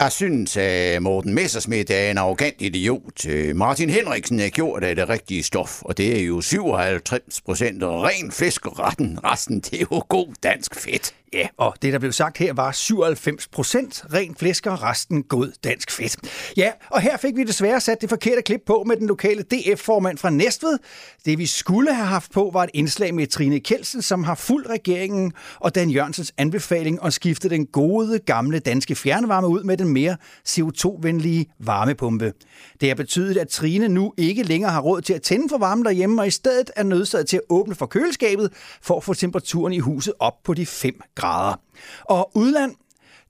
Jeg 0.00 0.12
synes, 0.12 0.56
at 0.56 1.02
Morten 1.02 1.34
Messersmith 1.34 1.92
er 1.92 2.10
en 2.10 2.18
arrogant 2.18 2.56
idiot. 2.58 3.26
Øh, 3.26 3.56
Martin 3.56 3.90
Henriksen 3.90 4.40
er 4.40 4.48
gjort 4.48 4.84
af 4.84 4.96
det 4.96 5.08
rigtige 5.08 5.42
stof, 5.42 5.82
og 5.82 5.96
det 5.98 6.20
er 6.20 6.24
jo 6.24 6.40
57 6.40 7.40
procent 7.40 7.82
ren 7.84 8.32
fisk 8.32 8.66
og 8.66 8.78
retten. 8.78 9.18
Resten, 9.24 9.60
det 9.60 9.74
er 9.74 9.86
jo 9.92 10.04
god 10.08 10.34
dansk 10.42 10.74
fedt. 10.74 11.14
Ja, 11.32 11.48
og 11.56 11.74
det, 11.82 11.92
der 11.92 11.98
blev 11.98 12.12
sagt 12.12 12.38
her, 12.38 12.52
var 12.52 12.72
97 12.72 13.48
procent 13.48 14.04
ren 14.14 14.34
flæsk 14.34 14.66
og 14.66 14.82
resten 14.82 15.22
god 15.22 15.52
dansk 15.64 15.90
fedt. 15.90 16.16
Ja, 16.56 16.72
og 16.90 17.00
her 17.00 17.16
fik 17.16 17.36
vi 17.36 17.44
desværre 17.44 17.80
sat 17.80 18.00
det 18.00 18.08
forkerte 18.08 18.42
klip 18.42 18.60
på 18.66 18.84
med 18.86 18.96
den 18.96 19.06
lokale 19.06 19.42
DF-formand 19.42 20.18
fra 20.18 20.30
Næstved. 20.30 20.78
Det, 21.24 21.38
vi 21.38 21.46
skulle 21.46 21.94
have 21.94 22.06
haft 22.06 22.32
på, 22.32 22.50
var 22.52 22.64
et 22.64 22.70
indslag 22.74 23.14
med 23.14 23.26
Trine 23.26 23.60
Kelsen, 23.60 24.02
som 24.02 24.24
har 24.24 24.34
fuldt 24.34 24.68
regeringen 24.68 25.32
og 25.60 25.74
Dan 25.74 25.90
Jørgensens 25.90 26.32
anbefaling 26.38 26.98
at 27.04 27.12
skifte 27.12 27.48
den 27.48 27.66
gode, 27.66 28.18
gamle 28.18 28.58
danske 28.58 28.94
fjernvarme 28.94 29.48
ud 29.48 29.62
med 29.62 29.76
den 29.76 29.88
mere 29.88 30.16
CO2-venlige 30.48 31.46
varmepumpe. 31.58 32.32
Det 32.80 32.88
har 32.88 32.96
betydet, 32.96 33.36
at 33.36 33.48
Trine 33.48 33.88
nu 33.88 34.14
ikke 34.16 34.42
længere 34.42 34.70
har 34.70 34.80
råd 34.80 35.00
til 35.00 35.14
at 35.14 35.22
tænde 35.22 35.48
for 35.48 35.58
varmen 35.58 35.84
derhjemme, 35.84 36.22
og 36.22 36.26
i 36.26 36.30
stedet 36.30 36.70
er 36.76 36.82
nødsaget 36.82 37.28
til 37.28 37.36
at 37.36 37.42
åbne 37.48 37.74
for 37.74 37.86
køleskabet 37.86 38.52
for 38.82 38.96
at 38.96 39.04
få 39.04 39.14
temperaturen 39.14 39.72
i 39.72 39.78
huset 39.78 40.14
op 40.18 40.34
på 40.44 40.54
de 40.54 40.66
5 40.66 41.00
grader. 41.18 41.60
Og 42.04 42.30
udland, 42.34 42.74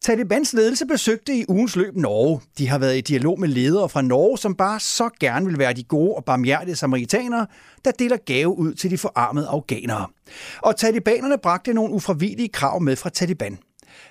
Talibans 0.00 0.52
ledelse 0.52 0.86
besøgte 0.86 1.34
i 1.34 1.44
ugens 1.48 1.76
løb 1.76 1.96
Norge. 1.96 2.40
De 2.58 2.68
har 2.68 2.78
været 2.78 2.96
i 2.96 3.00
dialog 3.00 3.40
med 3.40 3.48
ledere 3.48 3.88
fra 3.88 4.02
Norge, 4.02 4.38
som 4.38 4.54
bare 4.54 4.80
så 4.80 5.10
gerne 5.20 5.46
vil 5.46 5.58
være 5.58 5.72
de 5.72 5.82
gode 5.82 6.14
og 6.14 6.24
barmhjertige 6.24 6.76
samaritanere, 6.76 7.46
der 7.84 7.90
deler 7.90 8.16
gave 8.16 8.58
ud 8.58 8.74
til 8.74 8.90
de 8.90 8.98
forarmede 8.98 9.48
afghanere. 9.48 10.06
Og 10.62 10.76
talibanerne 10.76 11.38
bragte 11.38 11.72
nogle 11.72 11.94
ufravigelige 11.94 12.48
krav 12.48 12.80
med 12.80 12.96
fra 12.96 13.10
Taliban. 13.10 13.58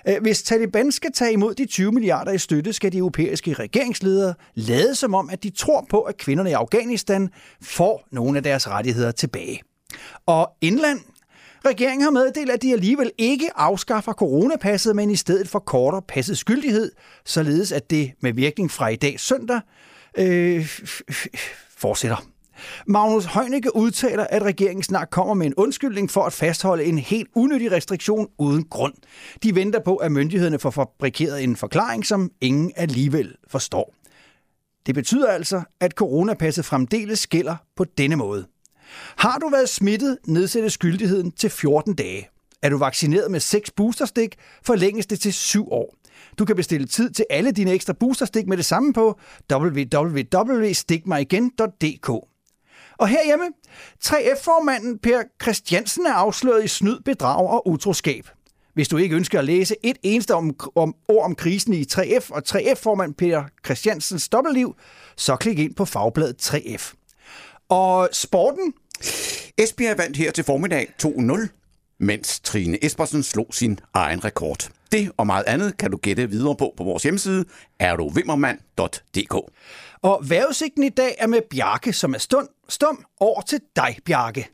Øh, 0.08 0.22
hvis 0.22 0.42
Taliban 0.42 0.92
skal 0.92 1.12
tage 1.12 1.32
imod 1.32 1.54
de 1.54 1.66
20 1.66 1.92
milliarder 1.92 2.32
i 2.32 2.38
støtte, 2.38 2.72
skal 2.72 2.92
de 2.92 2.98
europæiske 2.98 3.52
regeringsledere 3.52 4.34
lade 4.54 4.94
som 4.94 5.14
om, 5.14 5.30
at 5.30 5.42
de 5.42 5.50
tror 5.50 5.86
på, 5.90 6.00
at 6.00 6.16
kvinderne 6.16 6.50
i 6.50 6.52
Afghanistan 6.52 7.28
får 7.62 8.04
nogle 8.12 8.36
af 8.36 8.42
deres 8.42 8.68
rettigheder 8.68 9.10
tilbage. 9.10 9.60
Og 10.26 10.50
indland, 10.60 11.00
Regeringen 11.68 12.02
har 12.02 12.10
meddelt, 12.10 12.50
at 12.50 12.62
de 12.62 12.72
alligevel 12.72 13.10
ikke 13.18 13.50
afskaffer 13.56 14.12
coronapasset, 14.12 14.96
men 14.96 15.10
i 15.10 15.16
stedet 15.16 15.48
forkorter 15.48 16.00
passets 16.00 16.40
skyldighed, 16.40 16.92
således 17.24 17.72
at 17.72 17.90
det 17.90 18.12
med 18.20 18.32
virkning 18.32 18.70
fra 18.70 18.88
i 18.88 18.96
dag 18.96 19.20
søndag 19.20 19.60
øh, 20.18 20.68
fortsætter. 21.78 22.26
Magnus 22.86 23.24
Heunicke 23.24 23.76
udtaler, 23.76 24.26
at 24.30 24.42
regeringen 24.42 24.82
snart 24.82 25.10
kommer 25.10 25.34
med 25.34 25.46
en 25.46 25.54
undskyldning 25.54 26.10
for 26.10 26.24
at 26.24 26.32
fastholde 26.32 26.84
en 26.84 26.98
helt 26.98 27.28
unødig 27.34 27.72
restriktion 27.72 28.28
uden 28.38 28.64
grund. 28.64 28.94
De 29.42 29.54
venter 29.54 29.80
på, 29.80 29.96
at 29.96 30.12
myndighederne 30.12 30.58
får 30.58 30.70
fabrikeret 30.70 31.44
en 31.44 31.56
forklaring, 31.56 32.06
som 32.06 32.30
ingen 32.40 32.72
alligevel 32.76 33.34
forstår. 33.48 33.94
Det 34.86 34.94
betyder 34.94 35.28
altså, 35.28 35.62
at 35.80 35.92
coronapasset 35.92 36.64
fremdeles 36.64 37.26
gælder 37.26 37.56
på 37.76 37.84
denne 37.84 38.16
måde. 38.16 38.46
Har 39.16 39.38
du 39.38 39.48
været 39.48 39.68
smittet, 39.68 40.18
nedsættes 40.26 40.72
skyldigheden 40.72 41.32
til 41.32 41.50
14 41.50 41.94
dage. 41.94 42.28
Er 42.62 42.68
du 42.68 42.78
vaccineret 42.78 43.30
med 43.30 43.40
6 43.40 43.70
boosterstik, 43.70 44.36
forlænges 44.64 45.06
det 45.06 45.20
til 45.20 45.32
7 45.32 45.72
år. 45.72 45.94
Du 46.38 46.44
kan 46.44 46.56
bestille 46.56 46.86
tid 46.86 47.10
til 47.10 47.24
alle 47.30 47.52
dine 47.52 47.72
ekstra 47.72 47.92
boosterstik 47.92 48.46
med 48.46 48.56
det 48.56 48.64
samme 48.64 48.92
på 48.92 49.18
www.stikmigigen.dk. 49.52 52.08
Og 52.98 53.08
herhjemme, 53.08 53.44
3F-formanden 54.04 54.98
Per 54.98 55.22
Christiansen 55.42 56.06
er 56.06 56.12
afsløret 56.12 56.64
i 56.64 56.68
snyd, 56.68 57.00
bedrag 57.04 57.48
og 57.48 57.68
utroskab. 57.68 58.28
Hvis 58.74 58.88
du 58.88 58.96
ikke 58.96 59.16
ønsker 59.16 59.38
at 59.38 59.44
læse 59.44 59.76
et 59.82 59.98
eneste 60.02 60.34
om, 60.34 60.56
om, 60.74 60.94
ord 61.08 61.24
om 61.24 61.34
krisen 61.34 61.74
i 61.74 61.84
3F 61.92 62.30
og 62.30 62.42
3F-formand 62.48 63.14
Per 63.14 63.42
Christiansens 63.64 64.28
dobbeltliv, 64.28 64.74
så 65.16 65.36
klik 65.36 65.58
ind 65.58 65.74
på 65.74 65.84
fagbladet 65.84 66.54
3F. 66.54 66.97
Og 67.68 68.08
sporten, 68.12 68.74
Esbjerg 69.58 69.98
vandt 69.98 70.16
her 70.16 70.30
til 70.30 70.44
formiddag 70.44 70.88
2-0, 71.02 71.96
mens 72.00 72.40
Trine 72.40 72.84
Espersen 72.84 73.22
slog 73.22 73.46
sin 73.50 73.80
egen 73.94 74.24
rekord. 74.24 74.70
Det 74.92 75.10
og 75.16 75.26
meget 75.26 75.44
andet 75.46 75.76
kan 75.76 75.90
du 75.90 75.96
gætte 75.96 76.30
videre 76.30 76.56
på 76.56 76.74
på 76.76 76.84
vores 76.84 77.02
hjemmeside, 77.02 77.44
erdovimmermand.dk. 77.80 79.34
og 80.02 80.20
vejrudsigten 80.28 80.82
i 80.82 80.88
dag 80.88 81.14
er 81.18 81.26
med 81.26 81.40
Bjarke, 81.50 81.92
som 81.92 82.14
er 82.14 82.18
stund, 82.18 82.48
stum 82.68 83.04
over 83.20 83.40
til 83.40 83.60
dig, 83.76 83.96
Bjarke. 84.04 84.48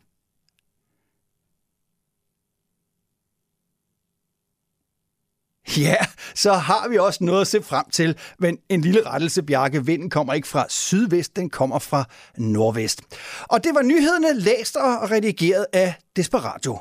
Ja, 5.76 5.96
så 6.34 6.52
har 6.52 6.88
vi 6.88 6.98
også 6.98 7.24
noget 7.24 7.40
at 7.40 7.46
se 7.46 7.62
frem 7.62 7.84
til, 7.92 8.16
men 8.38 8.58
en 8.68 8.80
lille 8.80 9.06
rettelse, 9.06 9.42
Bjarke. 9.42 9.86
Vinden 9.86 10.10
kommer 10.10 10.32
ikke 10.32 10.48
fra 10.48 10.66
sydvest, 10.68 11.36
den 11.36 11.50
kommer 11.50 11.78
fra 11.78 12.04
nordvest. 12.38 13.00
Og 13.42 13.64
det 13.64 13.74
var 13.74 13.82
nyhederne 13.82 14.40
læst 14.40 14.76
og 14.76 15.10
redigeret 15.10 15.66
af 15.72 15.94
Desperatio. 16.16 16.78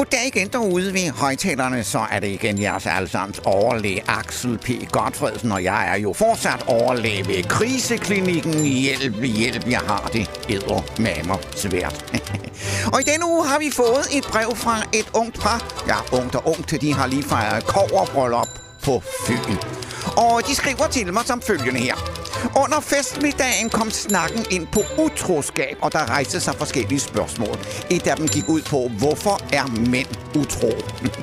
Goddag 0.00 0.26
igen 0.26 0.48
derude 0.48 0.92
ved 0.92 1.10
højtalerne, 1.10 1.84
så 1.84 2.06
er 2.10 2.20
det 2.20 2.28
igen 2.28 2.60
jeres 2.60 2.86
allesammens 2.86 3.40
overlæge 3.44 4.02
Axel 4.08 4.58
P. 4.58 4.68
Godfredsen, 4.92 5.52
og 5.52 5.64
jeg 5.64 5.92
er 5.92 5.98
jo 5.98 6.12
fortsat 6.12 6.64
overlæge 6.66 7.26
ved 7.28 7.42
kriseklinikken. 7.42 8.64
Hjælp, 8.64 9.22
hjælp, 9.22 9.70
jeg 9.70 9.80
har 9.80 10.10
det 10.12 10.30
æder 10.48 10.84
mammer 10.98 11.36
svært. 11.56 12.20
og 12.92 13.00
i 13.00 13.04
denne 13.04 13.26
uge 13.26 13.46
har 13.46 13.58
vi 13.58 13.70
fået 13.72 14.06
et 14.12 14.24
brev 14.24 14.56
fra 14.56 14.82
et 14.94 15.10
ungt 15.14 15.40
par. 15.40 15.84
Ja, 15.88 16.18
ungt 16.18 16.34
og 16.34 16.46
ungt, 16.46 16.80
de 16.80 16.94
har 16.94 17.06
lige 17.06 17.22
fejret 17.22 17.66
koverbryllup 17.66 18.59
på 18.82 19.02
Fyn. 19.26 19.56
Og 20.16 20.42
de 20.46 20.54
skriver 20.54 20.86
til 20.90 21.12
mig 21.12 21.24
som 21.26 21.42
følgende 21.42 21.80
her. 21.80 21.94
Under 22.56 22.80
festmiddagen 22.80 23.70
kom 23.70 23.90
snakken 23.90 24.46
ind 24.50 24.66
på 24.66 24.82
utroskab, 24.98 25.76
og 25.82 25.92
der 25.92 26.10
rejste 26.10 26.40
sig 26.40 26.54
forskellige 26.54 27.00
spørgsmål. 27.00 27.58
Et 27.90 28.06
af 28.06 28.16
dem 28.16 28.28
gik 28.28 28.48
ud 28.48 28.62
på, 28.62 28.90
hvorfor 28.98 29.40
er 29.52 29.66
mænd 29.66 30.06
utro? 30.36 30.70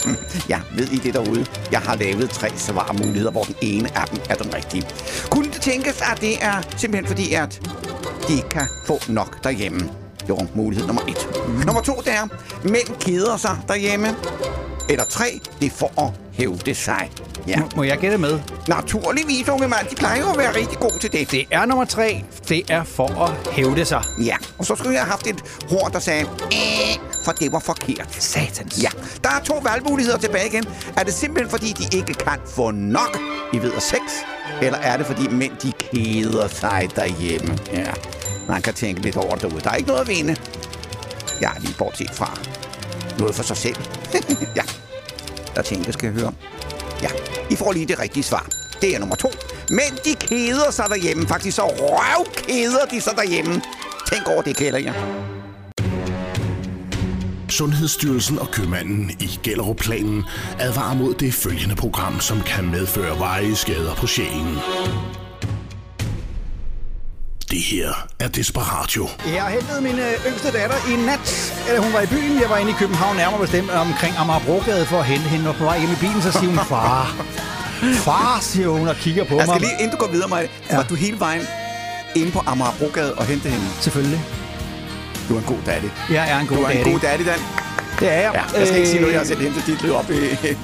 ja, 0.49 0.59
ved 0.75 0.87
I 0.87 0.97
det 0.97 1.13
derude? 1.13 1.45
Jeg 1.71 1.79
har 1.79 1.95
lavet 1.95 2.29
tre 2.29 2.49
svarmuligheder, 2.55 3.31
hvor 3.31 3.43
den 3.43 3.55
ene 3.61 3.97
af 3.97 4.07
dem 4.07 4.19
er 4.29 4.35
den 4.35 4.53
rigtige. 4.53 4.83
Kunne 5.29 5.51
det 5.51 5.61
tænkes, 5.61 6.01
at 6.01 6.21
det 6.21 6.43
er 6.43 6.61
simpelthen 6.77 7.07
fordi, 7.07 7.33
at 7.33 7.61
de 8.27 8.33
ikke 8.33 8.49
kan 8.49 8.67
få 8.85 8.99
nok 9.07 9.43
derhjemme? 9.43 9.79
Det 10.19 10.29
var 10.29 10.47
mulighed 10.55 10.87
nummer 10.87 11.01
et. 11.01 11.27
Nummer 11.65 11.81
to, 11.81 11.93
det 12.05 12.13
er, 12.13 12.27
mænd 12.63 12.99
keder 12.99 13.37
sig 13.37 13.57
derhjemme. 13.67 14.15
Eller 14.89 15.05
tre, 15.05 15.39
det 15.59 15.65
er 15.65 15.75
for 15.75 16.01
at 16.01 16.26
hævde 16.37 16.75
sig. 16.75 17.11
Ja. 17.47 17.61
Må 17.75 17.83
jeg 17.83 17.97
gætte 17.97 18.17
med? 18.17 18.39
Naturligvis, 18.67 19.49
unge 19.49 19.67
mand. 19.67 19.87
De 19.89 19.95
plejer 19.95 20.19
jo 20.21 20.29
at 20.29 20.37
være 20.37 20.55
rigtig 20.55 20.79
gode 20.79 20.99
til 20.99 21.11
det. 21.11 21.31
Det 21.31 21.45
er 21.51 21.65
nummer 21.65 21.85
tre. 21.85 22.23
Det 22.49 22.61
er 22.69 22.83
for 22.83 23.21
at 23.23 23.53
hævde 23.53 23.85
sig. 23.85 24.03
Ja, 24.23 24.35
og 24.57 24.65
så 24.65 24.75
skulle 24.75 24.93
jeg 24.93 25.01
have 25.01 25.09
haft 25.11 25.27
et 25.27 25.43
hår, 25.69 25.87
der 25.93 25.99
sagde, 25.99 26.21
Æh, 26.51 26.97
for 27.25 27.31
det 27.31 27.51
var 27.51 27.59
forkert. 27.59 28.15
Satans. 28.19 28.83
Ja, 28.83 28.89
der 29.23 29.29
er 29.29 29.39
to 29.43 29.61
valgmuligheder 29.63 30.17
tilbage 30.17 30.47
igen. 30.47 30.65
Er 30.97 31.03
det 31.03 31.13
simpelthen 31.13 31.49
fordi, 31.49 31.73
de 31.79 31.97
ikke 31.97 32.13
kan 32.13 32.39
få 32.55 32.71
nok 32.71 33.19
i 33.53 33.57
ved 33.57 33.71
sex? 33.79 34.01
Eller 34.61 34.77
er 34.79 34.97
det 34.97 35.05
fordi 35.05 35.27
mænd, 35.27 35.51
de 35.63 35.71
keder 35.79 36.47
sig 36.47 36.89
derhjemme? 36.95 37.57
Ja, 37.73 37.91
man 38.47 38.61
kan 38.61 38.73
tænke 38.73 39.01
lidt 39.01 39.17
over 39.17 39.35
derude. 39.35 39.61
Der 39.61 39.69
er 39.69 39.75
ikke 39.75 39.87
noget 39.89 40.01
at 40.01 40.07
vinde. 40.07 40.35
Ja, 41.41 41.49
lige 41.59 41.75
bortset 41.77 42.09
fra 42.13 42.39
noget 43.19 43.35
for 43.35 43.43
sig 43.43 43.57
selv. 43.57 43.75
ja, 44.55 44.61
der 45.57 45.63
tænker 45.63 45.91
skal 45.91 46.07
jeg 46.07 46.21
høre. 46.21 46.33
Ja, 47.01 47.09
I 47.49 47.55
får 47.55 47.71
lige 47.71 47.85
det 47.85 47.99
rigtige 47.99 48.23
svar. 48.23 48.47
Det 48.81 48.95
er 48.95 48.99
nummer 48.99 49.15
to. 49.15 49.31
Men 49.69 49.91
de 50.05 50.15
keder 50.19 50.71
sig 50.71 50.85
derhjemme. 50.89 51.27
Faktisk 51.27 51.55
så 51.55 51.63
røvkeder 51.63 52.85
de 52.91 53.01
sig 53.01 53.13
derhjemme. 53.15 53.61
Tænk 54.11 54.27
over 54.27 54.41
det, 54.41 54.57
kælder 54.57 54.79
jeg. 54.79 54.93
Sundhedsstyrelsen 57.49 58.39
og 58.39 58.47
købmanden 58.51 59.11
i 59.19 59.39
Gellerup-planen 59.43 60.23
advarer 60.59 60.95
mod 60.95 61.13
det 61.13 61.33
følgende 61.33 61.75
program, 61.75 62.19
som 62.19 62.41
kan 62.41 62.71
medføre 62.71 63.19
veje 63.19 63.55
skader 63.55 63.95
på 63.95 64.07
sjælen. 64.07 64.57
Det 67.51 67.61
her 67.61 68.07
er 68.19 68.27
Desperatio. 68.27 69.09
Jeg 69.25 69.45
hentede 69.47 69.81
min 69.81 69.99
øh, 69.99 70.13
yngste 70.27 70.51
datter 70.51 70.75
i 70.91 70.95
nat. 71.05 71.53
Eller 71.67 71.81
hun 71.81 71.93
var 71.93 72.01
i 72.01 72.05
byen. 72.07 72.41
Jeg 72.41 72.49
var 72.49 72.57
inde 72.57 72.71
i 72.71 72.75
København 72.79 73.15
nærmere 73.17 73.39
bestemt 73.41 73.69
omkring 73.69 74.17
Amagerbrogade 74.17 74.85
for 74.85 74.99
at 74.99 75.05
hente 75.05 75.23
hende. 75.29 75.49
Og 75.49 75.55
på 75.55 75.63
vej 75.63 75.79
hjem 75.79 75.91
i 75.91 75.95
bilen, 75.95 76.21
så 76.21 76.31
siger 76.31 76.47
hun, 76.47 76.57
far. 76.65 77.15
Far, 78.07 78.37
siger 78.41 78.67
hun 78.67 78.87
og 78.87 78.95
kigger 78.95 79.23
på 79.23 79.35
Jeg 79.37 79.45
mig. 79.47 79.55
skal 79.55 79.61
lige, 79.61 79.73
inden 79.79 79.91
du 79.91 79.97
går 79.97 80.11
videre, 80.11 80.27
mig, 80.29 80.49
ja. 80.69 80.75
var 80.75 80.83
du 80.83 80.95
hele 80.95 81.19
vejen 81.19 81.41
inde 82.15 82.31
på 82.31 82.41
Amagerbrogade 82.45 83.13
og 83.13 83.25
hente 83.25 83.49
hende? 83.49 83.65
Selvfølgelig. 83.79 84.21
Du 85.29 85.35
er 85.35 85.39
en 85.39 85.45
god 85.45 85.57
daddy. 85.65 85.89
Jeg 86.11 86.31
er 86.31 86.39
en 86.39 86.47
god 86.47 86.57
Du 86.57 86.63
er 86.63 86.69
en 86.69 86.77
daddy. 86.77 86.91
god 86.91 86.99
daddy, 86.99 87.25
Dan. 87.25 87.39
Det 87.99 88.07
er 88.11 88.13
jeg. 88.13 88.31
Ja, 88.33 88.59
jeg 88.59 88.67
skal 88.67 88.77
ikke 88.79 88.89
sige 88.89 88.99
noget, 88.99 89.13
jeg 89.13 89.19
har 89.21 89.25
selv 89.25 89.41
hentet 89.41 89.63
dit 89.67 89.81
liv 89.81 89.93
op 89.95 90.11
i 90.11 90.15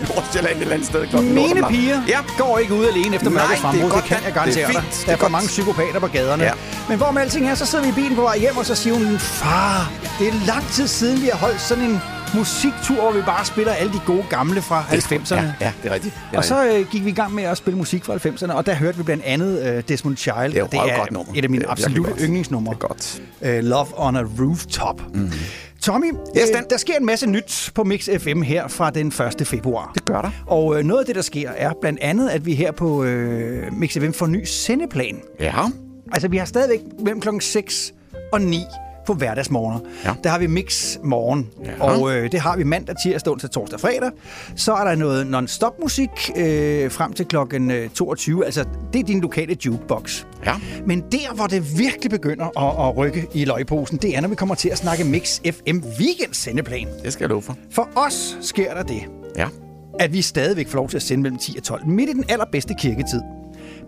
Nordsjælland 0.08 0.56
et 0.56 0.62
eller 0.62 0.74
andet 0.74 0.88
sted 0.88 1.08
klokken 1.08 1.36
lort 1.36 1.48
Mine 1.48 1.62
natten. 1.62 1.80
piger 1.80 2.02
Ja. 2.08 2.20
går 2.38 2.58
ikke 2.58 2.74
ud 2.74 2.86
alene 2.86 3.16
efter 3.16 3.30
mørkets 3.30 3.52
det 3.52 3.60
frembrud. 3.60 3.84
Det, 3.84 3.92
godt, 3.92 4.06
kan 4.06 4.18
jeg 4.26 4.34
garantere 4.34 4.68
Det 4.68 4.76
er 4.76 4.82
dig. 4.82 4.90
Det 4.92 5.06
Der 5.06 5.12
er 5.14 5.18
for 5.18 5.28
mange 5.28 5.48
psykopater 5.48 6.00
på 6.00 6.08
gaderne. 6.08 6.44
Ja. 6.44 6.52
Men 6.90 6.98
hvor 6.98 7.12
med 7.12 7.22
alting 7.22 7.48
er, 7.50 7.56
så 7.56 7.66
sidder 7.66 7.84
vi 7.84 7.90
i 7.90 7.94
bilen 7.94 8.16
på 8.16 8.22
vej 8.22 8.38
hjem, 8.40 8.58
og 8.58 8.66
så 8.66 8.76
siger 8.76 8.94
hun, 8.94 9.18
far, 9.20 9.92
det 10.20 10.28
er 10.28 10.34
lang 10.48 10.68
tid 10.72 10.88
siden, 10.88 11.22
vi 11.22 11.28
har 11.32 11.38
holdt 11.38 11.62
sådan 11.62 11.84
en 11.84 12.00
musiktur, 12.36 13.02
hvor 13.02 13.12
vi 13.12 13.22
bare 13.22 13.46
spiller 13.46 13.74
alle 13.74 13.94
de 13.94 14.00
gode 14.06 14.24
gamle 14.30 14.62
fra 14.62 14.84
90'erne. 14.92 15.36
Ja, 15.36 15.44
ja, 15.62 15.72
det 15.84 15.90
er 15.90 15.94
rigtigt. 15.94 16.16
Det 16.16 16.22
er 16.34 16.38
Og 16.38 16.46
så 16.46 16.66
øh, 16.66 16.86
gik 16.92 17.06
vi 17.06 17.10
i 17.10 17.14
gang 17.14 17.34
med 17.36 17.44
at 17.44 17.58
spille 17.58 17.78
musik 17.78 18.06
fra 18.06 18.14
90'erne, 18.16 18.52
og 18.54 18.66
der 18.66 18.76
hørte 18.76 18.98
vi 18.98 19.04
blandt 19.04 19.24
andet 19.26 19.64
øh, 19.76 19.84
Desmond 19.88 20.18
Child. 20.18 20.34
Det 20.36 20.58
er 20.62 20.68
det 20.68 20.80
et 20.86 20.92
er 20.92 20.98
godt 20.98 21.12
nummer. 21.12 21.34
et 21.36 21.44
af 21.44 21.50
mine 21.50 21.64
Det 21.64 21.72
absolutte 21.72 22.14
yndlingsnumre. 22.26 22.74
Det 22.76 22.84
er 22.84 22.88
godt. 22.88 23.22
Øh, 23.42 23.64
Love 23.64 23.88
on 23.96 24.16
a 24.16 24.22
Rooftop. 24.40 25.02
Mm. 25.14 25.32
Tommy, 25.84 26.14
Yes, 26.38 26.50
øh, 26.50 26.62
der 26.70 26.78
sker 26.78 26.94
en 26.98 27.06
masse 27.06 27.28
nyt 27.30 27.72
på 27.76 27.84
Mix 27.84 28.10
FM 28.20 28.42
her 28.42 28.68
fra 28.68 28.90
den 28.90 29.08
1. 29.08 29.48
februar. 29.48 29.92
Det 29.94 30.06
gør 30.06 30.22
der. 30.22 30.32
Og 30.48 30.80
øh, 30.80 30.84
noget 30.84 31.00
af 31.00 31.06
det, 31.06 31.16
der 31.16 31.22
sker, 31.22 31.50
er 31.50 31.74
blandt 31.82 32.00
andet, 32.00 32.30
at 32.30 32.46
vi 32.46 32.56
her 32.56 32.72
på 32.72 33.04
øh, 33.04 33.74
Mix 33.74 33.98
FM 33.98 34.12
får 34.12 34.28
ny 34.28 34.44
sendeplan. 34.46 35.22
Ja. 35.40 35.54
Altså, 36.12 36.28
vi 36.28 36.38
har 36.38 36.46
stadigvæk 36.46 36.80
mellem 37.00 37.22
klokken 37.22 37.42
6 37.42 37.94
og 38.34 38.42
9 38.42 38.58
på 39.06 39.14
hverdagsmorgener. 39.14 39.80
Ja. 40.06 40.14
Der 40.24 40.30
har 40.30 40.40
vi 40.40 40.48
Mix 40.48 40.98
Morgen, 41.04 41.50
Ja. 41.66 41.84
og 41.84 42.16
øh, 42.16 42.32
det 42.32 42.40
har 42.40 42.58
vi 42.58 42.64
mandag, 42.64 42.96
tirsdag, 43.04 43.32
onsdag, 43.34 43.52
torsdag, 43.52 43.80
fredag. 43.80 44.12
Så 44.56 44.74
er 44.74 44.84
der 44.84 44.96
noget 44.96 45.28
non-stop 45.28 45.80
musik 45.82 46.10
øh, 46.36 46.92
frem 46.92 47.14
til 47.14 47.26
klokken 47.26 47.72
øh, 47.72 47.90
22. 47.90 48.46
Altså, 48.46 48.66
det 48.94 49.00
er 49.00 49.04
din 49.04 49.22
lokale 49.22 49.58
jukebox. 49.66 50.26
Ja. 50.46 50.54
Men 50.88 51.04
der, 51.12 51.34
hvor 51.36 51.48
det 51.48 51.78
virkelig 51.80 52.10
begynder 52.12 52.46
at, 52.60 52.88
at 52.90 52.98
rykke 52.98 53.28
i 53.34 53.46
løgposen, 53.46 53.98
det 53.98 54.18
er, 54.18 54.22
når 54.22 54.28
vi 54.30 54.36
kommer 54.36 54.56
til 54.56 54.70
at 54.70 54.78
snakke 54.78 55.04
Mix 55.04 55.40
FM 55.40 55.78
Weekend 56.00 56.34
sendeplan. 56.34 56.88
Det 57.04 57.14
skal 57.14 57.24
jeg 57.24 57.30
love 57.30 57.42
for. 57.42 57.58
For 57.72 57.90
os 57.96 58.38
sker 58.42 58.74
der 58.74 58.84
det, 58.84 59.02
Ja. 59.38 59.48
at 60.00 60.14
vi 60.14 60.22
stadigvæk 60.22 60.68
får 60.68 60.78
lov 60.78 60.90
til 60.90 60.98
at 60.98 61.04
sende 61.04 61.22
mellem 61.22 61.38
10 61.40 61.56
og 61.58 61.64
12, 61.64 61.88
midt 61.88 62.10
i 62.10 62.14
den 62.14 62.24
allerbedste 62.30 62.74
kirketid. 62.80 63.22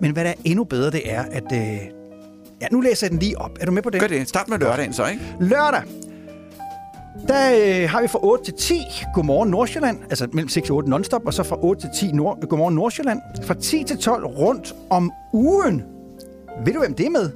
Men 0.01 0.11
hvad 0.11 0.23
der 0.23 0.29
er 0.29 0.33
endnu 0.43 0.63
bedre, 0.63 0.91
det 0.91 1.01
er, 1.13 1.23
at... 1.31 1.43
Øh, 1.53 1.77
ja, 2.61 2.67
nu 2.71 2.81
læser 2.81 3.07
jeg 3.07 3.11
den 3.11 3.19
lige 3.19 3.41
op. 3.41 3.51
Er 3.61 3.65
du 3.65 3.71
med 3.71 3.81
på 3.81 3.89
det? 3.89 3.99
Gør 4.01 4.07
det. 4.07 4.29
Start 4.29 4.49
med 4.49 4.57
lørdagen 4.59 4.93
så, 4.93 5.05
ikke? 5.05 5.21
Lørdag. 5.39 5.81
Der 7.27 7.51
øh, 7.83 7.89
har 7.89 8.01
vi 8.01 8.07
fra 8.07 8.19
8 8.23 8.43
til 8.43 8.53
10 8.53 8.81
Godmorgen 9.13 9.49
Nordsjælland, 9.49 9.97
altså 10.09 10.27
mellem 10.33 10.49
6 10.49 10.69
og 10.69 10.75
8 10.75 10.89
nonstop, 10.89 11.21
og 11.25 11.33
så 11.33 11.43
fra 11.43 11.57
8 11.65 11.81
til 11.81 11.89
10 12.09 12.11
Nord- 12.15 12.47
Godmorgen 12.49 12.75
Nordsjælland. 12.75 13.19
Fra 13.43 13.53
10 13.53 13.83
til 13.83 13.97
12 13.97 14.25
rundt 14.25 14.75
om 14.89 15.11
ugen. 15.33 15.83
Ved 16.65 16.73
du, 16.73 16.79
hvem 16.79 16.93
det 16.93 17.05
er 17.05 17.09
med? 17.09 17.29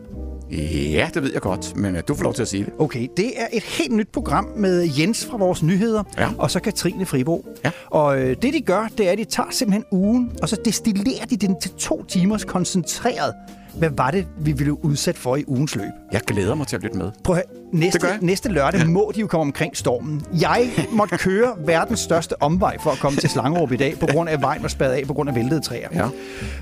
Ja, 0.93 1.09
det 1.13 1.24
ved 1.24 1.32
jeg 1.34 1.41
godt, 1.41 1.76
men 1.78 1.95
øh, 1.95 2.03
du 2.07 2.15
får 2.15 2.24
lov 2.24 2.34
til 2.34 2.41
at 2.41 2.47
sige 2.47 2.65
det. 2.65 2.74
Okay, 2.80 3.07
det 3.17 3.26
er 3.41 3.47
et 3.53 3.63
helt 3.63 3.91
nyt 3.91 4.07
program 4.13 4.47
med 4.55 4.89
Jens 4.99 5.26
fra 5.26 5.38
vores 5.38 5.63
nyheder, 5.63 6.03
Ja. 6.17 6.30
og 6.38 6.51
så 6.51 6.59
Katrine 6.59 7.05
Fribo. 7.05 7.45
Ja. 7.65 7.72
Og 7.89 8.20
øh, 8.22 8.36
det, 8.41 8.53
de 8.53 8.61
gør, 8.61 8.88
det 8.97 9.07
er, 9.07 9.11
at 9.11 9.17
de 9.17 9.24
tager 9.26 9.47
simpelthen 9.51 9.86
ugen, 9.91 10.32
og 10.41 10.49
så 10.49 10.57
destillerer 10.65 11.26
de 11.26 11.38
den 11.38 11.59
til 11.61 11.72
to 11.72 12.03
timers 12.03 12.43
koncentreret. 12.45 13.34
Hvad 13.80 13.90
var 13.98 14.12
det, 14.12 14.28
vi 14.38 14.52
ville 14.52 14.86
udsat 14.86 15.18
for 15.18 15.36
i 15.36 15.44
ugens 15.48 15.76
løb? 15.76 15.92
Jeg 16.12 16.22
glæder 16.22 16.56
mig 16.56 16.68
til 16.68 16.76
at 16.76 16.82
lytte 16.84 16.98
med. 16.98 17.12
Prøv 17.24 17.36
at 17.36 17.44
høre. 17.48 17.68
Næste, 17.72 18.07
næste 18.22 18.49
lørdag 18.49 18.80
ja. 18.80 18.86
må 18.86 19.11
de 19.15 19.20
jo 19.20 19.28
komme 19.28 19.41
omkring 19.41 19.78
stormen. 19.78 20.26
Jeg 20.41 20.70
måtte 20.91 21.17
køre 21.17 21.53
verdens 21.65 21.99
største 21.99 22.41
omvej 22.41 22.78
for 22.80 22.91
at 22.91 22.99
komme 22.99 23.20
til 23.20 23.30
Slangerup 23.30 23.72
i 23.72 23.76
dag, 23.76 23.99
på 23.99 24.05
grund 24.05 24.30
af 24.30 24.34
at 24.34 24.41
vejen 24.41 24.61
var 24.61 24.67
spadet 24.67 24.93
af 24.93 25.03
på 25.07 25.13
grund 25.13 25.30
af 25.30 25.36
væltede 25.36 25.61
træer. 25.61 25.88
Ja. 25.93 26.07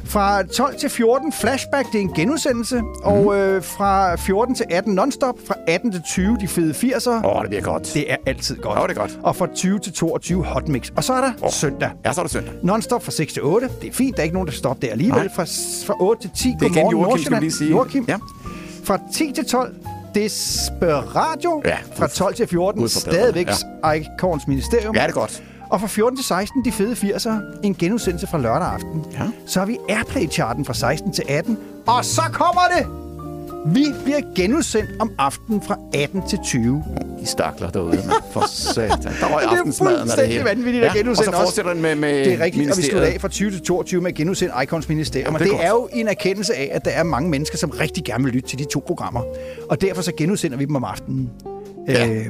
Fra 0.06 0.44
12 0.44 0.80
til 0.80 0.90
14 0.90 1.34
flashback, 1.34 1.92
det 1.92 1.98
er 1.98 2.02
en 2.02 2.14
genudsendelse. 2.14 2.82
Mm. 2.82 2.88
Og 3.04 3.38
øh, 3.40 3.64
fra 3.64 4.16
14 4.16 4.56
til 4.56 4.66
18 4.70 4.94
nonstop. 4.96 5.36
Fra 5.48 5.56
18 5.68 5.92
til 5.92 6.02
20 6.08 6.38
de 6.42 6.48
fede 6.48 6.72
80'er. 6.72 7.10
Åh, 7.10 7.36
oh, 7.36 7.42
det 7.42 7.50
bliver 7.50 7.64
godt. 7.64 7.92
Det 7.94 8.12
er 8.12 8.16
altid 8.26 8.56
godt. 8.56 8.80
Åh, 8.80 8.88
det 8.90 8.98
er 8.98 9.02
godt. 9.02 9.20
Og 9.24 9.36
fra 9.36 9.48
20 9.56 9.80
til 9.80 9.94
22 9.94 10.44
hotmix. 10.44 10.92
Og 10.96 11.04
så 11.04 11.14
er 11.14 11.22
der 11.22 11.32
oh. 11.42 11.52
søndag. 11.52 11.90
Ja, 12.06 12.14
så 12.14 12.22
er 12.22 12.24
det 12.24 12.32
søndag. 12.32 12.54
Non-stop 12.64 13.04
fra 13.04 13.12
6 13.12 13.34
til 13.34 13.44
8. 13.44 13.70
Det 13.82 13.90
er 13.90 13.94
fint, 13.94 14.16
der 14.16 14.22
er 14.22 14.24
ikke 14.24 14.36
nogen, 14.36 14.48
der 14.48 14.54
stopper 14.54 14.88
der 14.88 14.92
alligevel. 14.92 15.20
Nej. 15.20 15.34
Fra, 15.36 15.44
fra 15.86 16.02
8 16.02 16.22
til 16.22 16.32
10. 16.36 16.56
Det 16.60 16.66
er 16.66 16.72
igen 16.72 16.92
Joachim, 16.92 17.26
skal 17.26 17.36
vi 17.36 17.42
lige 17.42 17.52
sige. 17.52 17.70
Joachim. 17.70 18.06
Ja. 18.08 18.18
Fra 18.84 19.00
10 19.14 19.32
til 19.32 19.46
12. 19.46 19.76
Desperatio. 20.16 21.62
Ja. 21.66 21.78
Fra 21.96 22.08
12 22.08 22.36
til 22.36 22.48
14. 22.48 22.82
Gud 22.82 22.90
forbedre 22.90 23.20
Stadigvæk 23.20 23.48
ja. 23.84 23.92
Icons 23.92 24.48
Ministerium. 24.48 24.96
Ja, 24.96 25.02
det 25.02 25.10
er 25.10 25.14
godt. 25.14 25.44
Og 25.70 25.80
fra 25.82 25.88
14 25.88 26.18
til 26.18 26.26
16, 26.26 26.66
de 26.66 26.72
fede 26.72 26.94
80'er, 26.94 27.60
en 27.64 27.76
genudsendelse 27.76 28.28
fra 28.28 28.38
lørdag 28.38 28.68
aften. 28.68 29.06
Ja. 29.12 29.28
Så 29.48 29.60
har 29.60 29.66
vi 29.66 29.78
Airplay-charten 29.90 30.66
fra 30.66 30.74
16 30.74 31.14
til 31.14 31.24
18. 31.28 31.58
Og 31.88 32.06
så 32.06 32.22
kommer 32.34 32.62
det! 32.78 33.07
Vi 33.66 33.86
bliver 34.04 34.22
genudsendt 34.36 34.90
om 35.00 35.12
aftenen 35.18 35.62
fra 35.62 35.80
18 35.94 36.28
til 36.30 36.40
20. 36.46 36.84
De 37.20 37.26
stakler 37.26 37.70
derude, 37.70 37.92
mand. 37.92 38.24
For 38.32 38.44
satan. 38.48 38.98
Der 39.02 39.36
røg 39.36 39.44
Det 39.44 39.48
er 39.48 39.58
aftensmaden 39.58 39.96
af 39.96 40.02
det 40.02 40.10
fuldstændig 40.10 40.34
hele. 40.34 40.50
vanvittigt 40.50 40.86
at 40.86 40.96
ja. 40.96 41.00
genudsende 41.00 41.30
Og 41.30 41.34
så 41.34 41.40
fortsætter 41.42 41.74
den 41.74 41.82
med, 41.82 41.96
med 41.96 42.26
Det 42.26 42.34
er 42.34 42.40
rigtigt, 42.44 42.72
og 42.72 42.78
vi 42.78 42.82
slutter 42.82 43.08
af 43.08 43.22
fra 43.22 43.28
20 43.28 43.52
til 43.52 43.62
22 43.62 44.02
med 44.02 44.12
at 44.12 44.16
genudsende 44.16 44.54
Icons 44.64 44.90
Ministerium. 44.90 45.28
Ja, 45.28 45.34
og 45.34 45.40
det 45.40 45.48
det 45.48 45.60
er 45.60 45.68
er 45.68 45.70
jo 45.70 45.90
en 45.94 46.08
erkendelse 46.08 46.54
af, 46.56 46.70
at 46.74 46.86
der 46.86 46.92
er 46.92 47.04
mange 47.04 47.30
mennesker, 47.30 47.58
som 47.58 47.70
rigtig 47.70 48.04
gerne 48.04 48.24
vil 48.24 48.34
lytte 48.34 48.50
til 48.50 48.60
de 48.60 48.66
to 48.66 48.84
programmer. 48.88 49.22
Og 49.70 49.82
derfor 49.82 50.02
så 50.02 50.12
genudsender 50.18 50.58
vi 50.58 50.66
dem 50.66 50.76
om 50.76 50.84
aftenen. 50.84 51.30
Ja. 51.88 52.08
Øh, 52.10 52.26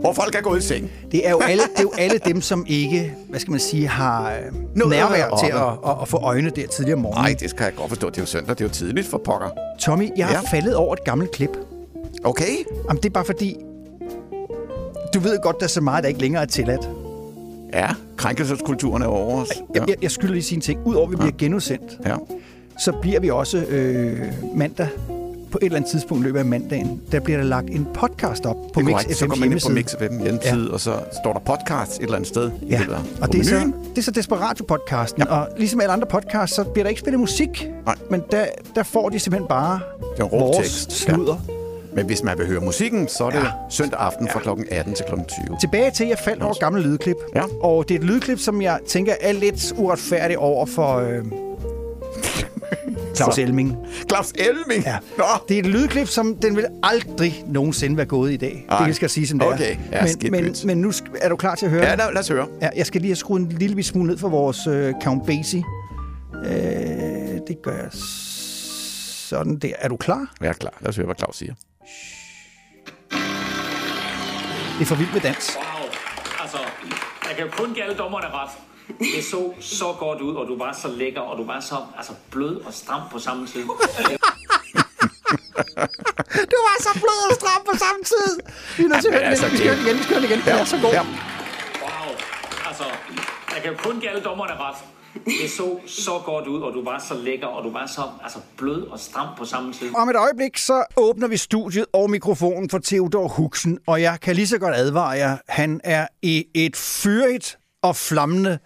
Hvor 0.00 0.12
folk 0.12 0.34
er 0.34 0.40
gået 0.40 0.58
i 0.58 0.66
seng. 0.66 0.90
det, 1.12 1.26
er 1.26 1.30
jo 1.30 1.40
alle, 1.40 1.62
det 1.62 1.78
er 1.78 1.82
jo 1.82 1.92
alle 1.98 2.18
dem, 2.24 2.40
som 2.40 2.64
ikke, 2.68 3.14
hvad 3.28 3.40
skal 3.40 3.50
man 3.50 3.60
sige, 3.60 3.88
har 3.88 4.30
øh, 4.32 4.36
Noget 4.76 4.90
nærvær 4.90 5.24
at 5.26 5.38
til 5.44 5.52
at, 5.52 5.62
at, 5.90 5.96
at 6.02 6.08
få 6.08 6.16
øjne 6.16 6.50
der 6.50 6.66
tidligere 6.66 6.96
om 6.96 7.02
morgenen. 7.02 7.24
Nej, 7.24 7.36
det 7.40 7.50
skal 7.50 7.64
jeg 7.64 7.74
godt 7.76 7.88
forstå. 7.88 8.10
Det 8.10 8.16
er 8.16 8.22
jo 8.22 8.26
søndag. 8.26 8.54
Det 8.54 8.60
er 8.60 8.64
jo 8.64 8.70
tidligt 8.72 9.06
for 9.06 9.18
pokker. 9.24 9.48
Tommy, 9.80 10.08
jeg 10.16 10.26
har 10.26 10.34
Ja. 10.52 10.56
faldet 10.56 10.74
over 10.74 10.92
et 10.92 11.04
gammelt 11.04 11.30
klip. 11.30 11.50
Okay. 12.24 12.56
Jamen, 12.88 13.02
det 13.02 13.08
er 13.08 13.12
bare 13.12 13.24
fordi, 13.24 13.56
du 15.14 15.20
ved 15.20 15.38
godt, 15.42 15.56
der 15.58 15.64
er 15.64 15.68
så 15.68 15.80
meget, 15.80 16.02
der 16.04 16.08
ikke 16.08 16.20
længere 16.20 16.42
er 16.42 16.46
tilladt. 16.46 16.88
Ja, 17.72 17.88
krænkelseskulturen 18.16 19.02
er 19.02 19.06
over 19.06 19.40
os. 19.42 19.48
Ja. 19.74 19.84
Jeg, 19.88 19.96
jeg, 20.02 20.10
skylder 20.10 20.32
lige 20.32 20.42
sige 20.42 20.56
en 20.56 20.60
ting. 20.62 20.80
Udover 20.86 21.06
at 21.06 21.10
vi 21.10 21.16
bliver 21.16 21.32
genudsendt, 21.38 21.98
ja. 22.06 22.16
så 22.78 22.92
bliver 23.02 23.20
vi 23.20 23.30
også 23.30 23.58
øh, 23.58 24.20
mandag, 24.54 24.88
på 25.52 25.58
et 25.62 25.64
eller 25.64 25.76
andet 25.76 25.90
tidspunkt 25.90 26.22
i 26.22 26.26
løbet 26.26 26.38
af 26.38 26.44
mandagen, 26.44 27.00
der 27.12 27.20
bliver 27.20 27.38
der 27.38 27.44
lagt 27.44 27.70
en 27.70 27.86
podcast 27.94 28.46
op 28.46 28.56
på 28.56 28.80
Det 28.80 28.84
Mix 28.84 28.92
korrekt. 28.92 29.16
Så 29.16 29.24
FM's 29.24 29.28
går 29.28 29.36
man 29.36 29.52
ind 29.52 29.60
på. 29.66 29.72
Mix 29.72 29.94
FM 29.98 30.22
hjemmeside, 30.22 30.66
ja. 30.66 30.72
og 30.72 30.80
så 30.80 30.92
står 31.22 31.32
der 31.32 31.40
podcast 31.40 31.96
et 31.98 32.02
eller 32.02 32.14
andet 32.16 32.28
sted. 32.28 32.50
i 32.62 32.66
Ja, 32.70 32.78
løbet 32.78 32.92
af- 32.94 32.98
og 33.22 33.32
det 33.32 33.40
er, 33.40 33.44
så, 33.44 33.72
det 33.96 33.98
er 33.98 34.02
så 34.02 34.10
Desperatio-podcasten. 34.10 35.18
Ja. 35.18 35.24
Og 35.24 35.48
ligesom 35.56 35.80
alle 35.80 35.92
andre 35.92 36.06
podcasts, 36.06 36.56
så 36.56 36.64
bliver 36.64 36.84
der 36.84 36.88
ikke 36.88 37.00
spillet 37.00 37.20
musik. 37.20 37.68
Nej. 37.86 37.94
Men 38.10 38.22
der, 38.30 38.44
der 38.74 38.82
får 38.82 39.08
de 39.08 39.18
simpelthen 39.18 39.48
bare 39.48 39.80
Det 40.16 40.24
vores 40.32 40.86
sludder. 40.90 41.36
Men 41.94 42.06
hvis 42.06 42.22
man 42.22 42.38
vil 42.38 42.46
høre 42.46 42.60
musikken, 42.60 43.08
så 43.08 43.24
er 43.24 43.30
det 43.30 43.38
Ja. 43.38 43.44
ja. 43.44 43.50
søndag 43.70 44.00
aften 44.00 44.28
fra 44.28 44.40
kl. 44.40 44.48
18 44.70 44.94
til 44.94 45.04
kl. 45.08 45.14
20. 45.46 45.56
Tilbage 45.60 45.90
til, 45.90 46.04
at 46.04 46.10
jeg 46.10 46.18
faldt 46.24 46.42
over 46.42 46.54
gamle 46.60 46.82
lydklip. 46.82 47.16
Ja. 47.34 47.42
Og 47.62 47.88
det 47.88 47.94
er 47.94 47.98
et 47.98 48.04
lydklip, 48.04 48.38
som 48.38 48.62
jeg 48.62 48.78
tænker 48.88 49.14
er 49.20 49.32
lidt 49.32 49.72
uretfærdigt 49.76 50.38
over 50.38 50.66
for 50.66 50.96
øh, 50.96 51.24
Claus 53.16 53.34
Så. 53.34 53.40
Elming. 53.42 53.76
Claus 54.08 54.32
Elming? 54.38 54.84
Ja. 54.84 54.98
Nå. 55.18 55.24
Det 55.48 55.54
er 55.54 55.58
et 55.60 55.66
lydklip, 55.66 56.06
som 56.08 56.36
den 56.36 56.56
vil 56.56 56.66
aldrig 56.82 57.44
nogensinde 57.46 57.96
være 57.96 58.06
gået 58.06 58.32
i 58.32 58.36
dag. 58.36 58.66
Ej. 58.68 58.86
Det 58.86 58.96
skal 58.96 59.10
sige, 59.10 59.26
som 59.26 59.38
det 59.38 59.48
Okay. 59.48 59.76
Ja, 59.92 59.98
er. 59.98 60.06
skidt 60.06 60.32
men, 60.32 60.44
men, 60.44 60.54
men 60.64 60.78
nu 60.80 60.92
er 61.20 61.28
du 61.28 61.36
klar 61.36 61.54
til 61.54 61.66
at 61.66 61.72
høre? 61.72 61.82
Ja, 61.84 61.94
lad, 61.94 62.12
lad 62.12 62.20
os 62.20 62.28
høre. 62.28 62.46
Ja, 62.62 62.68
jeg 62.76 62.86
skal 62.86 63.00
lige 63.00 63.10
have 63.10 63.16
skruet 63.16 63.40
en 63.40 63.48
lille 63.48 63.76
bit 63.76 63.86
smule 63.86 64.06
ned 64.10 64.18
for 64.18 64.28
vores 64.28 64.66
øh, 64.66 64.94
Count 65.02 65.26
Basie. 65.26 65.64
Øh, 66.44 66.50
det 67.48 67.56
gør 67.62 67.76
jeg 67.76 67.88
sådan 67.92 69.56
der. 69.58 69.72
Er 69.78 69.88
du 69.88 69.96
klar? 69.96 70.26
Jeg 70.40 70.48
er 70.48 70.52
klar. 70.52 70.72
Lad 70.80 70.88
os 70.88 70.96
høre, 70.96 71.06
hvad 71.06 71.16
Claus 71.18 71.36
siger. 71.36 71.54
Det 74.78 74.80
er 74.80 74.88
for 74.88 74.94
vildt 74.94 75.12
med 75.12 75.20
dans. 75.20 75.56
Wow. 75.56 75.88
Altså, 76.42 76.58
jeg 77.28 77.36
kan 77.38 77.46
kun 77.58 77.74
give 77.74 77.84
alle 77.84 77.96
dommerne 77.96 78.26
ret. 78.26 78.50
Det 78.98 79.24
så 79.30 79.52
så 79.60 79.92
godt 79.98 80.20
ud, 80.20 80.34
og 80.34 80.46
du 80.46 80.58
var 80.58 80.72
så 80.82 80.88
lækker, 80.88 81.20
og 81.20 81.38
du 81.38 81.44
var 81.44 81.60
så 81.60 81.76
altså, 81.96 82.12
blød 82.30 82.56
og 82.66 82.74
stram 82.74 83.02
på 83.12 83.18
samme 83.18 83.46
tid. 83.46 83.62
Du 86.52 86.58
var 86.68 86.76
så 86.80 86.92
blød 86.94 87.30
og 87.30 87.34
stram 87.40 87.62
på 87.70 87.78
samme 87.78 88.02
tid. 88.04 88.40
Vi 88.76 88.84
er 88.84 88.88
nødt 88.88 89.00
til 89.00 89.08
at 89.08 89.14
høre 89.14 89.24
altså, 89.24 89.46
igen. 89.46 89.52
Vi 89.52 89.58
skal 89.58 89.66
høre 89.68 89.76
den 89.76 89.84
igen. 89.86 89.98
Vi 89.98 90.02
skal 90.02 90.14
høre 90.14 90.22
den 90.22 90.30
igen. 90.30 90.40
Den 90.46 90.54
er 90.60 90.64
så 90.64 90.78
god. 90.82 90.92
Ja. 90.92 91.02
Wow. 91.82 92.14
Altså, 92.68 92.84
jeg 93.54 93.62
kan 93.64 93.76
kun 93.76 94.00
give 94.00 94.10
alle 94.10 94.22
dommerne 94.22 94.52
ret. 94.52 94.76
Det 95.24 95.50
så 95.50 95.78
så 95.86 96.20
godt 96.24 96.46
ud, 96.46 96.60
og 96.62 96.72
du 96.72 96.84
var 96.84 96.98
så 97.08 97.14
lækker, 97.14 97.46
og 97.46 97.64
du 97.64 97.72
var 97.72 97.86
så 97.86 98.02
altså, 98.22 98.38
blød 98.56 98.86
og 98.86 98.98
stram 98.98 99.28
på 99.38 99.44
samme 99.44 99.72
tid. 99.72 99.96
Om 99.96 100.08
et 100.08 100.16
øjeblik, 100.16 100.58
så 100.58 100.84
åbner 100.96 101.28
vi 101.28 101.36
studiet 101.36 101.86
og 101.92 102.10
mikrofonen 102.10 102.70
for 102.70 102.78
Theodor 102.84 103.28
Huxen, 103.28 103.78
og 103.86 104.02
jeg 104.02 104.18
kan 104.22 104.36
lige 104.36 104.46
så 104.46 104.58
godt 104.58 104.74
advare 104.74 105.08
jer, 105.08 105.36
han 105.48 105.80
er 105.84 106.06
i 106.22 106.44
et 106.54 106.76
fyrigt 106.76 107.58
og 107.82 107.96
flammende, 107.96 108.58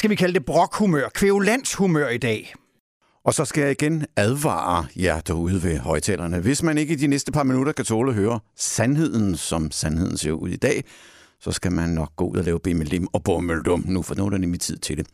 skal 0.00 0.10
vi 0.10 0.14
kalde 0.14 0.34
det 0.34 0.44
brokhumør, 0.44 1.08
kvævlandshumør 1.14 2.08
i 2.08 2.18
dag. 2.18 2.54
Og 3.24 3.34
så 3.34 3.44
skal 3.44 3.60
jeg 3.60 3.70
igen 3.70 4.06
advare 4.16 4.86
jer 4.96 5.20
derude 5.20 5.62
ved 5.62 5.78
højtalerne. 5.78 6.40
Hvis 6.40 6.62
man 6.62 6.78
ikke 6.78 6.92
i 6.92 6.96
de 6.96 7.06
næste 7.06 7.32
par 7.32 7.42
minutter 7.42 7.72
kan 7.72 7.84
tåle 7.84 8.10
at 8.10 8.14
høre 8.14 8.40
sandheden, 8.56 9.36
som 9.36 9.70
sandheden 9.70 10.16
ser 10.16 10.32
ud 10.32 10.48
i 10.48 10.56
dag, 10.56 10.84
så 11.40 11.52
skal 11.52 11.72
man 11.72 11.88
nok 11.88 12.16
gå 12.16 12.24
ud 12.24 12.36
og 12.36 12.44
lave 12.44 12.60
bimmelim 12.60 13.08
og 13.12 13.24
bummeldum 13.24 13.84
nu, 13.88 14.02
for 14.02 14.14
nu 14.14 14.26
er 14.26 14.30
der 14.30 14.38
nemlig 14.38 14.60
tid 14.60 14.78
til 14.78 14.96
det. 14.96 15.06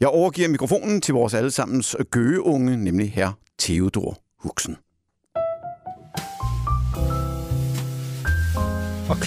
Jeg 0.00 0.08
overgiver 0.08 0.48
mikrofonen 0.48 1.00
til 1.00 1.14
vores 1.14 1.34
allesammens 1.34 1.96
gøgeunge, 2.10 2.76
nemlig 2.76 3.12
her 3.12 3.32
Theodor 3.58 4.18
Huxen. 4.38 4.76
Og 9.10 9.20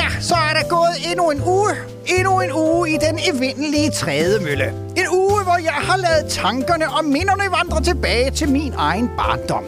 ja, 0.00 0.08
så 0.20 0.34
er 0.34 0.52
der 0.58 0.68
gået 0.68 0.94
endnu 1.10 1.30
en 1.30 1.42
uge. 1.56 1.72
Endnu 2.06 2.40
en 2.40 2.52
uge 2.52 2.90
i 2.90 2.96
den 3.06 3.18
evindelige 3.30 3.90
trædemølle. 3.90 4.68
En 4.96 5.08
uge, 5.10 5.42
hvor 5.42 5.58
jeg 5.70 5.78
har 5.88 5.96
lavet 5.96 6.24
tankerne 6.30 6.86
og 6.96 7.04
minderne 7.04 7.44
vandre 7.58 7.80
tilbage 7.82 8.30
til 8.30 8.48
min 8.48 8.72
egen 8.76 9.08
barndom. 9.16 9.64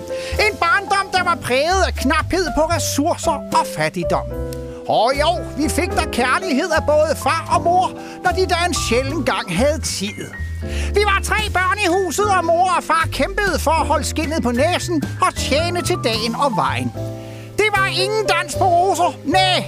En 0.46 0.56
barndom, 0.60 1.06
der 1.12 1.22
var 1.24 1.38
præget 1.42 1.82
af 1.86 1.94
knaphed 1.94 2.46
på 2.56 2.62
ressourcer 2.74 3.36
og 3.58 3.66
fattigdom. 3.76 4.26
Og 4.88 5.12
jo, 5.20 5.30
vi 5.56 5.68
fik 5.68 5.90
der 5.90 6.06
kærlighed 6.12 6.70
af 6.78 6.82
både 6.86 7.16
far 7.16 7.48
og 7.54 7.62
mor, 7.62 7.92
når 8.24 8.30
de 8.30 8.46
der 8.46 8.64
en 8.68 8.74
sjælden 8.88 9.24
gang 9.24 9.56
havde 9.56 9.80
tid. 9.80 10.24
Vi 10.94 11.02
var 11.04 11.20
tre 11.24 11.50
børn 11.52 11.78
i 11.84 11.88
huset, 11.88 12.26
og 12.38 12.44
mor 12.44 12.70
og 12.76 12.84
far 12.84 13.08
kæmpede 13.12 13.58
for 13.58 13.70
at 13.70 13.86
holde 13.86 14.04
skinnet 14.04 14.42
på 14.42 14.50
næsen 14.50 15.02
og 15.26 15.34
tjene 15.34 15.82
til 15.82 15.96
dagen 16.04 16.34
og 16.34 16.56
vejen. 16.56 16.92
Det 17.56 17.68
var 17.76 17.86
ingen 17.86 18.26
dans 18.26 18.54
på 18.54 18.64
roser. 18.64 19.16
Nej, 19.24 19.64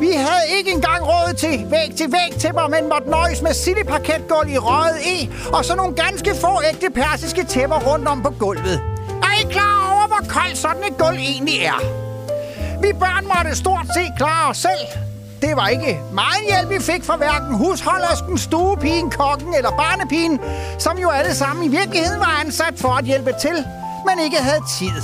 vi 0.00 0.12
havde 0.12 0.58
ikke 0.58 0.70
engang 0.70 1.06
råd 1.06 1.34
til 1.34 1.66
væg 1.70 1.96
til 1.96 2.12
væg 2.12 2.38
tæpper, 2.40 2.66
men 2.68 2.88
måtte 2.88 3.10
nøjes 3.10 3.42
med 3.42 3.54
sildeparketgulv 3.54 4.48
i 4.50 4.58
røget 4.58 4.96
E, 5.06 5.28
og 5.52 5.64
så 5.64 5.76
nogle 5.76 5.94
ganske 5.96 6.30
få 6.40 6.62
ægte 6.72 6.90
persiske 6.90 7.44
tæpper 7.44 7.76
rundt 7.76 8.08
om 8.08 8.22
på 8.22 8.30
gulvet. 8.30 8.80
Er 9.22 9.40
I 9.42 9.52
klar 9.52 9.94
over, 9.94 10.06
hvor 10.06 10.22
koldt 10.28 10.58
sådan 10.58 10.82
et 10.90 10.98
gulv 10.98 11.16
egentlig 11.16 11.58
er? 11.60 11.80
Vi 12.82 12.92
børn 12.92 13.24
måtte 13.36 13.56
stort 13.56 13.86
set 13.94 14.12
klare 14.16 14.50
os 14.50 14.56
selv. 14.56 14.84
Det 15.42 15.56
var 15.56 15.68
ikke 15.68 16.00
meget 16.12 16.42
hjælp, 16.48 16.70
vi 16.70 16.92
fik 16.92 17.04
fra 17.04 17.16
hverken 17.16 17.54
husholdersken, 17.56 18.38
stuepigen, 18.38 19.10
kokken 19.10 19.54
eller 19.54 19.70
barnepigen, 19.70 20.40
som 20.78 20.98
jo 20.98 21.10
alle 21.10 21.34
sammen 21.34 21.64
i 21.64 21.68
virkeligheden 21.68 22.20
var 22.20 22.40
ansat 22.44 22.74
for 22.76 22.88
at 22.88 23.04
hjælpe 23.04 23.32
til, 23.40 23.64
men 24.06 24.24
ikke 24.24 24.36
havde 24.36 24.62
tid. 24.78 25.02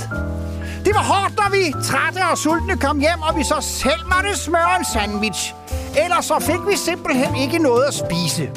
Det 0.85 0.93
var 0.95 1.03
hårdt, 1.03 1.35
når 1.35 1.49
vi 1.51 1.83
trætte 1.83 2.19
og 2.31 2.37
sultne 2.37 2.77
kom 2.77 2.99
hjem, 2.99 3.21
og 3.21 3.37
vi 3.37 3.43
så 3.43 3.57
selv 3.61 4.03
måtte 4.15 4.37
smøre 4.37 4.79
en 4.79 4.85
sandwich. 4.93 5.53
Ellers 6.03 6.25
så 6.25 6.39
fik 6.39 6.61
vi 6.69 6.77
simpelthen 6.77 7.35
ikke 7.35 7.57
noget 7.57 7.83
at 7.83 7.93
spise. 7.93 8.49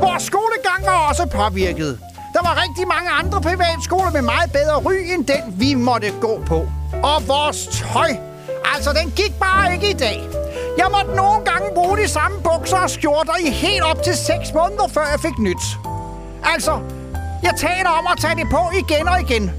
Vores 0.00 0.22
skolegang 0.22 0.80
var 0.86 1.08
også 1.08 1.26
påvirket. 1.26 1.98
Der 2.34 2.42
var 2.42 2.62
rigtig 2.64 2.88
mange 2.88 3.10
andre 3.10 3.40
privatskoler 3.40 4.10
med 4.10 4.22
meget 4.22 4.52
bedre 4.52 4.76
ry 4.76 4.94
end 5.14 5.26
den, 5.26 5.42
vi 5.60 5.74
måtte 5.74 6.10
gå 6.20 6.40
på. 6.46 6.58
Og 7.02 7.28
vores 7.28 7.66
tøj, 7.66 8.10
altså 8.74 8.90
den 8.92 9.10
gik 9.10 9.34
bare 9.40 9.74
ikke 9.74 9.90
i 9.90 9.98
dag. 10.06 10.28
Jeg 10.78 10.86
måtte 10.90 11.16
nogle 11.16 11.44
gange 11.44 11.66
bruge 11.74 11.98
de 11.98 12.08
samme 12.08 12.36
bukser 12.42 12.76
og 12.76 12.90
skjorter 12.90 13.36
i 13.46 13.50
helt 13.50 13.82
op 13.82 14.02
til 14.02 14.16
6 14.16 14.54
måneder, 14.54 14.88
før 14.94 15.06
jeg 15.12 15.20
fik 15.20 15.38
nyt. 15.38 15.64
Altså, 16.54 16.80
jeg 17.42 17.54
taler 17.56 17.90
om 17.90 18.06
at 18.12 18.18
tage 18.18 18.34
det 18.34 18.46
på 18.50 18.62
igen 18.78 19.08
og 19.08 19.20
igen. 19.20 19.52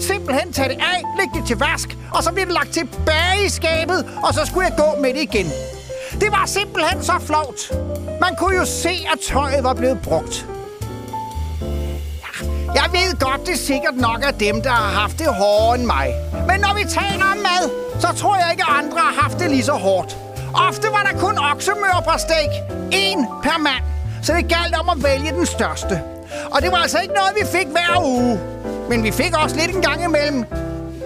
Simpelthen 0.00 0.52
tage 0.52 0.68
det 0.68 0.78
af, 0.80 1.02
lægge 1.18 1.38
det 1.38 1.46
til 1.46 1.58
vask, 1.58 1.96
og 2.14 2.22
så 2.22 2.32
bliver 2.32 2.46
det 2.46 2.54
lagt 2.54 2.72
tilbage 2.72 3.46
i 3.46 3.48
skabet, 3.48 4.06
og 4.22 4.34
så 4.34 4.40
skulle 4.44 4.66
jeg 4.66 4.76
gå 4.76 5.00
med 5.02 5.14
det 5.14 5.22
igen. 5.22 5.46
Det 6.20 6.30
var 6.30 6.46
simpelthen 6.46 7.02
så 7.02 7.12
flot. 7.26 7.78
Man 8.20 8.36
kunne 8.38 8.56
jo 8.56 8.64
se, 8.64 9.06
at 9.12 9.18
tøjet 9.28 9.64
var 9.64 9.74
blevet 9.74 9.98
brugt. 10.02 10.46
Jeg 12.74 12.84
ved 12.92 13.20
godt, 13.20 13.40
det 13.46 13.54
er 13.54 13.58
sikkert 13.58 13.96
nok 13.96 14.24
af 14.26 14.34
dem, 14.34 14.62
der 14.62 14.70
har 14.70 15.00
haft 15.00 15.18
det 15.18 15.26
hårdere 15.26 15.74
end 15.74 15.84
mig. 15.84 16.14
Men 16.48 16.60
når 16.60 16.74
vi 16.74 16.84
taler 16.84 17.24
om 17.32 17.36
mad, 17.36 17.70
så 18.00 18.08
tror 18.16 18.36
jeg 18.36 18.48
ikke, 18.50 18.64
at 18.68 18.84
andre 18.84 18.98
har 18.98 19.22
haft 19.22 19.38
det 19.38 19.50
lige 19.50 19.64
så 19.64 19.72
hårdt. 19.72 20.16
Ofte 20.68 20.88
var 20.96 21.02
der 21.10 21.18
kun 21.18 21.38
oksemør 21.38 22.02
på 22.04 22.18
steak. 22.18 22.52
En 22.92 23.26
per 23.42 23.58
mand. 23.58 23.84
Så 24.22 24.32
det 24.32 24.48
galt 24.48 24.74
om 24.80 24.88
at 24.88 25.04
vælge 25.04 25.30
den 25.32 25.46
største. 25.46 26.02
Og 26.50 26.62
det 26.62 26.70
var 26.72 26.76
altså 26.76 26.98
ikke 26.98 27.14
noget, 27.14 27.32
vi 27.40 27.58
fik 27.58 27.66
hver 27.66 28.02
uge. 28.04 28.40
Men 28.88 29.02
vi 29.02 29.10
fik 29.10 29.36
også 29.42 29.56
lidt 29.56 29.76
en 29.76 29.82
gang 29.82 30.04
imellem. 30.04 30.44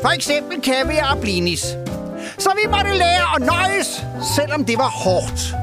For 0.02 0.08
eksempel 0.08 0.62
kaviar 0.62 1.14
og 1.14 1.20
blinis. 1.20 1.60
Så 2.38 2.50
vi 2.62 2.70
måtte 2.70 2.90
lære 2.94 3.36
at 3.36 3.42
nøjes, 3.42 4.04
selvom 4.36 4.64
det 4.64 4.78
var 4.78 4.88
hårdt. 4.88 5.54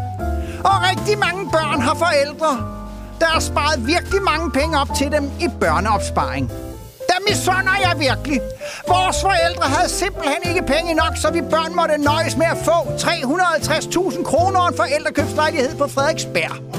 Og 0.63 0.75
rigtig 0.89 1.17
mange 1.19 1.51
børn 1.51 1.81
har 1.81 1.95
forældre, 1.95 2.51
der 3.19 3.25
har 3.25 3.39
sparet 3.39 3.87
virkelig 3.87 4.21
mange 4.21 4.51
penge 4.51 4.79
op 4.79 4.89
til 4.97 5.11
dem 5.11 5.31
i 5.39 5.47
børneopsparing. 5.59 6.51
Der 7.07 7.19
misunder 7.29 7.75
jeg 7.81 7.93
virkelig. 7.99 8.41
Vores 8.87 9.21
forældre 9.21 9.63
havde 9.63 9.89
simpelthen 9.89 10.41
ikke 10.45 10.61
penge 10.61 10.93
nok, 10.93 11.17
så 11.21 11.31
vi 11.31 11.41
børn 11.41 11.75
måtte 11.75 11.97
nøjes 11.97 12.37
med 12.37 12.45
at 12.45 12.57
få 12.57 12.71
350.000 12.71 14.23
kroner 14.23 14.59
og 14.59 14.67
en 14.69 14.75
forældrekøbslejlighed 14.75 15.75
på 15.75 15.87
Frederiksberg. 15.87 16.76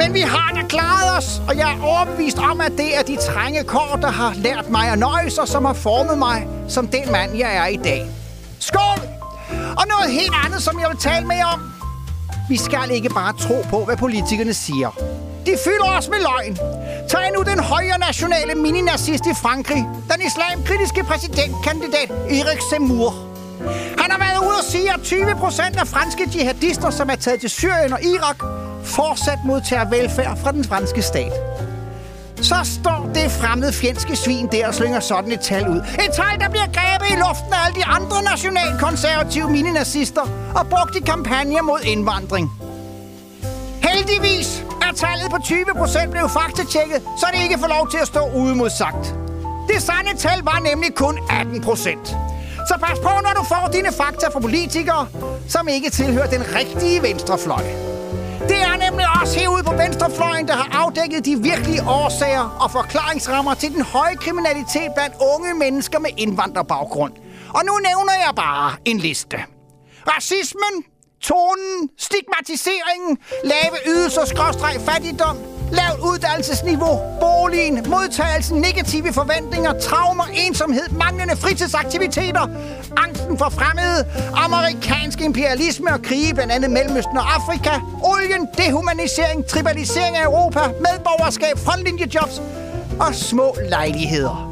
Men 0.00 0.14
vi 0.14 0.20
har 0.20 0.52
da 0.54 0.62
klaret 0.68 1.18
os, 1.18 1.42
og 1.48 1.56
jeg 1.56 1.72
er 1.72 1.82
overbevist 1.82 2.38
om, 2.38 2.60
at 2.60 2.72
det 2.76 2.98
er 2.98 3.02
de 3.02 3.16
trænge 3.16 3.64
kår, 3.64 3.98
der 4.02 4.10
har 4.10 4.32
lært 4.34 4.70
mig 4.70 4.88
at 4.88 4.98
nøjes, 4.98 5.38
og 5.38 5.48
som 5.48 5.64
har 5.64 5.72
formet 5.72 6.18
mig 6.18 6.48
som 6.68 6.88
den 6.88 7.12
mand, 7.12 7.36
jeg 7.36 7.56
er 7.56 7.66
i 7.66 7.76
dag. 7.76 8.06
Skål! 8.58 9.00
Og 9.50 9.84
noget 9.88 10.12
helt 10.20 10.34
andet, 10.44 10.62
som 10.62 10.80
jeg 10.80 10.88
vil 10.88 10.98
tale 10.98 11.26
med 11.26 11.42
om. 11.54 11.60
Vi 12.48 12.56
skal 12.56 12.90
ikke 12.90 13.08
bare 13.08 13.32
tro 13.32 13.64
på, 13.70 13.84
hvad 13.84 13.96
politikerne 13.96 14.54
siger. 14.54 14.90
De 15.46 15.52
fylder 15.64 15.90
os 15.98 16.08
med 16.08 16.18
løgn. 16.28 16.56
Tag 17.08 17.30
nu 17.36 17.42
den 17.42 17.58
højre 17.58 17.98
nationale 17.98 18.54
mininazist 18.54 19.26
i 19.26 19.34
Frankrig, 19.42 19.86
den 20.12 20.26
islamkritiske 20.26 21.04
præsidentkandidat 21.04 22.10
Erik 22.10 22.60
Zemmour. 22.70 23.14
Han 23.98 24.10
har 24.10 24.18
været 24.18 24.38
ude 24.48 24.56
og 24.58 24.64
sige, 24.64 24.92
at 24.94 25.00
20 25.02 25.34
procent 25.34 25.76
af 25.76 25.88
franske 25.88 26.30
jihadister, 26.34 26.90
som 26.90 27.10
er 27.10 27.14
taget 27.14 27.40
til 27.40 27.50
Syrien 27.50 27.92
og 27.92 28.02
Irak, 28.02 28.59
fortsat 28.90 29.38
modtager 29.44 29.84
velfærd 29.84 30.38
fra 30.42 30.52
den 30.52 30.64
franske 30.64 31.02
stat. 31.02 31.32
Så 32.36 32.54
står 32.64 33.10
det 33.14 33.30
fremmede 33.30 33.72
fjendske 33.72 34.16
svin 34.16 34.48
der 34.52 34.66
og 34.68 34.74
slynger 34.74 35.00
sådan 35.00 35.32
et 35.32 35.40
tal 35.40 35.68
ud. 35.68 35.76
Et 35.76 36.12
tal, 36.12 36.40
der 36.40 36.48
bliver 36.48 36.66
grebet 36.66 37.08
i 37.14 37.16
luften 37.26 37.52
af 37.52 37.66
alle 37.66 37.76
de 37.80 37.84
andre 37.84 38.22
nationalkonservative 38.22 39.50
mininazister 39.50 40.22
og 40.54 40.66
brugt 40.66 40.96
i 40.96 41.00
kampagner 41.00 41.62
mod 41.62 41.80
indvandring. 41.84 42.52
Heldigvis 43.82 44.64
er 44.82 44.92
tallet 44.94 45.30
på 45.30 45.38
20 45.44 45.64
procent 45.76 46.10
blevet 46.10 46.30
faktatjekket, 46.30 47.02
så 47.20 47.26
det 47.32 47.42
ikke 47.42 47.58
får 47.58 47.68
lov 47.68 47.90
til 47.90 47.98
at 47.98 48.06
stå 48.06 48.20
uimodsagt. 48.20 49.14
Det 49.68 49.82
sande 49.82 50.16
tal 50.18 50.40
var 50.42 50.58
nemlig 50.70 50.94
kun 50.94 51.18
18 51.30 51.60
procent. 51.60 52.06
Så 52.68 52.74
pas 52.82 52.98
på, 52.98 53.12
når 53.22 53.32
du 53.38 53.44
får 53.44 53.70
dine 53.72 53.92
fakta 53.92 54.28
fra 54.28 54.40
politikere, 54.40 55.06
som 55.48 55.68
ikke 55.68 55.90
tilhører 55.90 56.26
den 56.26 56.42
rigtige 56.54 57.02
venstrefløj. 57.02 57.89
Det 58.48 58.62
er 58.62 58.76
nemlig 58.90 59.06
også 59.22 59.38
herude 59.38 59.62
på 59.62 59.74
venstrefløjen, 59.74 60.48
der 60.48 60.54
har 60.54 60.68
afdækket 60.84 61.24
de 61.24 61.42
virkelige 61.42 61.82
årsager 61.82 62.56
og 62.60 62.70
forklaringsrammer 62.70 63.54
til 63.54 63.74
den 63.74 63.82
høje 63.82 64.14
kriminalitet 64.14 64.90
blandt 64.94 65.14
unge 65.34 65.54
mennesker 65.54 65.98
med 65.98 66.10
indvandrerbaggrund. 66.16 67.12
Og 67.54 67.62
nu 67.64 67.72
nævner 67.88 68.12
jeg 68.26 68.32
bare 68.36 68.76
en 68.84 68.98
liste. 68.98 69.36
Racismen, 70.08 70.74
tonen, 71.20 71.88
stigmatiseringen, 71.98 73.18
lave 73.44 73.76
ydelser, 73.86 74.24
skråstreg, 74.24 74.80
fattigdom, 74.80 75.36
lavt 75.72 76.00
uddannelsesniveau, 76.00 77.00
boligen, 77.20 77.84
modtagelsen, 77.88 78.60
negative 78.60 79.12
forventninger, 79.12 79.72
traumer, 79.72 80.24
ensomhed, 80.46 80.88
manglende 80.90 81.36
fritidsaktiviteter, 81.36 82.48
angsten 82.96 83.38
for 83.38 83.48
fremmede, 83.48 84.06
amerikansk 84.34 85.20
imperialisme 85.20 85.92
og 85.92 86.02
krige, 86.02 86.34
blandt 86.34 86.52
andet 86.52 86.70
Mellemøsten 86.70 87.16
og 87.16 87.34
Afrika, 87.34 87.70
olien, 88.02 88.48
dehumanisering, 88.58 89.46
tribalisering 89.46 90.16
af 90.16 90.24
Europa, 90.24 90.60
medborgerskab, 90.60 91.58
frontlinjejobs 91.58 92.42
og 93.00 93.14
små 93.14 93.56
lejligheder. 93.68 94.50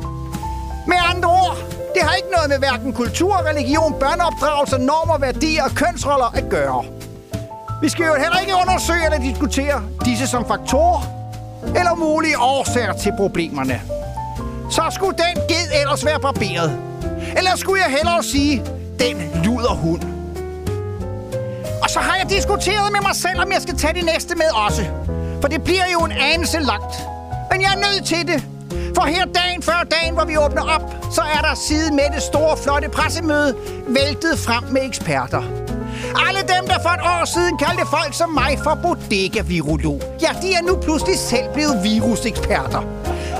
Med 0.86 0.96
andre 1.14 1.28
ord, 1.28 1.56
det 1.94 2.02
har 2.02 2.14
ikke 2.14 2.30
noget 2.30 2.48
med 2.48 2.58
hverken 2.58 2.92
kultur, 2.92 3.34
religion, 3.50 3.94
børneopdragelse, 4.00 4.78
normer, 4.78 5.18
værdier 5.18 5.64
og 5.64 5.70
kønsroller 5.70 6.36
at 6.36 6.44
gøre. 6.50 6.97
Vi 7.82 7.88
skal 7.88 8.06
jo 8.06 8.14
heller 8.14 8.38
ikke 8.38 8.52
undersøge 8.62 9.04
eller 9.04 9.18
diskutere 9.18 9.82
disse 10.04 10.26
som 10.26 10.46
faktorer 10.46 11.02
eller 11.66 11.94
mulige 11.94 12.38
årsager 12.38 12.92
til 12.92 13.12
problemerne. 13.16 13.80
Så 14.70 14.82
skulle 14.90 15.16
den 15.18 15.42
ged 15.48 15.80
ellers 15.80 16.04
være 16.04 16.20
barberet. 16.20 16.78
Eller 17.36 17.56
skulle 17.56 17.82
jeg 17.82 17.92
hellere 17.96 18.22
sige, 18.22 18.64
den 18.98 19.44
luder 19.44 19.74
hund. 19.74 20.02
Og 21.82 21.90
så 21.90 21.98
har 21.98 22.16
jeg 22.16 22.30
diskuteret 22.30 22.92
med 22.92 23.00
mig 23.00 23.16
selv, 23.16 23.40
om 23.40 23.52
jeg 23.52 23.62
skal 23.62 23.76
tage 23.76 23.94
det 23.94 24.04
næste 24.04 24.34
med 24.34 24.50
også. 24.66 24.84
For 25.40 25.48
det 25.48 25.64
bliver 25.64 25.84
jo 25.92 26.00
en 26.04 26.12
anelse 26.12 26.58
langt. 26.58 26.94
Men 27.50 27.60
jeg 27.60 27.70
er 27.76 27.92
nødt 27.92 28.06
til 28.06 28.26
det. 28.26 28.44
For 28.94 29.02
her 29.02 29.24
dagen 29.24 29.62
før 29.62 29.86
dagen, 29.90 30.14
hvor 30.14 30.24
vi 30.24 30.36
åbner 30.36 30.62
op, 30.62 30.82
så 31.12 31.22
er 31.22 31.40
der 31.40 31.54
side 31.68 31.94
med 31.94 32.04
det 32.14 32.22
store, 32.22 32.56
flotte 32.56 32.88
pressemøde 32.88 33.56
væltet 33.88 34.38
frem 34.38 34.64
med 34.64 34.82
eksperter. 34.84 35.57
Alle 36.26 36.40
dem, 36.40 36.66
der 36.66 36.78
for 36.82 36.88
et 36.98 37.00
år 37.00 37.24
siden 37.24 37.58
kaldte 37.58 37.86
folk 37.90 38.14
som 38.14 38.30
mig 38.30 38.58
for 38.64 38.78
bodega-virolog, 38.82 40.02
ja, 40.22 40.30
de 40.42 40.48
er 40.54 40.62
nu 40.62 40.76
pludselig 40.76 41.18
selv 41.18 41.52
blevet 41.54 41.76
viruseksperter. 41.82 42.82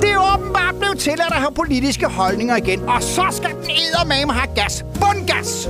Det 0.00 0.10
er 0.10 0.34
åbenbart 0.34 0.74
blevet 0.78 0.98
tilladt 0.98 1.32
at 1.32 1.40
have 1.44 1.54
politiske 1.54 2.06
holdninger 2.06 2.56
igen, 2.56 2.88
og 2.88 3.02
så 3.02 3.26
skal 3.30 3.50
den 3.50 3.70
eddermame 3.70 4.32
have 4.32 4.54
gas. 4.54 4.84
Bundgas! 5.00 5.68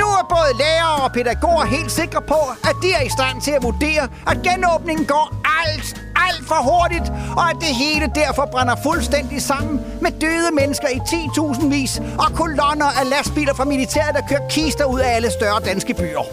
Nu 0.00 0.04
er 0.04 0.26
både 0.28 0.50
lærere 0.58 1.02
og 1.04 1.12
pædagoger 1.12 1.64
helt 1.64 1.92
sikre 1.92 2.22
på, 2.22 2.40
at 2.64 2.76
de 2.82 2.92
er 2.92 3.02
i 3.02 3.08
stand 3.08 3.40
til 3.40 3.50
at 3.50 3.62
vurdere, 3.62 4.04
at 4.30 4.36
genåbningen 4.42 5.06
går 5.06 5.26
alt, 5.64 6.02
alt 6.26 6.48
for 6.48 6.60
hurtigt, 6.70 7.12
og 7.36 7.50
at 7.50 7.56
det 7.60 7.72
hele 7.82 8.06
derfor 8.14 8.48
brænder 8.52 8.76
fuldstændig 8.82 9.42
sammen 9.42 9.80
med 10.00 10.10
døde 10.20 10.50
mennesker 10.60 10.88
i 10.88 10.98
10.000 10.98 11.66
vis 11.66 12.02
og 12.18 12.28
kolonner 12.34 12.90
af 13.00 13.10
lastbiler 13.10 13.54
fra 13.54 13.64
militæret, 13.64 14.14
der 14.14 14.22
kører 14.28 14.48
kister 14.48 14.84
ud 14.84 15.00
af 15.00 15.14
alle 15.16 15.30
større 15.30 15.60
danske 15.60 15.94
byer. 15.94 16.24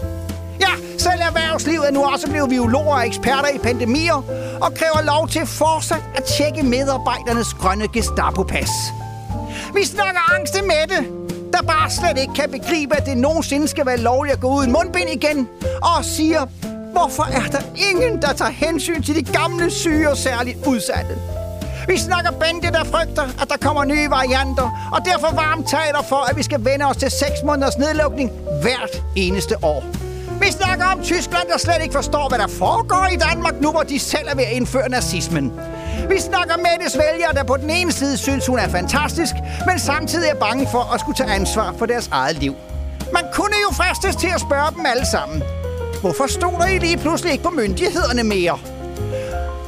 Ja, 0.60 0.72
selv 0.98 1.20
erhvervslivet 1.20 1.86
er 1.88 1.92
nu 1.92 2.04
også 2.04 2.30
blevet 2.30 2.48
biologer 2.48 2.94
og 2.94 3.06
eksperter 3.06 3.48
i 3.54 3.58
pandemier 3.58 4.14
og 4.60 4.74
kræver 4.74 5.02
lov 5.02 5.28
til 5.28 5.46
fortsat 5.46 6.02
at 6.14 6.24
tjekke 6.24 6.62
medarbejdernes 6.62 7.54
grønne 7.54 7.88
Gestapo-pas. 7.88 8.70
Vi 9.74 9.84
snakker 9.84 10.20
angst 10.34 10.54
med 10.54 10.96
det, 10.96 11.19
der 11.52 11.62
bare 11.62 11.90
slet 11.90 12.18
ikke 12.18 12.34
kan 12.34 12.50
begribe, 12.50 12.96
at 12.96 13.06
det 13.06 13.16
nogensinde 13.16 13.68
skal 13.68 13.86
være 13.86 13.96
lovligt 13.96 14.34
at 14.34 14.40
gå 14.40 14.48
uden 14.48 14.72
mundbind 14.72 15.10
igen, 15.10 15.48
og 15.82 16.04
siger, 16.04 16.46
hvorfor 16.92 17.22
er 17.22 17.50
der 17.50 17.60
ingen, 17.90 18.22
der 18.22 18.32
tager 18.32 18.50
hensyn 18.50 19.02
til 19.02 19.14
de 19.14 19.22
gamle 19.22 19.70
syge 19.70 20.10
og 20.10 20.16
særligt 20.16 20.66
udsatte? 20.66 21.16
Vi 21.88 21.98
snakker 21.98 22.30
bande, 22.30 22.66
der 22.66 22.84
frygter, 22.84 23.22
at 23.42 23.48
der 23.48 23.56
kommer 23.56 23.84
nye 23.84 24.10
varianter, 24.10 24.90
og 24.92 25.04
derfor 25.04 25.34
varmt 25.34 25.68
taler 25.68 26.02
for, 26.08 26.30
at 26.30 26.36
vi 26.36 26.42
skal 26.42 26.64
vende 26.64 26.84
os 26.84 26.96
til 26.96 27.10
6 27.10 27.30
måneders 27.44 27.78
nedlukning 27.78 28.30
hvert 28.62 29.02
eneste 29.16 29.64
år. 29.64 30.09
Vi 30.40 30.50
snakker 30.50 30.86
om 30.86 31.02
Tyskland, 31.02 31.48
der 31.48 31.58
slet 31.58 31.82
ikke 31.82 31.94
forstår, 31.94 32.28
hvad 32.28 32.38
der 32.38 32.46
foregår 32.46 33.08
i 33.12 33.16
Danmark, 33.16 33.60
nu 33.60 33.70
hvor 33.70 33.82
de 33.82 33.98
selv 33.98 34.28
er 34.28 34.34
ved 34.34 34.44
at 34.44 34.52
indføre 34.52 34.88
nazismen. 34.88 35.52
Vi 36.08 36.20
snakker 36.20 36.54
om 36.54 36.60
Mettes 36.60 36.98
vælgere, 36.98 37.32
der 37.34 37.44
på 37.44 37.56
den 37.56 37.70
ene 37.70 37.92
side 37.92 38.16
synes, 38.16 38.46
hun 38.46 38.58
er 38.58 38.68
fantastisk, 38.68 39.34
men 39.66 39.78
samtidig 39.78 40.28
er 40.30 40.34
bange 40.34 40.68
for 40.70 40.94
at 40.94 41.00
skulle 41.00 41.16
tage 41.16 41.30
ansvar 41.30 41.74
for 41.78 41.86
deres 41.86 42.08
eget 42.12 42.36
liv. 42.36 42.54
Man 43.12 43.24
kunne 43.32 43.56
jo 43.68 43.74
fristes 43.74 44.16
til 44.16 44.30
at 44.34 44.40
spørge 44.40 44.70
dem 44.76 44.86
alle 44.86 45.06
sammen. 45.06 45.42
Hvorfor 46.00 46.26
stoler 46.26 46.66
I 46.66 46.78
lige 46.78 46.96
pludselig 46.96 47.32
ikke 47.32 47.44
på 47.44 47.50
myndighederne 47.50 48.22
mere? 48.22 48.58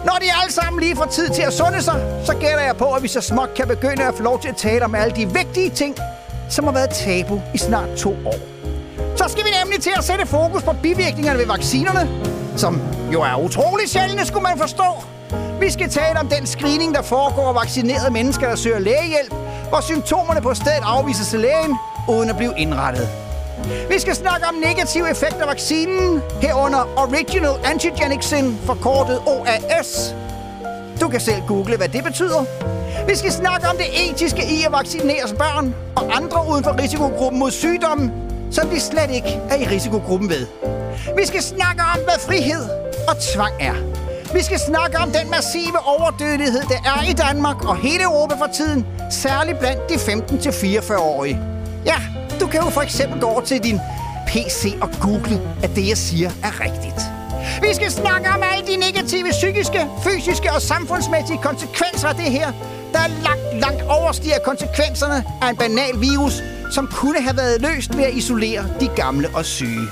Når 0.05 0.17
de 0.21 0.27
alle 0.43 0.53
sammen 0.53 0.83
lige 0.83 0.97
får 0.97 1.05
tid 1.07 1.29
til 1.29 1.43
at 1.43 1.53
sunde 1.53 1.83
sig, 1.83 2.23
så 2.25 2.33
gætter 2.33 2.61
jeg 2.61 2.77
på, 2.77 2.93
at 2.93 3.03
vi 3.03 3.09
så 3.09 3.21
småt 3.21 3.55
kan 3.57 3.69
begynde 3.69 4.05
at 4.05 4.15
få 4.15 4.23
lov 4.23 4.41
til 4.41 4.49
at 4.49 4.57
tale 4.57 4.85
om 4.85 4.95
alle 4.95 5.17
de 5.17 5.33
vigtige 5.33 5.71
ting, 5.71 5.97
som 6.51 6.65
har 6.65 6.73
været 6.73 6.91
tabu 6.91 7.41
i 7.55 7.59
snart 7.59 7.89
to 7.99 8.11
år. 8.27 8.52
Så 9.23 9.29
skal 9.29 9.45
vi 9.45 9.51
nemlig 9.63 9.83
til 9.83 9.93
at 9.97 10.05
sætte 10.05 10.27
fokus 10.27 10.63
på 10.63 10.73
bivirkningerne 10.83 11.39
ved 11.39 11.47
vaccinerne, 11.47 12.09
som 12.57 12.81
jo 13.13 13.21
er 13.23 13.45
utrolig 13.45 13.89
sjældne, 13.89 14.27
skulle 14.27 14.43
man 14.43 14.59
forstå. 14.59 15.05
Vi 15.61 15.71
skal 15.71 15.91
tale 15.91 16.21
om 16.21 16.29
den 16.29 16.47
screening, 16.47 16.95
der 16.95 17.03
foregår 17.03 17.49
af 17.49 17.55
vaccinerede 17.55 18.11
mennesker, 18.11 18.49
der 18.49 18.57
søger 18.57 18.79
lægehjælp, 18.79 19.35
hvor 19.69 19.81
symptomerne 19.81 20.41
på 20.41 20.55
stedet 20.55 20.83
afvises 20.83 21.29
til 21.29 21.41
lægen, 21.41 21.77
uden 22.09 22.31
at 22.31 22.37
blive 22.37 22.55
indrettet. 22.57 23.09
Vi 23.91 23.99
skal 23.99 24.15
snakke 24.15 24.47
om 24.47 24.55
negative 24.55 25.11
effekter 25.11 25.43
af 25.43 25.49
vaccinen, 25.49 26.23
herunder 26.41 26.89
Original 26.97 27.55
Antigenic 27.65 28.25
Sin, 28.25 28.59
forkortet 28.67 29.21
OAS. 29.27 30.15
Du 31.01 31.09
kan 31.09 31.21
selv 31.21 31.43
google, 31.49 31.77
hvad 31.77 31.89
det 31.89 32.05
betyder. 32.05 32.45
Vi 33.09 33.17
skal 33.17 33.33
snakke 33.33 33.69
om 33.69 33.77
det 33.77 34.11
etiske 34.11 34.43
i 34.43 34.63
at 34.67 34.73
vaccinere 34.73 35.29
børn 35.39 35.75
og 35.97 36.17
andre 36.17 36.39
uden 36.51 36.65
for 36.65 36.83
risikogruppen 36.83 37.39
mod 37.39 37.51
sygdommen, 37.51 38.22
som 38.53 38.69
de 38.69 38.81
slet 38.81 39.11
ikke 39.11 39.41
er 39.51 39.57
i 39.57 39.67
risikogruppen 39.67 40.29
ved. 40.29 40.47
Vi 41.17 41.27
skal 41.27 41.43
snakke 41.43 41.83
om, 41.95 42.01
hvad 42.05 42.19
frihed 42.29 42.65
og 43.09 43.17
tvang 43.33 43.55
er. 43.61 43.75
Vi 44.35 44.43
skal 44.43 44.59
snakke 44.59 44.99
om 44.99 45.11
den 45.11 45.31
massive 45.31 45.79
overdødelighed, 45.87 46.63
der 46.63 46.81
er 46.85 47.11
i 47.11 47.13
Danmark 47.13 47.65
og 47.65 47.77
hele 47.77 48.03
Europa 48.03 48.35
for 48.35 48.51
tiden, 48.55 48.87
særligt 49.11 49.59
blandt 49.59 49.89
de 49.89 49.95
15-44-årige. 49.95 51.39
Ja, 51.87 51.97
du 52.41 52.47
kan 52.47 52.61
jo 52.61 52.71
for 52.71 52.81
eksempel 52.81 53.21
gå 53.21 53.27
over 53.27 53.41
til 53.41 53.65
din 53.65 53.81
PC 54.27 54.75
og 54.81 54.91
google, 55.01 55.41
at 55.63 55.71
det, 55.77 55.89
jeg 55.89 55.97
siger, 55.97 56.31
er 56.43 56.61
rigtigt. 56.61 57.01
Vi 57.61 57.75
skal 57.75 57.91
snakke 57.91 58.29
om 58.29 58.43
alle 58.53 58.67
de 58.67 58.77
negative 58.77 59.31
psykiske, 59.31 59.81
fysiske 60.05 60.53
og 60.53 60.63
samfundsmæssige 60.63 61.39
konsekvenser 61.43 62.09
af 62.09 62.15
det 62.15 62.25
her, 62.25 62.53
der 62.93 63.07
langt, 63.23 63.61
langt 63.61 63.83
overstiger 63.83 64.39
konsekvenserne 64.45 65.25
af 65.43 65.49
en 65.51 65.57
banal 65.57 66.01
virus, 66.01 66.43
som 66.71 66.87
kunne 66.87 67.21
have 67.23 67.37
været 67.37 67.61
løst 67.61 67.97
ved 67.97 68.05
at 68.05 68.15
isolere 68.15 68.67
de 68.81 68.89
gamle 68.97 69.31
og 69.35 69.45
syge. 69.45 69.89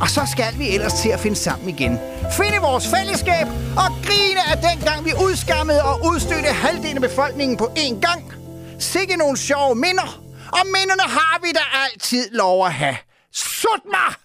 Og 0.00 0.10
så 0.10 0.20
skal 0.32 0.58
vi 0.58 0.74
ellers 0.74 0.92
til 0.92 1.08
at 1.08 1.20
finde 1.20 1.36
sammen 1.36 1.68
igen. 1.68 1.98
Finde 2.36 2.58
vores 2.60 2.88
fællesskab 2.88 3.46
og 3.76 3.88
grine 4.06 4.40
af 4.50 4.56
dengang 4.68 5.04
vi 5.04 5.12
udskammede 5.24 5.82
og 5.82 6.00
udstødte 6.04 6.48
halvdelen 6.48 7.04
af 7.04 7.10
befolkningen 7.10 7.56
på 7.56 7.64
én 7.64 8.00
gang. 8.00 8.32
Sikke 8.78 9.16
nogle 9.16 9.36
sjove 9.36 9.74
minder. 9.74 10.20
Og 10.52 10.66
minderne 10.66 11.02
har 11.02 11.38
vi 11.42 11.52
da 11.52 11.64
altid 11.84 12.30
lov 12.30 12.66
at 12.66 12.72
have. 12.72 12.96
Sut 13.32 13.84
mig! 13.84 14.23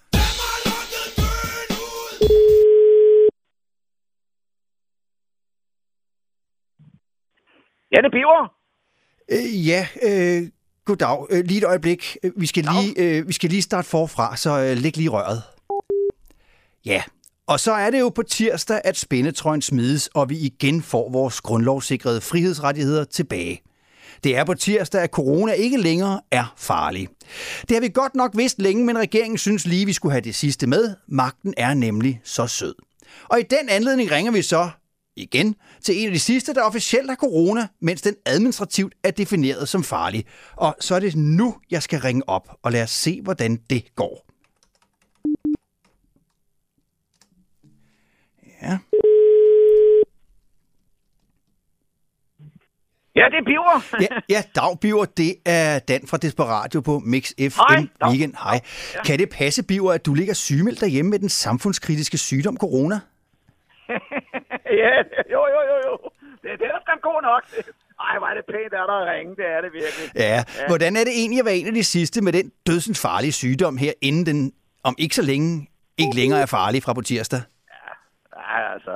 Ja, 7.92 7.98
det 7.98 8.06
er 8.06 8.10
Biver. 8.12 8.52
Øh, 9.32 9.68
ja, 9.68 9.88
øh, 10.04 10.50
goddag. 10.86 11.26
Øh, 11.30 11.46
lige 11.46 11.58
et 11.58 11.64
øjeblik. 11.64 12.18
Øh, 12.24 12.32
Vi 12.36 12.46
skal 12.46 12.66
lige, 12.74 13.18
øh, 13.18 13.28
vi 13.28 13.34
skal 13.34 13.50
lige 13.50 13.62
starte 13.62 13.88
forfra, 13.88 14.36
så 14.38 14.60
øh, 14.60 14.78
læg 14.78 14.98
lige 14.98 15.10
røret. 15.10 15.42
Ja, 16.86 17.04
og 17.48 17.60
så 17.60 17.72
er 17.72 17.90
det 17.90 18.00
jo 18.00 18.10
på 18.10 18.24
tirsdag, 18.24 18.82
at 18.84 18.98
spændetrøjen 18.98 19.62
smides, 19.62 20.08
og 20.08 20.30
vi 20.30 20.38
igen 20.38 20.82
får 20.82 21.10
vores 21.12 21.42
grundlovssikrede 21.42 22.22
frihedsrettigheder 22.22 23.04
tilbage. 23.04 23.62
Det 24.24 24.38
er 24.38 24.44
på 24.44 24.54
tirsdag, 24.54 25.02
at 25.02 25.10
corona 25.10 25.52
ikke 25.52 25.78
længere 25.78 26.22
er 26.32 26.54
farlig. 26.58 27.08
Det 27.62 27.72
har 27.76 27.82
vi 27.82 27.90
godt 27.94 28.16
nok 28.16 28.32
vidst 28.38 28.60
længe, 28.62 28.86
men 28.86 28.98
regeringen 28.98 29.38
synes 29.38 29.66
lige, 29.66 29.86
vi 29.86 29.94
skulle 29.94 30.12
have 30.12 30.22
det 30.22 30.36
sidste 30.36 30.68
med. 30.68 30.96
Magten 31.08 31.54
er 31.58 31.74
nemlig 31.74 32.22
så 32.24 32.48
sød. 32.48 32.76
Og 33.30 33.40
i 33.40 33.44
den 33.44 33.70
anledning 33.70 34.12
ringer 34.12 34.32
vi 34.32 34.42
så 34.42 34.70
igen 35.20 35.56
til 35.82 36.02
en 36.02 36.08
af 36.08 36.14
de 36.14 36.20
sidste, 36.20 36.54
der 36.54 36.64
officielt 36.64 37.10
har 37.10 37.16
corona, 37.16 37.68
mens 37.82 38.02
den 38.02 38.16
administrativt 38.26 38.94
er 39.04 39.12
defineret 39.12 39.70
som 39.70 39.84
farlig. 39.84 40.26
Og 40.56 40.76
så 40.80 40.96
er 40.96 41.00
det 41.00 41.16
nu, 41.16 41.56
jeg 41.72 41.84
skal 41.84 42.00
ringe 42.00 42.30
op, 42.30 42.58
og 42.64 42.72
lad 42.72 42.84
os 42.84 42.92
se, 42.92 43.22
hvordan 43.22 43.56
det 43.70 43.96
går. 43.96 44.26
Ja. 48.62 48.78
Ja, 53.16 53.26
det 53.26 53.38
er 53.38 53.46
Biver. 53.46 53.98
Ja, 54.02 54.08
ja 54.30 54.44
dag, 54.56 54.80
Biver. 54.80 55.06
Det 55.06 55.36
er 55.46 55.80
Dan 55.80 56.08
fra 56.08 56.18
Desperatio 56.18 56.82
på 56.82 57.00
Mix 57.00 57.32
FM 57.40 57.60
Hej, 57.70 57.88
dag. 58.02 58.10
Weekend. 58.10 58.34
Hej. 58.44 58.60
Kan 59.06 59.20
det 59.20 59.30
passe, 59.30 59.64
Biver, 59.64 59.92
at 59.94 60.06
du 60.06 60.14
ligger 60.14 60.34
sygemeldt 60.34 60.82
derhjemme 60.82 61.12
med 61.12 61.20
den 61.20 61.30
samfundskritiske 61.30 62.18
sygdom 62.18 62.58
corona? 62.58 63.00
ja, 64.84 64.96
jo, 65.34 65.42
jo, 65.54 65.60
jo, 65.72 65.76
jo. 65.88 65.94
Det, 66.44 66.50
det 66.60 66.66
er 66.68 66.80
sgu 66.80 67.02
god 67.10 67.22
nok. 67.22 67.44
Ej, 68.08 68.18
hvor 68.18 68.28
er 68.28 68.36
det 68.40 68.46
pænt, 68.46 68.74
er 68.74 68.86
der 68.92 68.98
at 69.04 69.08
ringe. 69.14 69.36
Det 69.36 69.48
er 69.56 69.62
det 69.62 69.72
virkelig. 69.74 70.06
Ja. 70.16 70.44
Hvordan 70.72 70.96
er 71.00 71.04
det 71.08 71.14
egentlig 71.22 71.40
at 71.40 71.46
være 71.46 71.60
en 71.62 71.68
af 71.68 71.74
de 71.74 71.84
sidste 71.84 72.24
med 72.24 72.34
den 72.34 72.52
dødsens 72.68 73.02
farlige 73.06 73.32
sygdom 73.32 73.78
her, 73.78 73.94
inden 74.02 74.26
den 74.26 74.40
om 74.84 74.96
ikke 74.98 75.16
så 75.16 75.26
længe 75.32 75.50
ikke 76.02 76.16
længere 76.20 76.42
er 76.42 76.50
farlig 76.58 76.84
fra 76.84 76.94
på 76.94 77.02
tirsdag? 77.02 77.42
Ej, 78.54 78.62
altså, 78.74 78.94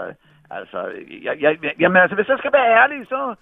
altså, 0.57 0.79
jeg, 1.27 1.35
jeg, 1.41 1.51
jamen, 1.79 1.97
altså, 2.03 2.15
hvis 2.15 2.27
jeg 2.27 2.37
skal 2.39 2.53
være 2.53 2.69
ærlig, 2.81 3.07
så... 3.07 3.35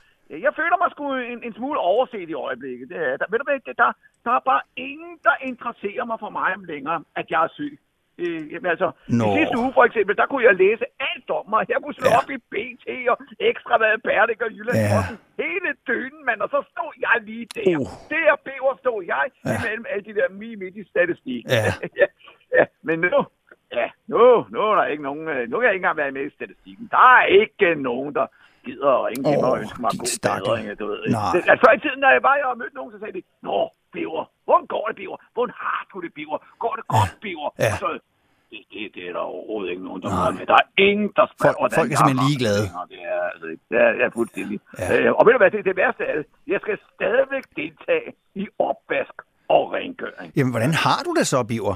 Jeg 0.47 0.53
føler 0.61 0.77
mig 0.81 0.89
sgu 0.91 1.05
en, 1.33 1.39
en 1.47 1.53
smule 1.53 1.79
overset 1.79 2.29
i 2.29 2.33
øjeblikket. 2.33 2.89
Det 2.89 2.97
er, 2.97 3.17
der, 3.17 3.25
ved 3.29 3.39
du 3.39 3.45
hvad, 3.47 3.59
der, 3.83 3.91
der 4.25 4.31
er 4.31 4.43
bare 4.51 4.61
ingen, 4.75 5.13
der 5.23 5.35
interesserer 5.49 6.05
mig 6.05 6.17
for 6.19 6.29
mig 6.29 6.51
længere, 6.73 7.03
at 7.15 7.25
jeg 7.29 7.43
er 7.43 7.51
syg. 7.57 7.79
Øh, 8.25 8.41
jamen, 8.53 8.69
altså, 8.73 8.87
Nå. 9.19 9.25
i 9.25 9.31
sidste 9.37 9.57
uge 9.63 9.71
for 9.77 9.83
eksempel, 9.89 10.13
der 10.21 10.25
kunne 10.29 10.45
jeg 10.49 10.55
læse 10.65 10.85
alt 11.11 11.29
om 11.39 11.45
mig. 11.53 11.61
Jeg 11.73 11.79
kunne 11.83 11.97
slå 11.99 12.07
Ja. 12.11 12.17
op 12.19 12.29
i 12.35 12.37
BT 12.53 12.85
og 13.11 13.17
Ekstrabladet 13.49 14.01
Berlik 14.07 14.41
og 14.45 14.51
Jyllandsposten. 14.57 15.17
Ja. 15.21 15.43
Hele 15.43 15.69
døgnen, 15.89 16.21
mand, 16.27 16.39
og 16.45 16.49
så 16.55 16.59
stod 16.71 16.93
jeg 17.05 17.15
lige 17.29 17.45
der. 17.55 17.77
Uh. 17.81 17.87
Der 18.13 18.31
bæver 18.47 18.73
stod 18.83 18.99
jeg 19.13 19.25
Ja. 19.45 19.55
imellem 19.57 19.85
alle 19.91 20.03
de 20.09 20.13
der 20.19 20.27
mi 20.41 20.49
midt 20.61 20.75
i 20.81 20.83
statistik. 20.93 21.43
Ja. 21.57 21.63
ja, 22.01 22.07
ja, 22.57 22.65
men 22.87 22.95
nu, 23.13 23.19
ja, 23.79 23.87
nu, 24.11 24.19
nu 24.53 24.59
er 24.69 24.75
der 24.79 24.85
ikke 24.93 25.03
nogen, 25.09 25.25
øh, 25.33 25.41
nu 25.49 25.53
kan 25.57 25.65
jeg 25.67 25.73
ikke 25.75 25.83
engang 25.83 25.97
være 26.03 26.11
med 26.17 26.23
i 26.29 26.33
statistikken. 26.37 26.85
Der 26.95 27.03
er 27.19 27.25
ikke 27.41 27.75
nogen, 27.89 28.11
der 28.19 28.25
gider 28.65 28.91
at 28.97 29.03
ringe 29.07 29.23
til 29.29 29.37
mig 29.41 29.49
og 29.51 29.57
Åh, 29.57 29.63
ønske 29.63 29.79
mig 29.85 29.91
god 30.03 30.11
bedring, 30.45 30.79
du 30.81 30.85
ved. 30.91 31.01
Nej. 31.17 31.35
Altså, 31.51 31.61
før 31.65 31.71
i 31.77 31.79
tiden, 31.85 31.99
når 32.05 32.11
jeg 32.17 32.23
var 32.29 32.35
og 32.53 32.57
mødte 32.61 32.75
nogen, 32.79 32.91
så 32.93 32.99
sagde 32.99 33.13
de, 33.17 33.23
Nå, 33.47 33.59
Biver, 33.93 34.23
hvordan 34.45 34.67
går 34.75 34.85
det, 34.87 34.95
Biver? 35.01 35.17
Hvordan 35.35 35.53
har 35.63 35.81
du 35.93 35.97
det, 36.05 36.11
Biver? 36.17 36.37
Går 36.63 36.73
det 36.79 36.85
godt, 36.95 37.11
Biver? 37.23 37.49
Ja. 37.59 37.71
Og 37.73 37.77
Så, 37.83 37.87
det, 38.51 38.61
det, 38.73 38.81
det 38.95 39.03
er 39.09 39.13
der 39.17 39.23
overhovedet 39.33 39.69
ikke 39.73 39.83
nogen, 39.89 40.01
der 40.03 40.09
har 40.09 40.31
med. 40.37 40.45
Der 40.51 40.57
er 40.63 40.67
ingen, 40.89 41.09
der 41.19 41.25
spørger, 41.35 41.57
Folk- 41.63 41.73
folk 41.79 41.89
er 41.93 41.97
simpelthen 41.97 42.27
ligeglade. 42.29 42.63
Det 42.93 42.99
er, 43.13 43.21
altså, 43.33 43.47
det 43.69 43.75
er, 43.85 43.89
jeg 43.99 44.05
er 44.11 44.13
fuldstændig. 44.19 44.57
Ja. 44.79 44.85
Øh, 44.93 45.09
og 45.17 45.21
ved 45.25 45.31
du 45.35 45.39
hvad, 45.43 45.51
det, 45.55 45.61
det 45.69 45.75
værste 45.83 46.03
er, 46.11 46.15
jeg 46.53 46.59
skal 46.65 46.77
stadigvæk 46.95 47.45
deltage 47.61 48.07
i 48.43 48.43
opvask 48.69 49.15
og 49.55 49.63
rengøring. 49.77 50.29
Jamen, 50.37 50.51
hvordan 50.55 50.73
har 50.85 50.99
du 51.07 51.11
det 51.19 51.25
så, 51.33 51.39
Biver? 51.51 51.75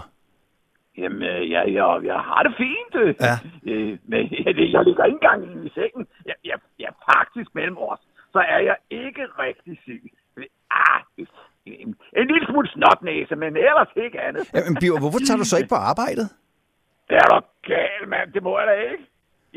Jamen, 1.02 1.22
øh, 1.32 1.42
jeg, 1.56 1.64
jeg, 1.78 1.86
jeg 2.12 2.20
har 2.30 2.42
det 2.48 2.54
fint. 2.64 2.94
Ja. 3.28 3.36
Øh, 3.72 3.92
men 4.12 4.22
jeg, 4.46 4.52
jeg 4.76 4.82
ligger 4.88 5.04
ikke 5.10 5.20
engang 5.22 5.42
i 5.68 5.70
sengen. 5.78 6.04
Jeg, 6.30 6.36
jeg, 6.50 6.58
jeg 6.84 6.92
faktisk 7.12 7.50
mellem 7.60 7.78
os, 7.92 8.02
så 8.34 8.40
er 8.56 8.60
jeg 8.70 8.78
ikke 9.04 9.24
rigtig 9.46 9.74
syg. 9.86 10.04
Ah, 10.72 11.02
en, 11.66 11.90
en 12.20 12.28
lille 12.32 12.46
smule 12.50 12.68
snotnæse, 12.76 13.36
men 13.36 13.52
ellers 13.70 13.92
ikke 14.06 14.22
andet. 14.28 14.44
Jamen, 14.54 14.78
Biver, 14.82 15.00
hvorfor 15.00 15.20
tager 15.28 15.38
du 15.38 15.46
så 15.52 15.58
ikke 15.58 15.70
på 15.76 15.82
arbejdet? 15.92 16.28
Det 17.10 17.16
er 17.24 17.28
da 17.34 17.40
galt, 17.72 18.08
mand. 18.14 18.28
Det 18.36 18.42
må 18.44 18.52
jeg 18.60 18.68
da 18.72 18.76
ikke. 18.92 19.06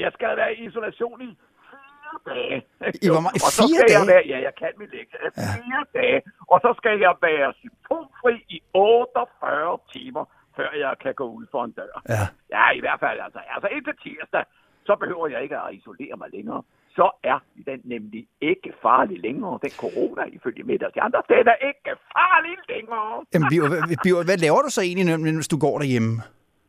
Jeg 0.05 0.11
skal 0.17 0.37
være 0.41 0.53
i 0.55 0.61
isolation 0.69 1.19
i 1.29 1.31
fire 1.71 2.15
dage. 2.35 2.57
I 3.05 3.07
hvor 3.13 3.23
meget? 3.25 3.37
Og 3.47 3.51
så 3.57 3.63
Fire 3.63 3.79
skal 3.79 3.91
jeg 3.97 4.01
dage? 4.01 4.13
være, 4.15 4.25
ja, 4.33 4.39
jeg 4.49 4.55
kan 4.61 4.73
mit 4.81 4.91
lektie. 4.97 5.19
Fire 5.59 5.85
dage. 5.99 6.19
Og 6.53 6.59
så 6.65 6.71
skal 6.81 6.95
jeg 7.07 7.15
være 7.29 7.49
symptomfri 7.63 8.35
i 8.57 8.59
48 8.75 9.79
timer, 9.95 10.25
før 10.57 10.71
jeg 10.85 10.93
kan 11.05 11.15
gå 11.21 11.27
ud 11.39 11.47
for 11.53 11.61
en 11.65 11.73
dør. 11.81 11.95
Ja. 12.15 12.25
Ja, 12.57 12.65
i 12.79 12.81
hvert 12.85 13.01
fald 13.05 13.19
altså. 13.27 13.41
Altså 13.55 13.69
indtil 13.77 13.95
tirsdag, 14.05 14.45
så 14.89 14.93
behøver 15.03 15.27
jeg 15.35 15.41
ikke 15.43 15.57
at 15.65 15.75
isolere 15.79 16.17
mig 16.23 16.29
længere. 16.37 16.63
Så 16.99 17.07
er 17.33 17.39
den 17.67 17.81
nemlig 17.85 18.23
ikke 18.41 18.71
farlig 18.83 19.19
længere. 19.27 19.59
Den 19.63 19.71
corona, 19.85 20.23
ifølge 20.37 20.87
og 20.87 20.95
de 20.95 21.01
andre, 21.07 21.23
den 21.29 21.49
er 21.55 21.59
ikke 21.71 21.91
farlig 22.15 22.57
længere. 22.73 23.25
Jamen, 23.35 23.49
Biver, 24.05 24.25
hvad, 24.29 24.37
laver 24.47 24.61
du 24.67 24.71
så 24.77 24.83
egentlig, 24.89 25.21
mens 25.21 25.49
du 25.49 25.59
går 25.59 25.79
derhjemme? 25.79 26.13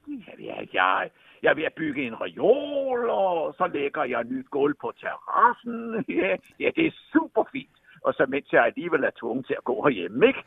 Ja, 0.09 0.55
jeg, 0.73 1.09
jeg 1.43 1.49
er 1.51 1.55
ved 1.55 1.63
at 1.63 1.73
bygge 1.77 2.07
en 2.07 2.21
reol, 2.21 3.09
og 3.09 3.53
så 3.57 3.69
lægger 3.73 4.03
jeg 4.03 4.23
nyt 4.23 4.49
gulv 4.49 4.75
på 4.81 4.93
terrassen. 5.01 5.79
Ja, 6.19 6.35
ja, 6.59 6.69
det 6.75 6.85
er 6.87 6.91
super 7.13 7.43
fint. 7.51 7.75
Og 8.03 8.13
så 8.13 8.25
mens 8.29 8.47
jeg 8.51 8.65
alligevel 8.65 9.03
er 9.03 9.09
tvunget 9.19 9.45
til 9.47 9.55
at 9.57 9.63
gå 9.63 9.83
herhjemme, 9.83 10.27
ikke? 10.27 10.39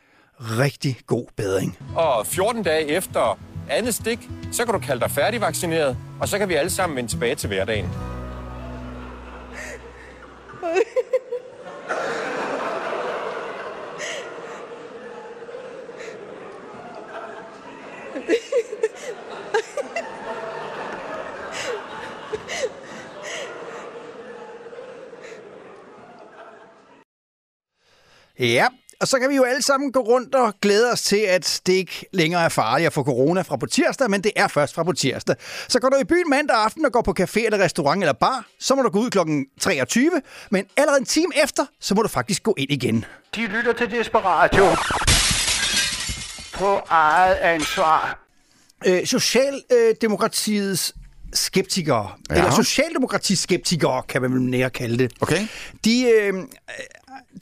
Rigtig 0.65 0.95
god 1.07 1.27
bedring. 1.37 1.71
Og 1.97 2.27
14 2.27 2.63
dage 2.63 2.97
efter 2.97 3.39
andet 3.71 3.95
stik, 3.95 4.19
så 4.53 4.65
kan 4.65 4.75
du 4.75 4.81
kalde 4.81 5.01
dig 5.01 5.11
færdigvaccineret, 5.11 5.97
og 6.21 6.29
så 6.29 6.39
kan 6.39 6.49
vi 6.49 6.55
alle 6.55 6.71
sammen 6.71 6.97
vende 6.97 7.11
tilbage 7.11 7.35
til 7.35 7.49
hverdagen. 7.49 7.87
Ja, 28.39 28.67
og 29.03 29.09
så 29.09 29.19
kan 29.19 29.31
vi 29.31 29.37
jo 29.37 29.43
alle 29.45 29.63
sammen 29.63 29.93
gå 29.93 30.01
rundt 30.01 30.35
og 30.35 30.55
glæde 30.61 30.93
os 30.93 31.03
til, 31.03 31.17
at 31.17 31.61
det 31.67 31.73
ikke 31.73 32.07
længere 32.13 32.45
er 32.45 32.49
farligt 32.49 32.87
at 32.87 32.93
få 32.93 33.05
corona 33.05 33.43
fra 33.43 33.57
på 33.57 33.67
tirsdag, 33.67 34.11
men 34.11 34.25
det 34.25 34.33
er 34.37 34.49
først 34.49 34.75
fra 34.75 34.83
på 34.83 34.93
tirsdag. 34.93 35.37
Så 35.69 35.81
går 35.81 35.89
du 35.89 35.97
i 35.97 36.05
byen 36.05 36.31
mandag 36.31 36.57
aften 36.57 36.85
og 36.85 36.93
går 36.93 37.03
på 37.03 37.15
café 37.21 37.45
eller 37.45 37.59
restaurant 37.59 38.03
eller 38.03 38.13
bar, 38.13 38.47
så 38.61 38.75
må 38.75 38.83
du 38.83 38.89
gå 38.89 38.99
ud 38.99 39.11
kl. 39.11 39.19
23, 39.61 40.11
men 40.51 40.65
allerede 40.77 41.01
en 41.01 41.07
time 41.07 41.33
efter, 41.43 41.67
så 41.81 41.95
må 41.95 42.03
du 42.03 42.09
faktisk 42.09 42.43
gå 42.43 42.55
ind 42.59 42.71
igen. 42.71 43.05
De 43.35 43.47
lytter 43.47 43.73
til 43.73 43.91
Desperatio. 43.91 44.65
På 46.55 46.81
eget 46.89 47.35
ansvar. 47.35 48.19
Øh, 48.87 49.07
Socialdemokratiets 49.07 50.95
skeptikere, 51.33 52.11
ja. 52.31 52.35
eller 52.35 52.51
socialdemokratiskeptikere, 52.51 54.03
kan 54.09 54.23
man 54.23 54.33
vel 54.33 54.43
nære 54.43 54.71
kalde 54.71 54.99
det. 54.99 55.13
Okay. 55.21 55.47
De, 55.85 56.11
øh, 56.11 56.35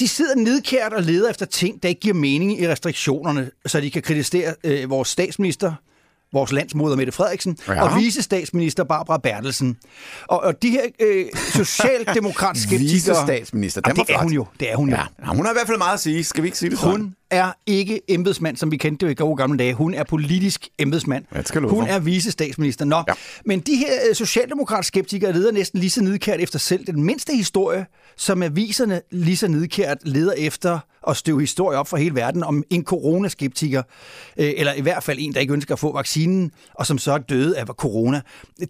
de 0.01 0.09
sidder 0.09 0.35
nedkært 0.35 0.93
og 0.93 1.03
leder 1.03 1.31
efter 1.31 1.47
ting, 1.47 1.83
der 1.83 1.89
ikke 1.89 2.01
giver 2.01 2.15
mening 2.15 2.61
i 2.61 2.69
restriktionerne, 2.69 3.51
så 3.67 3.81
de 3.81 3.91
kan 3.91 4.03
kritisere 4.03 4.55
øh, 4.65 4.91
vores 4.91 5.09
statsminister, 5.09 5.73
vores 6.33 6.53
landsmoder 6.53 6.97
Mette 6.97 7.13
Frederiksen, 7.13 7.59
Ja. 7.69 7.83
og 7.83 8.01
vicestatsminister 8.01 8.85
Barbara 8.85 9.19
Bertelsen. 9.19 9.77
Og, 10.29 10.43
og 10.43 10.63
de 10.63 10.71
her 10.71 10.83
øh, 11.01 11.27
den 13.85 13.89
Jamen, 13.89 14.07
det 14.07 14.15
er 14.15 14.19
hun 14.23 14.33
jo. 14.33 14.47
Det 14.61 14.73
er 14.73 14.77
hun 14.77 14.91
jo. 14.91 14.97
Ja, 14.97 15.27
hun 15.35 15.45
har 15.45 15.53
i 15.53 15.55
hvert 15.55 15.67
fald 15.67 15.79
meget 15.79 15.95
at 15.95 16.01
sige. 16.01 16.25
Skal 16.25 16.43
vi 16.43 16.49
ikke 16.49 16.59
sige 16.59 16.71
det 16.71 16.79
sådan? 16.79 17.01
Hun 17.01 17.15
er 17.31 17.53
ikke 17.67 18.01
embedsmand, 18.09 18.57
som 18.57 18.71
vi 18.71 18.77
kendte 18.77 19.07
det 19.07 19.13
i 19.13 19.15
gode 19.15 19.37
gamle 19.37 19.59
dage. 19.59 19.75
Hun 19.75 19.95
er 19.95 20.05
politisk 20.05 20.69
embedsmand. 20.79 21.25
Ja, 21.35 21.43
skal 21.43 21.63
Hun 21.63 21.85
er 21.87 21.99
vicestatsminister. 21.99 22.85
Nå, 22.85 23.03
ja. 23.09 23.13
men 23.45 23.61
de 23.61 23.77
her 23.77 23.93
øh, 24.09 24.15
socialdemokratskeptikere 24.15 25.33
leder 25.33 25.53
næsten 25.53 25.81
lige 25.81 25.91
så 25.91 26.03
nidkært 26.03 26.41
efter 26.41 26.59
selv 26.59 26.87
den 26.87 27.03
mindste 27.03 27.37
historie, 27.37 27.87
som 28.17 28.43
aviserne 28.43 29.01
lige 29.11 29.37
så 29.37 29.49
nidkært 29.49 29.99
leder 30.03 30.33
efter 30.33 30.79
at 31.09 31.17
støve 31.17 31.41
historie 31.41 31.79
op 31.79 31.89
for 31.89 31.97
hele 31.97 32.15
verden 32.15 32.43
om 32.43 32.65
en 32.71 32.85
coronaskeptiker, 32.85 33.83
øh, 34.37 34.53
eller 34.57 34.73
i 34.73 34.81
hvert 34.81 35.03
fald 35.03 35.19
en, 35.21 35.35
der 35.35 35.41
ikke 35.41 35.53
ønsker 35.53 35.75
at 35.75 35.79
få 35.79 35.93
vaccinen, 35.93 36.53
og 36.75 36.87
som 36.87 36.99
så 36.99 37.13
er 37.13 37.19
døde 37.19 37.59
af 37.59 37.67
corona. 37.67 38.21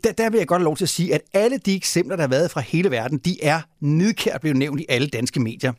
Der, 0.04 0.12
der 0.12 0.30
vil 0.30 0.38
jeg 0.38 0.46
godt 0.46 0.60
have 0.60 0.64
lov 0.64 0.76
til 0.76 0.84
at 0.84 0.88
sige, 0.88 1.14
at 1.14 1.20
alle 1.32 1.58
de 1.58 1.76
eksempler, 1.76 2.16
der 2.16 2.22
har 2.22 2.28
været 2.28 2.50
fra 2.50 2.60
hele 2.60 2.90
verden, 2.90 3.18
de 3.18 3.44
er 3.44 3.60
nidkært 3.80 4.40
blevet 4.40 4.56
nævnt 4.56 4.80
i 4.80 4.86
alle 4.88 5.08
danske 5.08 5.40
medier. 5.40 5.72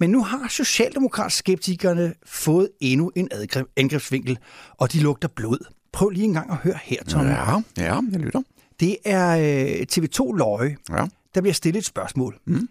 Men 0.00 0.10
nu 0.10 0.24
har 0.24 0.48
socialdemokratskeptikerne 0.48 2.14
fået 2.26 2.68
endnu 2.80 3.12
en 3.16 3.28
angrebsvinkel, 3.76 4.38
og 4.78 4.92
de 4.92 5.00
lugter 5.00 5.28
blod. 5.28 5.58
Prøv 5.92 6.08
lige 6.08 6.24
en 6.24 6.32
gang 6.32 6.50
at 6.50 6.56
høre 6.56 6.78
her, 6.82 7.04
Tom. 7.04 7.26
Ja, 7.26 7.50
ja, 7.76 8.00
jeg 8.12 8.20
lytter. 8.20 8.42
Det 8.80 8.96
er 9.04 9.36
øh, 9.36 9.86
TV2 9.92 10.36
Løje, 10.36 10.76
ja. 10.90 11.06
Der 11.36 11.42
bliver 11.42 11.54
stillet 11.54 11.78
et 11.78 11.86
spørgsmål. 11.86 12.38
Mm. 12.46 12.68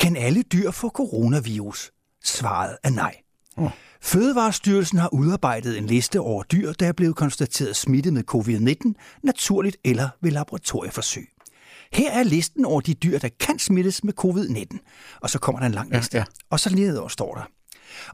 Kan 0.00 0.16
alle 0.16 0.42
dyr 0.42 0.70
få 0.70 0.88
coronavirus? 0.88 1.92
Svaret 2.24 2.76
er 2.82 2.90
nej. 2.90 3.16
Oh. 3.56 3.70
Fødevarestyrelsen 4.02 4.98
har 4.98 5.14
udarbejdet 5.14 5.78
en 5.78 5.86
liste 5.86 6.20
over 6.20 6.42
dyr, 6.42 6.72
der 6.72 6.86
er 6.86 6.92
blevet 6.92 7.16
konstateret 7.16 7.76
smittet 7.76 8.12
med 8.12 8.24
covid-19, 8.34 9.20
naturligt 9.22 9.76
eller 9.84 10.08
ved 10.22 10.30
laboratorieforsøg. 10.30 11.28
Her 11.92 12.10
er 12.12 12.22
listen 12.22 12.64
over 12.64 12.80
de 12.80 12.94
dyr, 12.94 13.18
der 13.18 13.28
kan 13.40 13.58
smittes 13.58 14.04
med 14.04 14.12
covid-19. 14.24 14.78
Og 15.20 15.30
så 15.30 15.38
kommer 15.38 15.58
der 15.60 15.66
en 15.66 15.72
lang 15.72 15.96
liste. 15.96 16.18
ja. 16.18 16.24
Og 16.50 16.60
så 16.60 16.74
nedover 16.74 17.08
står 17.08 17.34
der. 17.34 17.42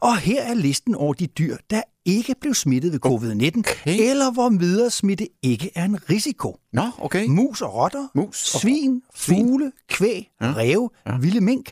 Og 0.01 0.17
her 0.17 0.43
er 0.43 0.53
listen 0.53 0.95
over 0.95 1.13
de 1.13 1.27
dyr, 1.27 1.57
der 1.69 1.81
ikke 2.05 2.35
blev 2.41 2.53
smittet 2.53 2.91
ved 2.91 2.99
covid-19, 3.05 3.59
okay. 3.59 4.09
eller 4.09 4.31
hvor 4.31 4.49
videre 4.49 4.89
smitte 4.89 5.27
ikke 5.41 5.71
er 5.75 5.85
en 5.85 6.09
risiko. 6.09 6.57
Nå, 6.73 6.89
okay. 6.97 7.25
Mus 7.27 7.61
og 7.61 7.73
rotter, 7.73 8.07
Mus 8.15 8.53
og- 8.55 8.61
svin, 8.61 9.01
fugle, 9.15 9.71
kvæg, 9.89 10.31
Ja. 10.41 10.53
ræve, 10.57 10.89
ja. 11.07 11.17
vilde 11.17 11.41
mink. 11.41 11.71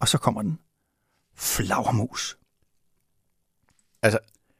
Og 0.00 0.08
så 0.08 0.18
kommer 0.18 0.42
den. 0.42 0.58
Flagermus. 1.36 2.38
Altså, 4.02 4.18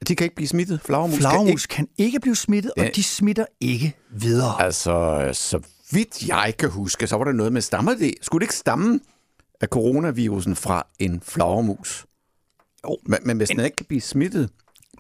de 0.09 0.17
kan 0.17 0.25
ikke 0.25 0.35
blive 0.37 0.49
smittet. 0.49 0.81
Flagermus, 0.81 1.17
Flagermus 1.19 1.67
kan 1.67 1.77
kan 1.87 1.89
ikke 2.05 2.21
blive 2.21 2.37
smittet, 2.37 2.73
Ja. 2.77 2.83
og 2.89 2.97
de 2.97 3.03
smitter 3.03 3.47
ikke 3.61 3.97
videre. 4.11 4.55
ikke... 4.55 4.65
Altså, 4.65 5.31
så 5.33 5.61
vidt 5.93 6.29
jeg 6.29 6.55
kan 6.59 6.71
huske, 6.71 7.07
så 7.07 7.17
var 7.17 7.25
der 7.25 7.33
noget 7.33 7.53
med 7.53 7.61
stammer 7.63 7.95
det. 7.95 8.15
Skulle 8.23 8.41
det 8.41 8.45
ikke 8.45 8.55
stamme 8.57 9.01
af 9.61 9.69
coronavirusen 9.69 10.57
fra 10.57 10.87
en 10.99 11.21
flagermus? 11.21 12.07
Jo. 12.85 12.99
Men, 13.07 13.19
men 13.25 13.37
hvis 13.37 13.49
den 13.49 13.61
ikke 13.65 13.77
kan 13.77 13.87
blive 13.87 14.01
smittet... 14.01 14.51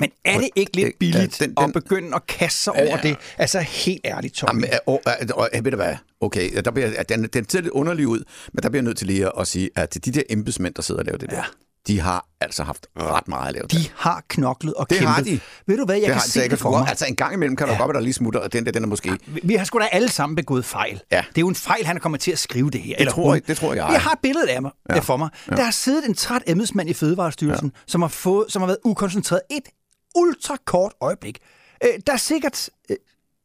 Men 0.01 0.11
er 0.24 0.38
det 0.38 0.49
ikke 0.57 0.76
lidt 0.76 0.86
Ja, 0.86 0.93
billigt 0.99 1.36
den- 1.40 1.49
den, 1.49 1.57
den- 1.57 1.64
at 1.64 1.72
begynde 1.72 2.14
at 2.14 2.26
kaste 2.26 2.62
sig 2.62 2.72
Ja, 2.76 2.82
over 2.86 2.97
ja. 3.03 3.09
det? 3.09 3.16
Altså 3.38 3.61
helt 3.61 4.01
ærligt, 4.05 4.34
Tommy. 4.34 4.62
Jamen, 4.64 4.78
og, 4.86 5.03
og, 5.07 5.12
og, 5.36 5.49
ved 5.64 5.70
du 5.70 5.76
hvad? 5.76 5.95
Okay, 6.20 6.62
der 6.64 6.70
bliver, 6.70 6.88
ja, 6.88 7.03
den, 7.03 7.24
den 7.24 7.49
ser 7.49 7.61
lidt 7.61 7.70
underlig 7.72 8.09
ud, 8.09 8.24
men 8.53 8.62
der 8.62 8.68
bliver 8.68 8.80
jeg 8.82 8.84
nødt 8.84 8.97
til 8.99 9.07
lige 9.07 9.38
at 9.40 9.47
sige, 9.49 9.70
at 9.76 9.99
de 10.05 10.11
der 10.12 10.22
embedsmænd, 10.30 10.74
der 10.74 10.82
sidder 10.82 10.99
og 11.01 11.05
laver 11.05 11.18
det 11.18 11.30
der, 11.30 11.36
Ja. 11.36 11.43
de 11.86 12.01
har 12.01 12.26
altså 12.40 12.62
haft 12.62 12.86
ret 12.97 13.28
meget 13.28 13.49
at 13.49 13.55
lave 13.55 13.66
De 13.70 13.76
der. 13.76 13.82
har 13.97 14.22
knoklet 14.28 14.74
og 14.74 14.90
Det 14.90 14.99
kæmpet. 14.99 15.14
har 15.14 15.22
de. 15.22 15.40
Ved 15.66 15.76
du 15.78 15.84
hvad, 15.84 15.95
jeg 15.95 16.01
det 16.03 16.07
kan 16.07 16.14
har, 16.14 16.20
se 16.22 16.40
det 16.40 16.49
kan 16.49 16.59
for 16.59 16.70
mig. 16.70 16.88
Altså 16.88 17.07
en 17.07 17.16
gang 17.16 17.34
imellem 17.34 17.57
kan 17.57 17.66
der 17.66 17.72
Ja. 17.72 17.78
godt 17.78 17.88
være, 17.88 17.95
der 17.95 18.01
lige 18.05 18.12
smutter, 18.14 18.40
og 18.40 18.53
den 18.53 18.66
der, 18.66 18.72
den 18.72 18.82
er 18.82 18.86
måske... 18.86 19.11
Vi- 19.26 19.40
Vi 19.43 19.55
har 19.55 19.64
sgu 19.64 19.78
da 19.78 19.88
alle 19.93 20.09
sammen 20.09 20.36
begået 20.36 20.64
fejl. 20.64 21.01
Ja. 21.12 21.16
Det 21.28 21.38
er 21.38 21.40
jo 21.40 21.49
en 21.49 21.55
fejl, 21.55 21.86
han 21.86 21.97
er 21.97 22.01
kommet 22.01 22.20
til 22.20 22.32
at 22.32 22.38
skrive 22.38 22.70
det 22.70 22.80
her. 22.80 22.97
Det 22.99 23.09
tror 23.09 23.24
hun. 23.24 23.34
jeg- 23.34 23.47
det 23.49 23.57
tror 23.57 23.74
jeg. 23.74 23.88
Jeg 23.93 24.01
har 24.01 24.12
et 24.12 24.18
billede 24.22 24.51
af 24.51 24.62
mig 24.62 24.70
Ja. 24.90 24.95
ja. 24.95 25.01
for 25.01 25.16
mig. 25.16 25.28
Ja. 25.51 25.57
Der 25.57 25.62
har 25.62 25.70
siddet 25.70 26.05
en 26.09 26.14
træt 26.14 26.43
embedsmand 26.47 26.88
i 26.90 26.93
Fødevarestyrelsen, 26.95 27.72
ja. 27.74 27.80
som, 27.86 28.03
har 28.03 28.09
fået, 28.09 28.47
som 28.53 28.62
har 28.62 28.66
været 28.66 28.78
ukoncentreret 28.84 29.43
et 29.51 29.62
ultrakort 30.14 30.92
øjeblik. 31.00 31.38
Øh, 31.84 31.90
der 32.06 32.12
er 32.12 32.16
sikkert... 32.16 32.70
Øh, 32.90 32.96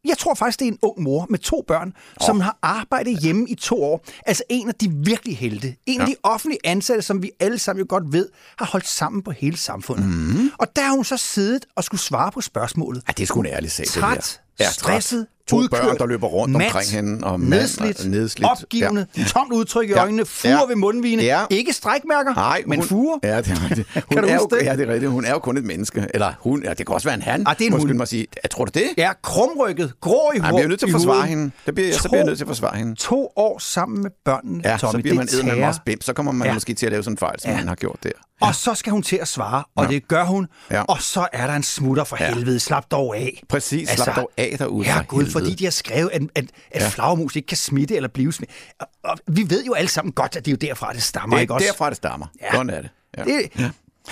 jeg 0.05 0.17
tror 0.17 0.33
faktisk, 0.33 0.59
det 0.59 0.67
er 0.67 0.71
en 0.71 0.79
ung 0.81 1.01
mor 1.01 1.27
med 1.29 1.39
to 1.39 1.63
børn, 1.67 1.93
oh. 2.21 2.25
som 2.25 2.39
har 2.39 2.57
arbejdet 2.61 3.19
hjemme 3.21 3.49
i 3.49 3.55
to 3.55 3.83
år. 3.83 4.05
Altså 4.25 4.43
en 4.49 4.67
af 4.69 4.75
de 4.75 4.89
virkelig 4.93 5.37
helte. 5.37 5.75
En 5.85 6.01
af 6.01 6.05
Ja. 6.05 6.11
de 6.11 6.15
offentlige 6.23 6.59
ansatte, 6.63 7.01
som 7.01 7.21
vi 7.23 7.31
alle 7.39 7.59
sammen 7.59 7.79
jo 7.79 7.85
godt 7.89 8.13
ved, 8.13 8.29
har 8.57 8.65
holdt 8.65 8.87
sammen 8.87 9.21
på 9.21 9.31
hele 9.31 9.57
samfundet. 9.57 10.05
Mm. 10.05 10.51
Og 10.57 10.75
der 10.75 10.81
har 10.81 10.91
hun 10.95 11.05
så 11.05 11.17
siddet 11.17 11.65
og 11.75 11.83
skulle 11.83 12.01
svare 12.01 12.31
på 12.31 12.41
spørgsmålet. 12.41 13.03
Ja, 13.07 13.13
det 13.17 13.27
sgu 13.27 13.39
en 13.39 13.45
ærlig 13.45 13.71
sag, 13.71 13.83
det 13.85 13.91
Træt, 13.93 14.41
der. 14.59 14.63
Ja, 14.65 14.71
stresset, 14.71 15.27
To 15.47 15.57
udkørt, 15.57 15.81
børn, 15.81 15.97
der 15.97 16.05
løber 16.05 16.27
rundt 16.27 16.57
mat, 16.57 16.65
omkring 16.65 16.89
hende, 16.91 17.27
og 17.27 17.39
mand, 17.39 17.49
nedslidt, 17.49 17.99
og 17.99 18.07
nedslidt. 18.07 18.51
opgivende, 18.51 19.05
Ja. 19.17 19.23
tomt 19.23 19.51
udtryk 19.53 19.89
i 19.89 19.91
Ja. 19.91 20.01
øjnene, 20.01 20.25
fuger 20.25 20.55
Ja. 20.55 20.65
ved 20.67 20.75
mundvine. 20.75 21.23
Ja. 21.23 21.41
Ikke 21.49 21.73
strækmærker, 21.73 22.33
Nej, 22.33 22.63
men 22.67 22.79
hun, 22.79 22.87
fuger. 22.87 23.17
Ja, 23.23 23.37
det 23.37 23.47
er 23.51 23.63
rigtigt. 23.69 23.87
Hun 23.93 24.01
Kan 24.11 24.23
du 24.23 24.29
er 24.29 24.37
det? 24.57 24.65
Ja, 24.65 24.75
det 24.75 24.89
er 24.89 24.93
rigtigt. 24.93 25.11
Hun 25.11 25.25
er 25.25 25.31
jo 25.31 25.39
kun 25.39 25.57
et 25.57 25.63
menneske. 25.63 26.07
Eller 26.13 26.33
hun, 26.39 26.63
ja, 26.63 26.69
det 26.73 26.85
kan 26.85 26.93
også 26.95 27.07
være 27.07 27.15
en 27.15 27.21
han. 27.21 27.43
Ah, 27.47 27.55
det 27.57 27.61
er 27.63 27.67
en 27.67 27.71
Måske 27.73 27.87
hun. 27.87 27.97
mig 27.97 28.07
sige. 28.07 28.27
Jeg 28.43 28.51
tror 28.51 28.65
du 28.65 28.71
det? 28.73 28.87
Ja, 28.97 29.11
krumrykket, 29.23 29.93
grå 30.01 30.31
i 30.35 30.39
hovedet. 30.39 30.57
vi 30.57 30.63
er 30.63 30.67
nødt 30.67 30.79
til 30.79 30.85
at 30.87 30.91
forsvare 30.91 31.25
hende. 31.27 31.51
Det 31.65 31.75
bliver, 31.75 31.93
så 31.93 31.99
To- 31.99 32.07
bliver 32.09 32.17
jeg 32.19 32.25
nødt 32.25 32.37
til 32.37 32.43
at 32.45 32.47
forsvare 32.47 32.77
hende. 32.77 32.95
To 32.95 33.29
år 33.35 33.59
sammen 33.59 34.01
med 34.03 34.11
børnene, 34.25 34.61
Ja, 34.65 34.77
Tommy. 34.77 34.91
så 34.91 35.01
bliver 35.01 35.15
man 35.15 35.27
eddermame 35.33 35.67
også 35.67 35.79
bim. 35.85 36.01
Så 36.01 36.13
kommer 36.13 36.31
man 36.31 36.47
Ja. 36.47 36.53
måske 36.53 36.73
til 36.73 36.85
at 36.85 36.91
lave 36.91 37.03
sådan 37.03 37.13
en 37.13 37.17
fejl, 37.17 37.39
som 37.39 37.51
Ja. 37.51 37.57
man 37.57 37.67
har 37.67 37.75
gjort 37.75 37.97
der. 38.03 38.09
Og 38.41 38.55
så 38.55 38.73
skal 38.75 38.91
hun 38.91 39.03
til 39.03 39.15
at 39.21 39.27
svare, 39.27 39.63
og 39.75 39.85
Ja. 39.85 39.89
det 39.91 40.07
gør 40.07 40.23
hun. 40.25 40.47
Ja. 40.71 40.81
Og 40.81 41.01
så 41.01 41.27
er 41.33 41.47
der 41.47 41.53
en 41.53 41.63
smutter 41.63 42.03
for 42.03 42.17
Ja. 42.19 42.33
helvede. 42.33 42.59
Slap 42.59 42.91
dog 42.91 43.17
af. 43.17 43.41
Præcis, 43.49 43.89
slap 43.89 44.15
dog 44.15 44.31
af 44.37 44.55
derude 44.59 44.87
Ja, 44.87 45.01
Gud. 45.07 45.25
Fordi 45.39 45.55
de 45.55 45.63
har 45.63 45.71
skrevet, 45.71 46.09
at, 46.13 46.21
at, 46.35 46.45
at 46.71 46.81
Ja. 46.81 46.89
flagermus 46.89 47.35
ikke 47.35 47.45
kan 47.47 47.57
smitte 47.57 47.95
eller 47.95 48.09
blive 48.09 48.33
smittet. 48.33 48.55
Og, 48.79 48.87
og 49.03 49.17
vi 49.27 49.45
ved 49.49 49.65
jo 49.65 49.73
alle 49.73 49.89
sammen 49.89 50.11
godt, 50.11 50.35
at 50.35 50.45
det 50.45 50.51
er 50.51 50.55
jo 50.61 50.67
derfra, 50.69 50.93
det 50.93 51.03
stammer, 51.03 51.35
Det 51.35 51.41
ikke 51.41 51.51
er 51.51 51.55
også? 51.55 51.67
derfra, 51.67 51.89
det 51.89 51.97
stammer. 51.97 52.27
Ja. 52.41 52.51
Sådan 52.51 52.69
er 52.69 52.81
det. 52.81 52.89
Ja. 53.17 53.23
Det, 53.23 53.31
Ja. 53.31 53.63
det 53.63 53.71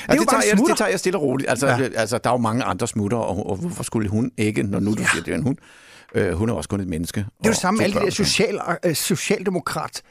Ja, 0.10 0.14
det, 0.16 0.28
bare 0.28 0.42
tager 0.42 0.50
jeg, 0.58 0.68
det 0.68 0.78
tager 0.78 0.90
jeg 0.90 1.00
stille 1.00 1.18
og 1.18 1.24
roligt. 1.24 1.50
Altså, 1.50 1.68
ja. 1.68 1.90
Altså, 1.96 2.18
der 2.18 2.30
er 2.30 2.34
jo 2.34 2.38
mange 2.38 2.64
andre 2.64 2.88
smutter, 2.88 3.18
og, 3.18 3.50
og 3.50 3.56
hvorfor 3.56 3.84
skulle 3.84 4.10
hun 4.10 4.32
ikke, 4.38 4.64
når 4.64 4.80
nu 4.80 4.94
du 4.94 5.02
ja. 5.02 5.08
siger, 5.12 5.24
det 5.24 5.32
er 5.32 5.36
en 5.36 5.44
hund? 5.44 5.58
Øh, 6.16 6.34
hun 6.34 6.50
er 6.50 6.54
også 6.54 6.70
kun 6.70 6.80
et 6.80 6.88
menneske. 6.88 7.20
Det 7.20 7.26
er 7.26 7.32
jo 7.46 7.50
det 7.52 7.58
samme 7.60 7.78
med 7.78 7.84
alle 7.86 8.00
de 8.00 8.06
der 8.06 8.12
social, 8.12 8.60
øh, 8.86 8.96
socialdemokrat 8.96 10.02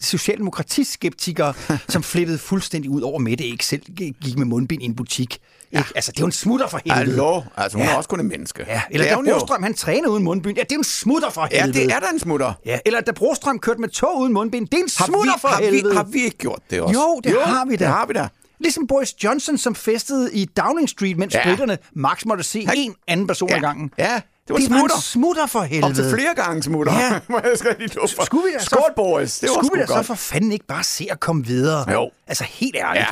socialdemokratiskeptikere, 0.00 1.54
som 1.88 2.02
flippede 2.02 2.38
fuldstændig 2.38 2.90
ud 2.90 3.00
over 3.02 3.18
Mette, 3.18 3.44
ikke 3.44 3.66
selv 3.66 3.82
gik 3.96 4.36
med 4.36 4.46
mundbind 4.46 4.82
i 4.82 4.84
en 4.84 4.94
butik. 4.96 5.38
Ja. 5.72 5.78
Ikke? 5.78 5.90
Altså, 5.94 6.12
det 6.12 6.18
er 6.18 6.22
jo 6.22 6.26
en 6.26 6.32
smutter 6.32 6.68
for 6.68 6.80
helvede. 6.84 7.04
Hallo, 7.10 7.42
altså 7.56 7.78
hun 7.78 7.86
Ja. 7.86 7.92
er 7.92 7.96
også 7.96 8.08
kun 8.08 8.20
et 8.20 8.26
menneske. 8.26 8.64
Ja, 8.68 8.82
eller 8.90 9.04
det 9.04 9.10
er 9.10 9.14
da 9.14 9.16
hun 9.16 9.26
jo. 9.28 9.32
Brostrøm, 9.38 9.62
han 9.62 9.74
træner 9.74 10.08
uden 10.08 10.24
mundbind. 10.24 10.56
Ja, 10.56 10.62
det 10.62 10.72
er 10.72 10.76
jo 10.76 10.80
en 10.80 10.84
smutter 10.84 11.30
for 11.30 11.48
Ja, 11.52 11.64
helvede. 11.64 11.84
det 11.84 11.92
er 11.94 12.00
da 12.00 12.06
en 12.12 12.18
smutter. 12.18 12.52
Ja, 12.66 12.78
eller 12.86 13.00
da 13.00 13.12
Brostrøm 13.12 13.58
kørte 13.58 13.80
med 13.80 13.88
tog 13.88 14.18
uden 14.20 14.32
mundbind. 14.32 14.66
Det 14.68 14.74
er 14.74 14.82
en 14.82 14.88
Har 14.98 15.06
smutter 15.06 15.32
vi, 15.34 15.40
for 15.40 15.48
har, 15.48 15.58
vi, 15.60 15.64
helvede. 15.64 15.94
har 15.94 16.04
vi 16.04 16.24
ikke 16.24 16.38
gjort 16.38 16.60
det 16.70 16.80
også? 16.80 16.92
Jo, 17.00 17.20
det 17.24 17.42
har 17.44 17.64
vi 17.64 17.76
da. 17.76 17.84
Det 17.84 17.92
har 17.92 18.06
vi 18.06 18.12
da. 18.12 18.28
Ligesom 18.60 18.86
Boris 18.86 19.24
Johnson, 19.24 19.58
som 19.58 19.74
festede 19.74 20.34
i 20.34 20.44
Downing 20.44 20.88
Street, 20.88 21.16
mens 21.18 21.34
Ja. 21.34 21.38
ja. 21.38 21.44
britterne 21.48 21.78
max 21.94 22.24
måtte 22.24 22.42
se 22.44 22.66
Han- 22.66 22.76
en 22.78 22.94
anden 23.08 23.26
person 23.26 23.48
Ja. 23.48 23.56
ad 23.56 23.60
gangen. 23.60 23.90
Ja, 23.98 24.20
det 24.48 24.54
var 24.54 24.58
det 24.58 24.70
var 24.70 24.78
smutter. 24.78 24.96
en 24.96 25.02
smutter 25.02 25.46
for 25.46 25.60
helvede. 25.62 25.90
Op 25.90 25.94
til 25.94 26.10
flere 26.10 26.34
gange 26.34 26.62
smutter. 26.62 26.92
Ja. 26.92 27.20
Jeg 27.48 27.58
skal 27.58 27.76
lige 27.78 27.90
for. 28.16 28.24
Skulle 28.24 28.44
vi 28.46 28.52
da 28.52 28.58
så, 28.58 28.64
Skål, 28.64 28.92
Boris. 28.96 29.38
Det 29.38 29.48
var 29.48 29.62
skulle 29.64 29.78
vi 29.78 29.80
da 29.80 29.86
så 29.86 29.94
godt. 29.94 30.06
for 30.06 30.14
fanden 30.14 30.52
ikke 30.52 30.66
bare 30.66 30.84
se 30.84 31.08
at 31.10 31.20
komme 31.20 31.46
videre? 31.46 31.90
Jo. 31.92 32.10
Altså 32.26 32.44
helt 32.44 32.76
ærligt. 32.76 33.06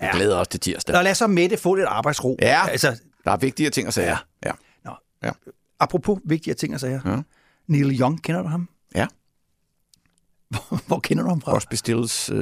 Ja, 0.00 0.06
jeg 0.06 0.10
glæder 0.14 0.36
os 0.36 0.48
til 0.48 0.60
tirsdag. 0.60 0.94
Nå, 0.94 1.02
lad 1.02 1.14
så 1.14 1.26
Mette 1.26 1.56
få 1.56 1.74
lidt 1.74 1.86
arbejdsro. 1.86 2.36
Ja, 2.42 2.68
Altså, 2.68 2.96
der 3.24 3.30
er 3.30 3.36
vigtige 3.36 3.70
ting 3.70 3.88
at 3.88 3.94
sige. 3.94 4.06
Ja. 4.06 4.16
ja. 4.46 4.50
Nå. 4.84 4.90
Ja. 5.24 5.30
Apropos 5.80 6.18
vigtige 6.24 6.54
ting 6.54 6.74
og 6.74 6.80
sager. 6.80 7.00
Ja. 7.06 7.16
Neil 7.68 8.00
Young, 8.00 8.22
kender 8.22 8.42
du 8.42 8.48
ham? 8.48 8.68
Ja. 8.94 9.06
Hvor 10.86 10.98
kender 11.00 11.22
du 11.22 11.28
ham 11.28 11.40
fra? 11.40 11.52
Crosby, 11.52 11.74
Stills, 11.74 12.30
uh, 12.30 12.38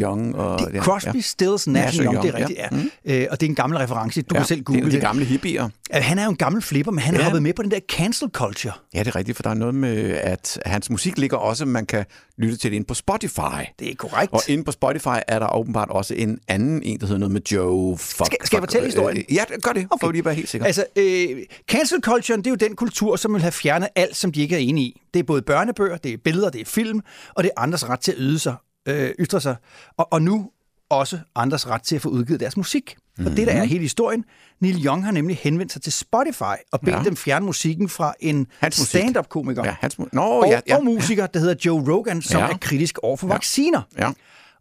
Young 0.00 0.36
og... 0.36 0.58
Det 0.58 0.76
er 0.76 0.82
Crosby, 0.82 1.14
ja. 1.14 1.20
Stills, 1.20 1.66
Nash 1.68 1.84
Nash 1.98 1.98
og 1.98 2.04
Young, 2.04 2.22
det 2.22 2.34
er 2.34 2.40
Young, 2.40 2.50
rigtigt, 2.50 2.58
ja. 2.58 2.68
ja. 2.72 2.82
Mm. 2.82 3.22
Øh, 3.22 3.26
og 3.30 3.40
det 3.40 3.46
er 3.46 3.50
en 3.50 3.54
gammel 3.54 3.78
reference. 3.78 4.22
Du 4.22 4.34
ja. 4.34 4.38
kan 4.38 4.46
selv 4.46 4.62
google 4.62 4.80
er 4.80 4.84
det. 4.84 4.94
af 4.94 5.00
de 5.00 5.06
gamle 5.06 5.24
hippier. 5.24 5.68
Han 5.92 6.18
er 6.18 6.24
jo 6.24 6.30
en 6.30 6.36
gammel 6.36 6.62
flipper, 6.62 6.92
men 6.92 6.98
han 6.98 7.14
er 7.14 7.18
Ja. 7.18 7.24
hoppet 7.24 7.42
med 7.42 7.52
på 7.52 7.62
den 7.62 7.70
der 7.70 7.80
cancel 7.92 8.28
culture. 8.32 8.72
Ja, 8.94 8.98
det 8.98 9.06
er 9.08 9.16
rigtigt, 9.16 9.36
for 9.36 9.42
der 9.42 9.50
er 9.50 9.54
noget 9.54 9.74
med, 9.74 10.10
at 10.10 10.58
hans 10.66 10.90
musik 10.90 11.18
ligger 11.18 11.36
også, 11.36 11.64
man 11.64 11.86
kan 11.86 12.04
lytte 12.40 12.56
til 12.56 12.70
det 12.70 12.76
inde 12.76 12.86
på 12.86 12.94
Spotify. 12.94 13.62
Det 13.78 13.90
er 13.90 13.94
korrekt. 13.94 14.32
Og 14.32 14.40
inde 14.48 14.64
på 14.64 14.72
Spotify 14.72 15.08
er 15.28 15.38
der 15.38 15.56
åbenbart 15.56 15.88
også 15.90 16.14
en 16.14 16.38
anden 16.48 16.82
en, 16.82 17.00
der 17.00 17.06
hedder 17.06 17.18
noget 17.18 17.32
med 17.32 17.40
Joe 17.52 17.98
Fuck. 17.98 18.26
Skal- 18.26 18.38
skal 18.46 18.56
jeg 18.56 18.62
fortælle 18.62 18.86
historien? 18.86 19.18
Øh, 19.18 19.34
Ja, 19.34 19.44
gør 19.62 19.72
det, 19.72 19.86
okay. 19.90 20.06
for 20.06 20.12
lige 20.12 20.24
være 20.24 20.34
helt 20.34 20.48
sikker. 20.48 20.66
Altså, 20.66 20.84
øh, 20.96 21.38
cancel 21.70 22.00
culture, 22.02 22.38
det 22.38 22.46
er 22.46 22.50
jo 22.50 22.56
den 22.56 22.76
kultur, 22.76 23.16
som 23.16 23.32
vil 23.34 23.42
have 23.42 23.52
fjernet 23.52 23.88
alt, 23.96 24.16
som 24.16 24.32
de 24.32 24.40
ikke 24.42 24.54
er 24.54 24.58
enige 24.58 24.86
i. 24.86 25.00
Det 25.14 25.20
er 25.20 25.24
både 25.24 25.42
børnebøger, 25.42 25.96
det 25.96 26.12
er 26.12 26.16
billeder, 26.24 26.50
det 26.50 26.60
er 26.60 26.64
film, 26.64 27.00
og 27.34 27.44
det 27.44 27.50
er 27.56 27.60
andres 27.62 27.88
ret 27.88 28.00
til 28.00 28.12
at 28.12 28.18
yde 28.20 28.38
sig, 28.38 28.54
øh, 28.88 29.10
ytre 29.20 29.40
sig. 29.40 29.56
Og, 29.96 30.12
og 30.12 30.22
nu 30.22 30.50
også 30.90 31.18
andres 31.34 31.68
ret 31.68 31.82
til 31.82 31.96
at 31.96 32.02
få 32.02 32.08
udgivet 32.08 32.40
deres 32.40 32.56
musik. 32.56 32.96
Og 33.18 33.36
det, 33.36 33.46
der 33.46 33.52
er 33.52 33.64
hele 33.64 33.80
historien, 33.82 34.24
Neil 34.60 34.86
Young 34.86 35.04
har 35.04 35.12
nemlig 35.12 35.36
henvendt 35.42 35.72
sig 35.72 35.82
til 35.82 35.92
Spotify 35.92 36.42
og 36.72 36.80
bedt 36.80 36.90
Ja. 36.92 36.98
ja. 36.98 37.04
dem 37.04 37.16
fjerne 37.16 37.46
musikken 37.46 37.88
fra 37.88 38.14
en 38.20 38.46
Hans 38.60 38.74
stand-up-komiker. 38.76 39.64
Ja, 39.64 39.76
hans 39.80 39.94
mu- 40.00 40.08
Nå, 40.12 40.22
og, 40.22 40.46
ja, 40.48 40.60
ja. 40.68 40.76
og 40.76 40.84
musiker, 40.84 41.26
der 41.26 41.40
hedder 41.40 41.54
Joe 41.66 41.94
Rogan, 41.94 42.22
som 42.22 42.40
Ja. 42.40 42.48
er 42.48 42.56
kritisk 42.60 42.98
over 43.02 43.16
for 43.16 43.26
vacciner. 43.26 43.82
Ja. 43.98 44.10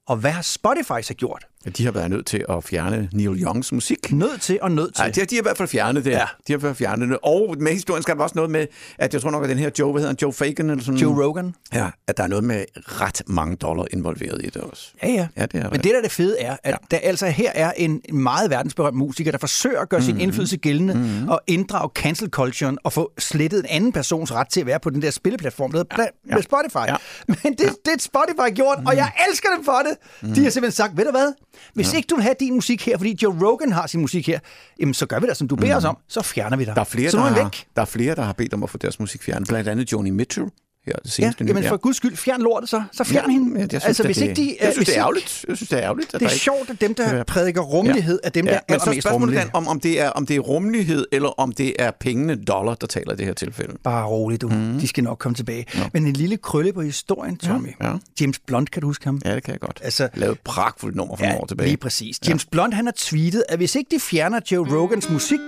Og 0.07 0.17
hvad 0.17 0.31
har 0.31 0.41
Spotify 0.41 1.01
så 1.03 1.13
gjort? 1.13 1.45
Ja, 1.65 1.69
de 1.69 1.85
har 1.85 1.91
været 1.91 2.09
nødt 2.09 2.25
til 2.25 2.45
at 2.49 2.63
fjerne 2.63 3.09
Neil 3.13 3.43
Youngs 3.43 3.71
musik. 3.71 4.11
Nødt 4.11 4.41
til 4.41 4.59
og 4.61 4.71
nødt 4.71 4.95
til. 4.95 5.03
Ja, 5.03 5.09
de 5.09 5.19
har, 5.19 5.27
de 5.27 5.35
har 5.35 5.41
i 5.41 5.43
hvert 5.43 5.57
fald 5.57 5.69
fjernet 5.69 6.05
det. 6.05 6.11
Ja. 6.11 6.25
De 6.47 6.59
har 6.59 6.69
i 6.69 6.73
fjernet 6.73 7.09
det. 7.09 7.17
Og 7.23 7.55
med 7.59 7.71
historien 7.71 8.03
skal 8.03 8.15
der 8.15 8.23
også 8.23 8.35
noget 8.35 8.51
med, 8.51 8.67
at 8.97 9.13
jeg 9.13 9.21
tror 9.21 9.31
nok, 9.31 9.43
at 9.43 9.49
den 9.49 9.57
her 9.57 9.69
Joe, 9.79 9.91
hvad 9.91 10.01
hedder 10.01 10.15
Joe 10.21 10.33
Fagan 10.33 10.69
eller 10.69 10.83
sådan 10.83 10.99
Joe 10.99 11.25
Rogan. 11.25 11.55
Ja, 11.73 11.89
at 12.07 12.17
der 12.17 12.23
er 12.23 12.27
noget 12.27 12.43
med 12.43 12.65
ret 12.75 13.21
mange 13.27 13.55
dollar 13.55 13.85
involveret 13.93 14.41
i 14.43 14.45
det 14.45 14.57
også. 14.57 14.91
Ja, 15.03 15.07
ja. 15.07 15.27
Ja, 15.37 15.45
det 15.45 15.55
er 15.55 15.69
Men 15.69 15.81
det, 15.81 15.91
der 15.91 15.97
er 15.97 16.01
det 16.01 16.11
fede, 16.11 16.39
er, 16.39 16.57
at 16.63 16.71
ja. 16.71 16.77
der 16.91 16.97
altså 17.03 17.27
her 17.27 17.51
er 17.55 17.71
en 17.77 18.01
meget 18.13 18.49
verdensberømt 18.49 18.97
musiker, 18.97 19.31
der 19.31 19.37
forsøger 19.37 19.79
at 19.79 19.89
gøre 19.89 19.99
mm. 19.99 20.05
sin 20.05 20.19
indflydelse 20.19 20.57
gældende 20.57 20.93
mm. 20.93 21.29
og 21.29 21.41
inddrage 21.47 21.89
cancel 21.95 22.29
culturen 22.29 22.77
og 22.83 22.93
få 22.93 23.11
slettet 23.17 23.59
en 23.59 23.65
anden 23.69 23.91
persons 23.91 24.33
ret 24.33 24.49
til 24.49 24.59
at 24.59 24.65
være 24.65 24.79
på 24.79 24.89
den 24.89 25.01
der 25.01 25.11
spilleplatform, 25.11 25.71
der 25.71 25.77
hedder 25.77 26.03
ja. 26.29 26.35
ja. 26.35 26.41
Spotify. 26.41 26.87
Ja. 26.87 26.95
Men 27.27 27.37
det, 27.53 27.59
det 27.85 27.93
er 27.93 27.99
Spotify 27.99 28.55
gjort, 28.55 28.79
mm. 28.79 28.85
og 28.85 28.95
jeg 28.95 29.11
elsker 29.29 29.49
dem 29.55 29.65
for 29.65 29.81
det. 29.85 29.97
Mm. 30.21 30.33
De 30.33 30.43
har 30.43 30.49
simpelthen 30.49 30.75
sagt, 30.75 30.97
ved 30.97 31.05
du 31.05 31.11
hvad? 31.11 31.33
Hvis 31.73 31.93
ja. 31.93 31.97
ikke 31.97 32.07
du 32.07 32.15
vil 32.15 32.23
have 32.23 32.35
din 32.39 32.53
musik 32.53 32.85
her, 32.85 32.97
fordi 32.97 33.17
Joe 33.23 33.47
Rogan 33.47 33.71
har 33.71 33.87
sin 33.87 34.01
musik 34.01 34.27
her, 34.27 34.39
jamen 34.79 34.93
så 34.93 35.05
gør 35.05 35.19
vi 35.19 35.27
det, 35.27 35.37
som 35.37 35.47
du 35.47 35.55
beder 35.55 35.75
os 35.75 35.85
om, 35.85 35.97
så 36.07 36.21
fjerner 36.21 36.57
vi 36.57 36.65
dig. 36.65 36.75
Der 36.75 36.81
er, 36.81 36.85
flere, 36.85 37.11
så 37.11 37.17
der, 37.17 37.23
er 37.23 37.27
har, 37.27 37.43
væk. 37.43 37.65
der 37.75 37.81
er 37.81 37.85
flere, 37.85 38.15
der 38.15 38.23
har 38.23 38.33
bedt 38.33 38.53
om 38.53 38.63
at 38.63 38.69
få 38.69 38.77
deres 38.77 38.99
musik 38.99 39.23
fjernet. 39.23 39.47
Blandt 39.47 39.69
andet 39.69 39.91
Joni 39.91 40.09
Mitchell. 40.09 40.47
Her, 40.89 40.99
det 41.03 41.05
Ja, 41.05 41.09
seneste 41.23 41.45
jamen 41.47 41.63
nye, 41.63 41.67
for 41.69 41.77
guds 41.77 41.97
skyld, 41.97 42.15
fjern 42.17 42.41
lortet 42.41 42.69
så. 42.69 42.83
Så 42.91 43.03
fjern 43.03 43.25
Ja, 43.31 43.31
hende. 43.33 43.55
ja, 43.55 43.59
jeg 43.61 43.69
synes, 43.69 43.85
altså, 43.85 44.03
hvis 44.03 44.17
det, 44.17 44.23
ikke 44.23 44.35
de, 44.41 44.55
jeg 44.61 44.73
synes, 44.73 44.87
det 44.87 44.95
er 44.97 45.01
ærgerligt. 45.01 45.45
Jeg 45.47 45.57
synes, 45.57 45.69
det 45.69 45.77
er 45.79 45.83
ærgerligt. 45.83 46.13
At 46.13 46.19
Det 46.19 46.25
er 46.25 46.29
ikke- 46.29 46.43
sjovt, 46.43 46.69
at 46.69 46.81
dem, 46.81 46.95
der 46.95 47.15
Ja. 47.17 47.23
prædiker 47.23 47.61
rummelighed, 47.61 48.19
er 48.23 48.29
dem, 48.29 48.45
der 48.45 48.53
er 48.53 48.59
Men 48.69 48.79
så 48.79 48.89
er 48.89 48.93
spørgsmålet 48.93 49.13
rummelige. 49.21 49.49
Om, 49.53 49.67
om, 49.67 49.79
det 49.79 50.01
er, 50.01 50.09
om 50.09 50.25
det 50.25 50.35
er 50.35 50.39
rummelighed, 50.39 51.05
eller 51.11 51.39
om 51.39 51.51
det 51.51 51.73
er 51.79 51.91
pengene 51.99 52.35
dollar, 52.35 52.73
der 52.75 52.87
taler 52.87 53.13
i 53.13 53.15
det 53.15 53.25
her 53.25 53.33
tilfælde. 53.33 53.73
Bare 53.83 54.05
roligt, 54.05 54.41
du. 54.41 54.47
Mm. 54.47 54.79
De 54.79 54.87
skal 54.87 55.03
nok 55.03 55.17
komme 55.17 55.35
tilbage. 55.35 55.65
Ja. 55.75 55.79
Men 55.93 56.05
en 56.07 56.13
lille 56.13 56.37
krølle 56.37 56.73
på 56.73 56.81
historien, 56.81 57.37
Tommy. 57.37 57.69
Ja, 57.81 57.87
ja. 57.89 57.93
James 58.21 58.39
Blunt, 58.39 58.71
kan 58.71 58.81
du 58.81 58.87
huske 58.87 59.05
ham? 59.05 59.21
Ja, 59.25 59.35
det 59.35 59.43
kan 59.43 59.51
jeg 59.51 59.59
godt. 59.59 59.79
Altså, 59.83 60.09
Lavet 60.15 60.31
et 60.33 60.39
pragtfuldt 60.39 60.95
nummer 60.95 61.15
for 61.15 61.23
nogle 61.25 61.37
år 61.41 61.45
tilbage. 61.45 61.67
lige 61.67 61.77
præcis. 61.77 62.19
James 62.27 62.43
ja. 62.43 62.49
Blunt, 62.51 62.73
han 62.73 62.85
har 62.85 62.93
tweetet, 62.97 63.43
at 63.49 63.57
hvis 63.57 63.75
ikke 63.75 63.95
de 63.95 63.99
fjerner 63.99 64.39
Joe 64.51 64.77
Rogans 64.79 65.09
musik, 65.09 65.39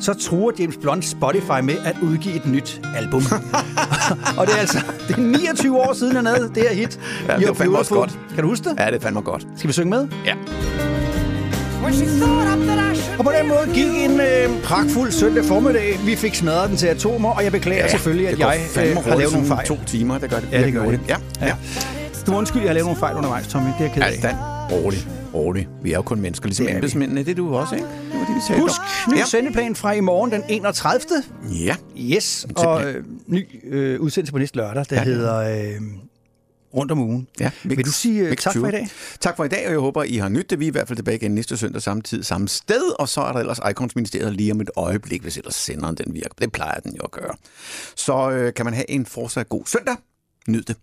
så 0.00 0.14
truer 0.14 0.52
James 0.58 0.76
Blunt 0.76 1.04
Spotify 1.04 1.60
med 1.62 1.74
at 1.84 1.96
udgive 2.02 2.34
et 2.36 2.46
nyt 2.46 2.80
album. 2.96 3.22
og 4.38 4.46
det 4.46 4.54
er 4.54 4.58
altså 4.58 4.78
det 5.08 5.16
er 5.16 5.20
29 5.20 5.78
år 5.80 5.92
siden, 5.92 6.16
han 6.16 6.26
havde 6.26 6.50
det 6.54 6.62
her 6.62 6.74
hit. 6.74 7.00
Ja, 7.28 7.36
det 7.36 7.48
var 7.48 7.54
fandme 7.54 7.78
også 7.78 7.94
godt. 7.94 8.18
Kan 8.34 8.42
du 8.42 8.48
huske 8.48 8.68
det? 8.68 8.76
Ja, 8.78 8.86
det 8.86 8.94
er 8.94 9.00
fandme 9.00 9.20
godt. 9.20 9.46
Skal 9.56 9.68
vi 9.68 9.72
synge 9.72 9.90
med? 9.90 10.08
Ja. 10.26 10.34
Og 13.18 13.24
på 13.24 13.32
den 13.40 13.48
måde 13.48 13.60
gik 13.74 13.86
en 14.04 14.20
øh, 14.20 14.62
pragtfuld 14.62 15.10
søndag 15.12 15.44
formiddag. 15.44 15.98
Vi 16.04 16.16
fik 16.16 16.34
smadret 16.34 16.68
den 16.68 16.76
til 16.76 16.86
atomer, 16.86 17.30
og 17.30 17.44
jeg 17.44 17.52
beklager 17.52 17.82
ja, 17.82 17.88
selvfølgelig, 17.90 18.28
at 18.28 18.38
jeg 18.38 18.60
fandme 18.74 18.98
øh, 19.00 19.04
har 19.06 19.16
lavet 19.16 19.32
nogle 19.32 19.48
fejl. 19.48 19.66
To 19.66 19.78
timer, 19.86 20.18
det 20.18 20.30
gør 20.30 20.38
det. 20.38 20.48
Ja, 20.52 20.62
det 20.64 20.72
gør 20.72 20.80
det. 20.80 20.90
hurtigt. 20.90 21.08
Ja, 21.08 21.16
ja. 21.46 21.54
Du 22.26 22.30
må 22.30 22.38
undskylde, 22.38 22.60
at 22.60 22.64
jeg 22.64 22.70
har 22.70 22.74
lavet 22.74 22.86
nogle 22.86 23.00
fejl 23.00 23.16
undervejs, 23.16 23.46
Tommy. 23.48 23.66
Det 23.66 23.74
er 23.78 23.84
jeg 23.84 23.92
ked 23.92 24.02
Ja, 24.02 24.08
af. 24.08 24.18
Dan, 24.22 24.34
rolig, 24.72 25.08
rolig. 25.34 25.68
Vi 25.82 25.92
er 25.92 25.96
jo 25.96 26.02
kun 26.02 26.20
mennesker, 26.20 26.46
ligesom 26.46 26.66
Det 26.66 26.74
embedsmændene. 26.74 27.20
Det 27.24 27.30
er 27.30 27.34
du 27.34 27.54
også, 27.54 27.74
ikke? 27.74 27.86
Det 27.86 28.18
var 28.20 28.26
det, 28.26 28.34
vi 28.34 28.40
talte 28.48 28.62
Husk, 28.62 28.80
om. 29.06 29.12
ny 29.12 29.18
Ja. 29.18 29.24
sendeplan 29.26 29.76
fra 29.76 29.92
i 29.92 30.00
morgen 30.00 30.30
den 30.32 30.42
31. 30.48 31.00
Ja. 31.64 31.76
Yes, 31.98 32.46
og 32.56 32.84
øh, 32.84 33.04
ny 33.26 33.46
øh, 33.64 34.00
udsendelse 34.00 34.32
på 34.32 34.38
næste 34.38 34.56
lørdag, 34.56 34.84
der 34.90 34.96
Ja. 34.96 35.04
hedder 35.04 35.36
øh, 35.74 35.80
Rundt 36.76 36.92
om 36.92 36.98
ugen. 37.00 37.28
Ja, 37.40 37.50
Vil 37.64 37.84
du 37.86 37.92
sige 37.92 38.22
øh, 38.22 38.30
Mix 38.30 38.42
tak 38.42 38.52
for 38.52 38.60
20. 38.60 38.68
i 38.68 38.72
dag? 38.72 38.88
Tak 39.20 39.36
for 39.36 39.44
i 39.44 39.48
dag, 39.48 39.66
og 39.66 39.72
jeg 39.72 39.80
håber, 39.80 40.02
I 40.02 40.16
har 40.16 40.28
nydt 40.28 40.50
det. 40.50 40.60
Vi 40.60 40.64
er 40.64 40.68
i 40.68 40.70
hvert 40.70 40.88
fald 40.88 40.96
tilbage 40.96 41.16
igen 41.16 41.34
næste 41.34 41.56
søndag 41.56 41.82
samme 41.82 42.02
tid, 42.02 42.22
samme 42.22 42.48
sted, 42.48 42.82
og 43.00 43.08
så 43.08 43.20
er 43.20 43.32
der 43.32 43.40
ellers 43.40 43.58
Icons 43.70 43.96
Ministeriet 43.96 44.32
lige 44.32 44.52
om 44.52 44.60
et 44.60 44.70
øjeblik, 44.76 45.22
hvis 45.22 45.36
ellers 45.36 45.54
senderen 45.54 45.94
den 45.94 46.14
virker. 46.14 46.28
Det 46.40 46.52
plejer 46.52 46.80
den 46.80 46.94
jo 46.96 47.02
at 47.04 47.10
gøre. 47.10 47.34
Så 47.96 48.30
øh, 48.30 48.54
kan 48.54 48.64
man 48.64 48.74
have 48.74 48.90
en 48.90 49.06
fortsat 49.06 49.48
god 49.48 49.62
søndag. 49.66 49.96
Nyd 50.48 50.62
det. 50.62 50.76